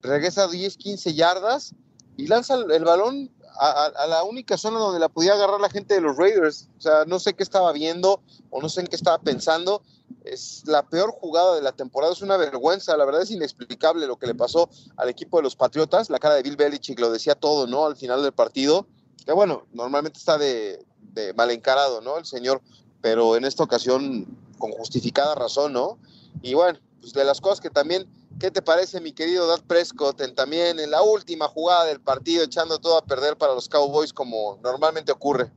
regresa 0.02 0.48
10, 0.48 0.78
15 0.78 1.14
yardas 1.16 1.74
y 2.16 2.28
lanza 2.28 2.56
el 2.56 2.84
balón 2.84 3.32
a, 3.60 4.08
la 4.08 4.24
única 4.24 4.58
zona 4.58 4.80
donde 4.80 5.00
la 5.00 5.10
podía 5.10 5.34
agarrar 5.34 5.60
la 5.60 5.70
gente 5.70 5.94
de 5.94 6.02
los 6.02 6.18
Raiders. 6.18 6.68
O 6.78 6.82
sea, 6.82 7.06
no 7.06 7.20
sé 7.20 7.34
qué 7.34 7.44
estaba 7.44 7.72
viendo 7.72 8.22
o 8.50 8.62
no 8.62 8.70
sé 8.70 8.82
en 8.82 8.88
qué 8.88 8.96
estaba 8.96 9.20
pensando. 9.20 9.82
Es 10.24 10.64
la 10.66 10.84
peor 10.84 11.12
jugada 11.12 11.56
de 11.56 11.62
la 11.62 11.72
temporada, 11.72 12.14
es 12.14 12.22
una 12.22 12.38
vergüenza. 12.38 12.98
La 12.98 13.06
verdad 13.06 13.22
es 13.22 13.32
inexplicable 13.32 14.08
lo 14.08 14.18
que 14.18 14.28
le 14.28 14.36
pasó 14.36 14.70
al 14.98 15.10
equipo 15.10 15.38
de 15.38 15.44
los 15.44 15.56
Patriotas. 15.56 16.10
La 16.10 16.20
cara 16.20 16.36
de 16.36 16.44
Bill 16.44 16.58
Belichick 16.58 17.00
lo 17.00 17.12
decía 17.12 17.36
todo, 17.36 17.68
¿no? 17.68 17.86
Al 17.86 17.96
final 17.96 18.22
del 18.22 18.34
partido. 18.34 18.88
Que 19.26 19.34
bueno, 19.34 19.66
normalmente 19.74 20.20
está 20.20 20.38
de, 20.38 20.86
de 21.14 21.34
mal 21.34 21.50
encarado, 21.52 22.02
¿no? 22.02 22.18
El 22.18 22.26
señor, 22.26 22.62
pero 23.02 23.36
en 23.36 23.46
esta 23.46 23.64
ocasión 23.64 24.26
con 24.58 24.72
justificada 24.72 25.36
razón, 25.36 25.74
¿no? 25.74 25.98
Y 26.42 26.54
bueno, 26.54 26.80
pues 27.00 27.14
de 27.14 27.24
las 27.24 27.42
cosas 27.42 27.62
que 27.62 27.70
también 27.70 28.08
¿Qué 28.40 28.52
te 28.52 28.62
parece, 28.62 29.00
mi 29.00 29.14
querido 29.14 29.48
Dad 29.48 29.62
Prescott, 29.66 30.20
en, 30.20 30.36
también 30.36 30.78
en 30.80 30.92
la 30.92 31.02
última 31.02 31.48
jugada 31.48 31.86
del 31.86 32.02
partido, 32.02 32.44
echando 32.44 32.80
todo 32.80 32.98
a 32.98 33.06
perder 33.06 33.38
para 33.38 33.54
los 33.54 33.70
Cowboys 33.70 34.12
como 34.12 34.60
normalmente 34.62 35.14
ocurre? 35.14 35.52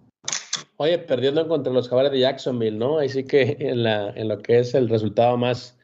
Oye, 0.76 0.96
perdiendo 0.98 1.48
contra 1.48 1.72
los 1.72 1.88
Jaguares 1.88 2.12
de 2.12 2.20
Jacksonville, 2.20 2.78
¿no? 2.78 3.00
Así 3.00 3.24
que 3.24 3.56
en, 3.58 4.28
lo 4.28 4.38
que 4.38 4.60
es 4.60 4.74
el 4.74 4.88
resultado 4.88 5.36
más 5.36 5.76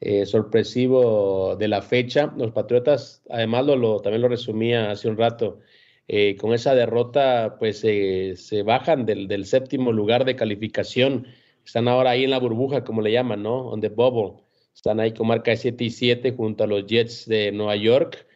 eh, 0.00 0.24
sorpresivo 0.24 1.56
de 1.56 1.68
la 1.68 1.82
fecha, 1.82 2.32
los 2.38 2.52
Patriotas, 2.52 3.22
además 3.28 3.66
lo, 3.66 4.00
también 4.00 4.22
lo 4.22 4.28
resumía 4.28 4.90
hace 4.90 5.10
un 5.10 5.18
rato, 5.18 5.60
eh, 6.08 6.36
con 6.36 6.54
esa 6.54 6.74
derrota, 6.74 7.56
pues 7.58 7.82
eh, 7.84 8.34
se 8.36 8.62
bajan 8.62 9.04
del, 9.04 9.28
del, 9.28 9.44
séptimo 9.44 9.92
lugar 9.92 10.24
de 10.24 10.36
calificación. 10.36 11.26
Están 11.66 11.86
ahora 11.86 12.10
ahí 12.10 12.24
en 12.24 12.30
la 12.30 12.38
burbuja, 12.38 12.82
como 12.82 13.02
le 13.02 13.12
llaman, 13.12 13.42
¿no? 13.42 13.68
On 13.68 13.80
the 13.82 13.90
bubble. 13.90 14.42
Están 14.80 14.98
ahí 14.98 15.12
con 15.12 15.26
marca 15.26 15.50
de 15.50 15.58
7 15.58 15.84
y 15.84 15.90
7 15.90 16.32
junto 16.34 16.64
a 16.64 16.66
los 16.66 16.86
Jets 16.86 17.26
de 17.26 17.52
Nueva 17.52 17.76
York. 17.76 18.26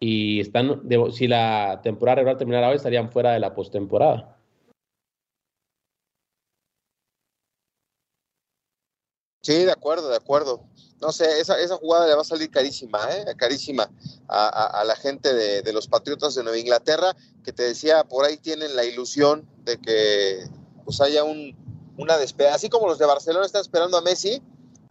Y 0.00 0.40
están, 0.40 0.82
si 1.12 1.28
la 1.28 1.78
temporada 1.84 2.16
regular 2.16 2.38
terminara 2.38 2.70
hoy, 2.70 2.74
estarían 2.74 3.12
fuera 3.12 3.30
de 3.30 3.38
la 3.38 3.54
postemporada. 3.54 4.36
Sí, 9.42 9.64
de 9.64 9.70
acuerdo, 9.70 10.08
de 10.08 10.16
acuerdo. 10.16 10.64
No 11.00 11.12
sé, 11.12 11.40
esa, 11.40 11.60
esa 11.60 11.76
jugada 11.76 12.08
le 12.08 12.16
va 12.16 12.22
a 12.22 12.24
salir 12.24 12.50
carísima, 12.50 12.98
¿eh? 13.12 13.24
carísima 13.36 13.88
a, 14.26 14.82
la 14.84 14.96
gente 14.96 15.32
de, 15.32 15.72
los 15.72 15.86
Patriotas 15.86 16.34
de 16.34 16.42
Nueva 16.42 16.58
Inglaterra, 16.58 17.14
que 17.44 17.52
te 17.52 17.62
decía, 17.62 18.02
por 18.02 18.24
ahí 18.24 18.38
tienen 18.38 18.74
la 18.74 18.84
ilusión 18.84 19.48
de 19.62 19.80
que 19.80 20.48
pues 20.84 21.00
haya 21.00 21.22
un, 21.22 21.56
una 21.96 22.18
despedida. 22.18 22.56
Así 22.56 22.68
como 22.68 22.88
los 22.88 22.98
de 22.98 23.06
Barcelona 23.06 23.46
están 23.46 23.60
esperando 23.60 23.96
a 23.96 24.02
Messi, 24.02 24.42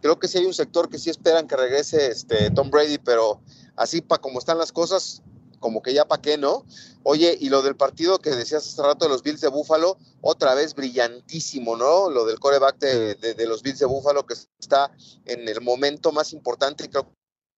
creo 0.02 0.18
que 0.18 0.28
sí 0.28 0.38
hay 0.38 0.44
un 0.44 0.52
sector 0.52 0.90
que 0.90 0.98
sí 0.98 1.08
esperan 1.08 1.46
que 1.46 1.56
regrese 1.56 2.08
este 2.08 2.50
Tom 2.50 2.70
Brady, 2.70 2.98
pero 2.98 3.40
así 3.76 4.02
para 4.02 4.20
como 4.20 4.40
están 4.40 4.58
las 4.58 4.72
cosas, 4.72 5.22
como 5.60 5.80
que 5.80 5.94
ya 5.94 6.06
para 6.06 6.20
qué, 6.20 6.36
¿no? 6.36 6.66
Oye, 7.04 7.36
y 7.40 7.48
lo 7.48 7.62
del 7.62 7.76
partido 7.76 8.18
que 8.18 8.30
decías 8.30 8.66
hace 8.66 8.82
rato 8.82 9.04
de 9.04 9.10
los 9.10 9.22
Bills 9.22 9.40
de 9.40 9.48
Búfalo, 9.48 9.96
otra 10.20 10.54
vez 10.54 10.74
brillantísimo, 10.74 11.76
¿no? 11.76 12.10
Lo 12.10 12.26
del 12.26 12.40
coreback 12.40 12.78
de, 12.78 13.46
los 13.46 13.62
Bills 13.62 13.78
de 13.78 13.86
Búfalo 13.86 14.26
que 14.26 14.34
está 14.58 14.90
en 15.24 15.48
el 15.48 15.60
momento 15.60 16.10
más 16.10 16.32
importante, 16.32 16.90
creo 16.90 17.08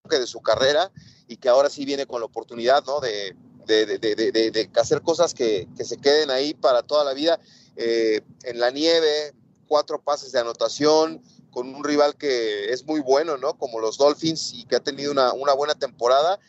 que 0.08 0.18
de 0.18 0.26
su 0.26 0.40
carrera, 0.42 0.92
y 1.26 1.38
que 1.38 1.48
ahora 1.48 1.70
sí 1.70 1.86
viene 1.86 2.06
con 2.06 2.20
la 2.20 2.26
oportunidad, 2.26 2.84
¿no? 2.84 3.00
De, 3.00 3.34
de 3.66 4.70
hacer 4.76 5.00
cosas 5.00 5.32
que, 5.32 5.66
se 5.82 5.96
queden 5.96 6.30
ahí 6.30 6.52
para 6.52 6.82
toda 6.82 7.04
la 7.04 7.14
vida. 7.14 7.40
Eh, 7.76 8.20
en 8.42 8.60
la 8.60 8.70
nieve, 8.70 9.32
cuatro 9.66 10.00
pases 10.02 10.32
de 10.32 10.40
anotación, 10.40 11.22
con 11.54 11.72
un 11.72 11.84
rival 11.84 12.16
que 12.16 12.72
es 12.72 12.84
muy 12.84 13.00
bueno, 13.00 13.38
¿no? 13.38 13.54
Como 13.54 13.80
los 13.80 13.96
Dolphins 13.96 14.52
y 14.54 14.64
que 14.64 14.76
ha 14.76 14.80
tenido 14.80 15.12
una, 15.12 15.54
buena 15.54 15.74
temporada 15.74 16.40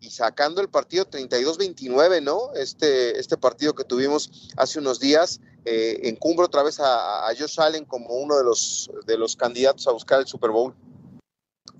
y 0.00 0.10
sacando 0.10 0.60
el 0.60 0.68
partido 0.68 1.04
32-29, 1.04 2.22
¿no? 2.22 2.54
Este, 2.54 3.18
este 3.18 3.36
partido 3.36 3.74
que 3.74 3.84
tuvimos 3.84 4.50
hace 4.56 4.78
unos 4.78 5.00
días, 5.00 5.40
eh, 5.64 6.00
encumbra 6.04 6.46
otra 6.46 6.62
vez 6.62 6.78
a, 6.80 7.26
Josh 7.38 7.60
Allen 7.60 7.84
como 7.84 8.14
uno 8.14 8.38
de 8.38 8.44
los, 8.44 8.90
de 9.06 9.18
los 9.18 9.36
candidatos 9.36 9.86
a 9.88 9.92
buscar 9.92 10.20
el 10.20 10.26
Super 10.26 10.50
Bowl. 10.50 10.74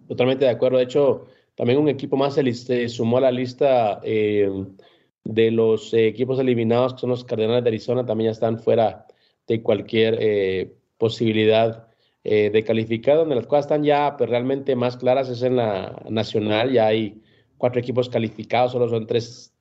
Totalmente 0.08 0.44
de 0.44 0.50
acuerdo. 0.50 0.78
De 0.78 0.84
hecho, 0.84 1.26
también 1.54 1.78
un 1.78 1.88
equipo 1.88 2.16
más 2.16 2.34
se, 2.34 2.88
sumó 2.88 3.18
a 3.18 3.22
la 3.22 3.30
lista 3.30 4.00
eh, 4.02 4.50
de 5.24 5.50
los 5.50 5.94
eh, 5.94 6.08
equipos 6.08 6.38
eliminados, 6.38 6.94
que 6.94 7.00
son 7.00 7.10
los 7.10 7.24
Cardenales 7.24 7.64
de 7.64 7.70
Arizona, 7.70 8.04
también 8.04 8.28
ya 8.28 8.32
están 8.32 8.58
fuera 8.58 9.06
de 9.46 9.62
cualquier 9.62 10.18
eh, 10.20 10.74
posibilidad 10.98 11.88
eh, 12.24 12.50
de 12.50 12.64
calificar, 12.64 13.16
donde 13.16 13.34
las 13.34 13.46
cosas 13.46 13.66
están 13.66 13.84
ya 13.84 14.16
pues, 14.16 14.30
realmente 14.30 14.76
más 14.76 14.96
claras 14.96 15.28
es 15.28 15.42
en 15.42 15.56
la 15.56 16.02
nacional, 16.08 16.72
ya 16.72 16.86
hay 16.86 17.20
cuatro 17.58 17.80
equipos 17.80 18.08
calificados, 18.08 18.72
solo 18.72 18.88
son 18.88 19.06
tres 19.06 19.54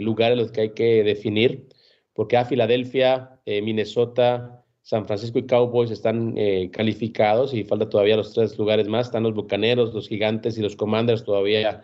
lugares 0.00 0.36
los 0.36 0.50
que 0.50 0.62
hay 0.62 0.70
que 0.70 1.04
definir, 1.04 1.68
porque 2.14 2.36
a 2.36 2.44
Filadelfia, 2.44 3.38
Minnesota, 3.46 4.64
San 4.82 5.06
Francisco 5.06 5.38
y 5.38 5.46
Cowboys 5.46 5.92
están 5.92 6.34
calificados 6.72 7.54
y 7.54 7.62
falta 7.62 7.88
todavía 7.88 8.16
los 8.16 8.32
tres 8.34 8.58
lugares 8.58 8.88
más, 8.88 9.06
están 9.06 9.22
los 9.22 9.34
Bucaneros, 9.34 9.94
los 9.94 10.08
Gigantes 10.08 10.58
y 10.58 10.62
los 10.62 10.74
Commanders 10.74 11.22
todavía 11.22 11.82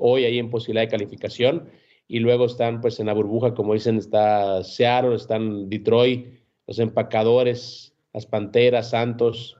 hoy 0.00 0.24
ahí 0.24 0.38
en 0.38 0.50
posibilidad 0.50 0.82
de 0.82 0.90
calificación. 0.90 1.68
Y 2.08 2.18
luego 2.18 2.46
están 2.46 2.80
pues 2.80 2.98
en 2.98 3.06
la 3.06 3.12
burbuja, 3.12 3.54
como 3.54 3.72
dicen, 3.72 3.96
está 3.96 4.64
Seattle, 4.64 5.14
están 5.14 5.68
Detroit, 5.68 6.26
los 6.66 6.80
empacadores, 6.80 7.89
las 8.12 8.26
Panteras, 8.26 8.90
Santos, 8.90 9.56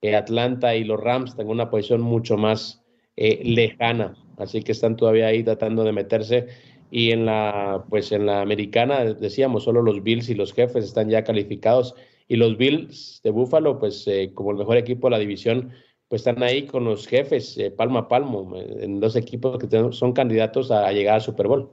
eh, 0.00 0.16
Atlanta 0.16 0.74
y 0.74 0.84
los 0.84 1.00
Rams 1.00 1.36
tengo 1.36 1.52
una 1.52 1.70
posición 1.70 2.00
mucho 2.00 2.36
más 2.36 2.82
eh, 3.16 3.40
lejana, 3.44 4.16
así 4.36 4.62
que 4.62 4.72
están 4.72 4.96
todavía 4.96 5.28
ahí 5.28 5.42
tratando 5.44 5.84
de 5.84 5.92
meterse. 5.92 6.48
Y 6.90 7.12
en 7.12 7.24
la 7.24 7.84
pues 7.88 8.12
en 8.12 8.26
la 8.26 8.42
americana 8.42 9.04
decíamos 9.04 9.64
solo 9.64 9.80
los 9.80 10.02
Bills 10.02 10.28
y 10.28 10.34
los 10.34 10.52
Jefes 10.52 10.84
están 10.84 11.08
ya 11.08 11.24
calificados. 11.24 11.94
Y 12.28 12.36
los 12.36 12.58
Bills 12.58 13.20
de 13.24 13.30
Buffalo 13.30 13.78
pues 13.78 14.06
eh, 14.08 14.32
como 14.34 14.50
el 14.50 14.58
mejor 14.58 14.76
equipo 14.76 15.06
de 15.06 15.12
la 15.12 15.18
división 15.18 15.72
pues 16.08 16.20
están 16.20 16.42
ahí 16.42 16.66
con 16.66 16.84
los 16.84 17.06
Jefes 17.06 17.58
palmo 17.76 17.98
a 17.98 18.08
palmo 18.08 18.54
en 18.56 19.00
dos 19.00 19.16
equipos 19.16 19.58
que 19.58 19.92
son 19.92 20.12
candidatos 20.12 20.70
a 20.70 20.92
llegar 20.92 21.14
al 21.14 21.22
Super 21.22 21.48
Bowl. 21.48 21.70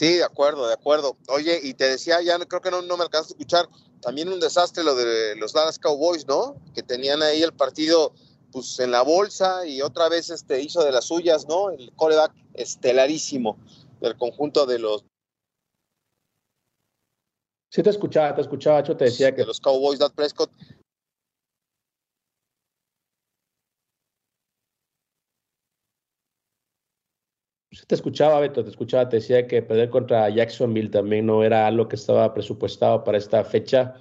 Sí, 0.00 0.14
de 0.14 0.24
acuerdo, 0.24 0.66
de 0.66 0.72
acuerdo. 0.72 1.18
Oye, 1.28 1.60
y 1.62 1.74
te 1.74 1.84
decía, 1.84 2.22
ya 2.22 2.38
creo 2.38 2.62
que 2.62 2.70
no, 2.70 2.80
no 2.80 2.96
me 2.96 3.02
alcanzaste 3.02 3.34
a 3.34 3.36
escuchar, 3.36 3.68
también 4.00 4.32
un 4.32 4.40
desastre 4.40 4.82
lo 4.82 4.94
de 4.94 5.36
los 5.36 5.52
Dallas 5.52 5.78
Cowboys, 5.78 6.26
¿no? 6.26 6.56
Que 6.74 6.82
tenían 6.82 7.22
ahí 7.22 7.42
el 7.42 7.52
partido 7.52 8.14
pues 8.50 8.80
en 8.80 8.92
la 8.92 9.02
bolsa 9.02 9.66
y 9.66 9.82
otra 9.82 10.08
vez 10.08 10.30
este 10.30 10.62
hizo 10.62 10.82
de 10.82 10.90
las 10.90 11.04
suyas, 11.04 11.46
¿no? 11.46 11.68
El 11.68 11.92
coreback 11.96 12.32
estelarísimo 12.54 13.58
del 14.00 14.16
conjunto 14.16 14.64
de 14.64 14.78
los 14.78 15.04
Sí 17.68 17.82
te 17.82 17.90
escuchaba, 17.90 18.34
te 18.34 18.40
escuchaba, 18.40 18.82
yo 18.82 18.96
te 18.96 19.04
decía 19.04 19.34
que 19.34 19.44
los 19.44 19.60
Cowboys, 19.60 19.98
Dad 19.98 20.14
Prescott 20.14 20.50
te 27.90 27.96
escuchaba, 27.96 28.38
Beto, 28.38 28.62
te 28.62 28.70
escuchaba, 28.70 29.08
te 29.08 29.16
decía 29.16 29.48
que 29.48 29.62
perder 29.62 29.90
contra 29.90 30.30
Jacksonville 30.30 30.90
también 30.90 31.26
no 31.26 31.42
era 31.42 31.66
algo 31.66 31.88
que 31.88 31.96
estaba 31.96 32.32
presupuestado 32.32 33.02
para 33.02 33.18
esta 33.18 33.42
fecha, 33.42 33.94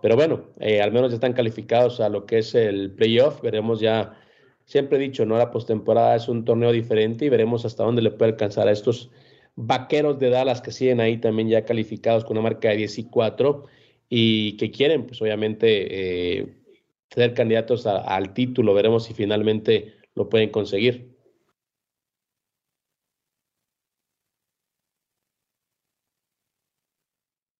pero 0.00 0.16
bueno, 0.16 0.46
eh, 0.60 0.80
al 0.80 0.92
menos 0.92 1.10
ya 1.10 1.16
están 1.16 1.34
calificados 1.34 2.00
a 2.00 2.08
lo 2.08 2.24
que 2.24 2.38
es 2.38 2.54
el 2.54 2.92
playoff, 2.92 3.42
veremos 3.42 3.80
ya, 3.80 4.18
siempre 4.64 4.96
he 4.96 5.00
dicho, 5.00 5.26
¿no? 5.26 5.36
La 5.36 5.50
postemporada 5.50 6.16
es 6.16 6.26
un 6.26 6.46
torneo 6.46 6.72
diferente 6.72 7.26
y 7.26 7.28
veremos 7.28 7.66
hasta 7.66 7.84
dónde 7.84 8.00
le 8.00 8.12
puede 8.12 8.30
alcanzar 8.32 8.66
a 8.66 8.72
estos 8.72 9.10
vaqueros 9.56 10.18
de 10.18 10.30
Dallas 10.30 10.62
que 10.62 10.72
siguen 10.72 11.00
ahí 11.00 11.18
también 11.18 11.50
ya 11.50 11.66
calificados 11.66 12.24
con 12.24 12.38
una 12.38 12.44
marca 12.44 12.70
de 12.70 12.76
10 12.78 12.98
y 12.98 13.04
4 13.10 13.66
y 14.08 14.56
que 14.56 14.70
quieren, 14.70 15.04
pues 15.06 15.20
obviamente, 15.20 16.38
eh, 16.38 16.46
ser 17.10 17.34
candidatos 17.34 17.86
al 17.86 18.32
título, 18.32 18.72
veremos 18.72 19.04
si 19.04 19.12
finalmente 19.12 19.96
lo 20.14 20.30
pueden 20.30 20.48
conseguir. 20.48 21.13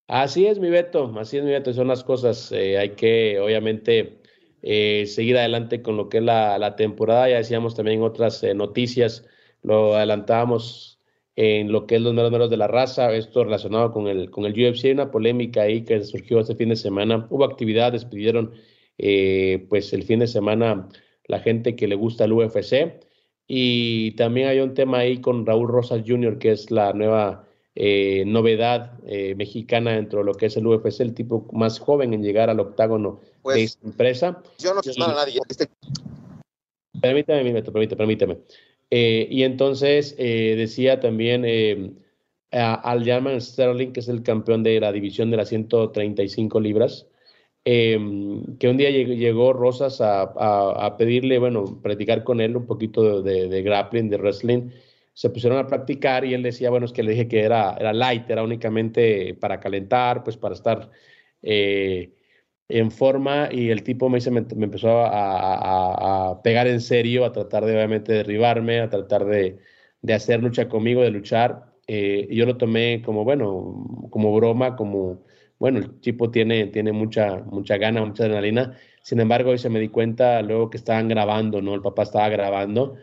Así 0.06 0.46
es, 0.46 0.58
mi 0.58 0.68
Beto, 0.68 1.12
así 1.18 1.38
es, 1.38 1.44
mi 1.44 1.50
Beto, 1.50 1.72
son 1.72 1.88
las 1.88 2.04
cosas. 2.04 2.52
Eh, 2.52 2.78
hay 2.78 2.90
que, 2.90 3.40
obviamente, 3.40 4.20
eh, 4.62 5.06
seguir 5.06 5.38
adelante 5.38 5.80
con 5.82 5.96
lo 5.96 6.08
que 6.10 6.18
es 6.18 6.24
la, 6.24 6.76
temporada. 6.76 7.28
Ya 7.28 7.38
decíamos 7.38 7.74
también 7.74 8.02
otras 8.02 8.42
eh, 8.44 8.54
noticias, 8.54 9.26
lo 9.62 9.94
adelantábamos 9.96 11.00
en 11.36 11.72
lo 11.72 11.86
que 11.86 11.96
es 11.96 12.02
los 12.02 12.14
meros 12.14 12.30
meros 12.30 12.50
de 12.50 12.56
la 12.58 12.68
raza, 12.68 13.12
esto 13.14 13.44
relacionado 13.44 13.92
con 13.92 14.06
el, 14.08 14.30
con 14.30 14.44
el 14.44 14.52
UFC, 14.52 14.92
una 14.92 15.10
polémica 15.10 15.62
ahí 15.62 15.84
que 15.84 16.02
surgió 16.04 16.40
este 16.40 16.54
fin 16.54 16.68
de 16.68 16.76
semana. 16.76 17.26
Hubo 17.30 17.44
actividades, 17.44 18.04
pidieron 18.04 18.52
pues 19.68 19.92
el 19.92 20.04
fin 20.04 20.20
de 20.20 20.26
semana 20.28 20.88
la 21.26 21.40
gente 21.40 21.76
que 21.76 21.88
le 21.88 21.94
gusta 21.96 22.24
el 22.24 22.32
UFC. 22.32 23.00
Y 23.46 24.12
también 24.12 24.48
hay 24.48 24.60
un 24.60 24.74
tema 24.74 24.98
ahí 24.98 25.20
con 25.20 25.46
Raúl 25.46 25.68
Rosas 25.68 26.02
Jr., 26.06 26.38
que 26.38 26.52
es 26.52 26.70
la 26.70 26.92
nueva 26.92 27.48
eh, 27.76 28.22
novedad 28.24 28.92
eh, 29.04 29.34
mexicana 29.34 29.94
dentro 29.94 30.20
de 30.20 30.26
lo 30.26 30.34
que 30.34 30.46
es 30.46 30.56
el 30.56 30.64
UFC, 30.64 31.00
el 31.00 31.12
tipo 31.12 31.48
más 31.52 31.80
joven 31.80 32.14
en 32.14 32.22
llegar 32.22 32.48
al 32.48 32.60
octágono 32.60 33.20
de 33.20 33.28
pues, 33.42 33.56
esta 33.64 33.86
empresa. 33.86 34.42
Yo 34.60 34.74
no 34.74 34.82
sé 34.82 34.92
a 35.02 35.08
nadie. 35.08 35.40
Este 35.48 35.68
permítame, 37.00 37.42
permítame, 37.42 37.96
permítame. 37.96 38.38
Eh, 38.90 39.26
y 39.28 39.42
entonces 39.42 40.16
decía 40.16 41.00
también 41.00 41.98
al 42.52 43.04
German 43.04 43.40
Sterling, 43.40 43.92
que 43.92 44.00
es 44.00 44.08
el 44.08 44.22
campeón 44.22 44.62
de 44.62 44.78
la 44.78 44.92
división 44.92 45.32
de 45.32 45.38
las 45.38 45.48
135 45.48 46.60
libras, 46.60 47.08
que 47.64 47.96
un 47.98 48.76
día 48.76 48.90
llegó 48.90 49.52
Rosas 49.52 50.00
a, 50.00 50.94
pedirle, 50.96 51.40
bueno, 51.40 51.80
practicar 51.82 52.22
con 52.22 52.40
él 52.40 52.56
un 52.56 52.66
poquito 52.66 53.20
de, 53.20 53.48
de 53.48 53.62
grappling, 53.62 54.10
de 54.10 54.18
wrestling, 54.18 54.70
se 55.14 55.30
pusieron 55.30 55.58
a 55.58 55.66
practicar 55.66 56.24
y 56.24 56.34
él 56.34 56.42
decía, 56.42 56.70
bueno, 56.70 56.86
es 56.86 56.92
que 56.92 57.04
le 57.04 57.12
dije 57.12 57.28
que 57.28 57.42
era, 57.42 57.76
era 57.78 57.92
light, 57.92 58.28
era 58.28 58.42
únicamente 58.42 59.34
para 59.34 59.60
calentar, 59.60 60.24
pues 60.24 60.36
para 60.36 60.54
estar 60.54 60.90
eh, 61.42 62.12
en 62.68 62.90
forma 62.90 63.48
y 63.52 63.70
el 63.70 63.84
tipo 63.84 64.08
me, 64.08 64.18
me, 64.30 64.40
empezó 64.64 65.04
a, 65.06 66.40
pegar 66.42 66.66
en 66.66 66.80
serio, 66.80 67.24
a 67.24 67.32
tratar 67.32 67.64
de 67.64 67.74
obviamente 67.76 68.12
derribarme, 68.12 68.80
a 68.80 68.90
tratar 68.90 69.24
de, 69.24 69.58
hacer 70.12 70.42
lucha 70.42 70.68
conmigo, 70.68 71.02
de 71.02 71.10
luchar. 71.10 71.74
Eh, 71.86 72.28
yo 72.30 72.46
lo 72.46 72.56
tomé 72.56 73.02
como, 73.04 73.24
bueno, 73.24 74.08
como 74.10 74.34
broma, 74.34 74.76
como, 74.76 75.24
bueno, 75.58 75.78
el 75.78 76.00
tipo 76.00 76.30
tiene, 76.30 76.66
tiene 76.68 76.92
mucha, 76.92 77.36
mucha 77.44 77.76
gana, 77.76 78.04
mucha 78.04 78.24
adrenalina. 78.24 78.76
Sin 79.02 79.20
embargo, 79.20 79.50
hoy 79.50 79.58
se 79.58 79.70
me 79.70 79.80
di 79.80 79.88
cuenta 79.90 80.42
luego 80.42 80.70
que 80.70 80.78
estaban 80.78 81.08
grabando, 81.08 81.62
¿no? 81.62 81.74
El 81.74 81.82
papá 81.82 82.02
estaba 82.04 82.28
grabando 82.30 82.96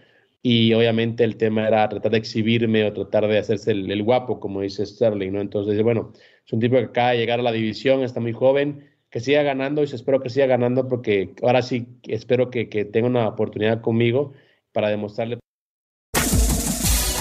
y 0.43 0.73
obviamente 0.73 1.23
el 1.23 1.37
tema 1.37 1.67
era 1.67 1.87
tratar 1.87 2.11
de 2.11 2.17
exhibirme 2.17 2.83
o 2.85 2.93
tratar 2.93 3.27
de 3.27 3.37
hacerse 3.37 3.71
el, 3.71 4.03
guapo, 4.03 4.39
como 4.39 4.61
dice 4.61 4.85
Sterling, 4.85 5.31
¿no? 5.31 5.41
Entonces, 5.41 5.81
bueno, 5.83 6.11
es 6.45 6.53
un 6.53 6.59
tipo 6.59 6.77
que 6.77 6.85
acaba 6.85 7.11
de 7.11 7.17
llegar 7.17 7.39
a 7.39 7.43
la 7.43 7.51
división, 7.51 8.03
está 8.03 8.19
muy 8.19 8.33
joven, 8.33 8.89
que 9.09 9.19
siga 9.19 9.43
ganando 9.43 9.81
y 9.81 9.85
espero 9.85 10.21
que 10.21 10.29
siga 10.29 10.47
ganando 10.47 10.87
porque 10.87 11.35
ahora 11.43 11.61
sí 11.61 11.87
espero 12.07 12.49
que, 12.49 12.69
que 12.69 12.85
tenga 12.85 13.07
una 13.07 13.27
oportunidad 13.27 13.81
conmigo 13.81 14.33
para 14.71 14.89
demostrarle. 14.89 15.37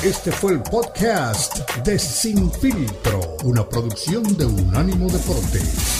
Este 0.02 0.32
fue 0.32 0.52
el 0.54 0.62
podcast 0.62 1.76
de 1.84 1.98
Sin 1.98 2.50
Filtro, 2.52 3.20
una 3.44 3.68
producción 3.68 4.22
de 4.38 4.46
Unánimo 4.46 5.10
Deportes. 5.10 5.99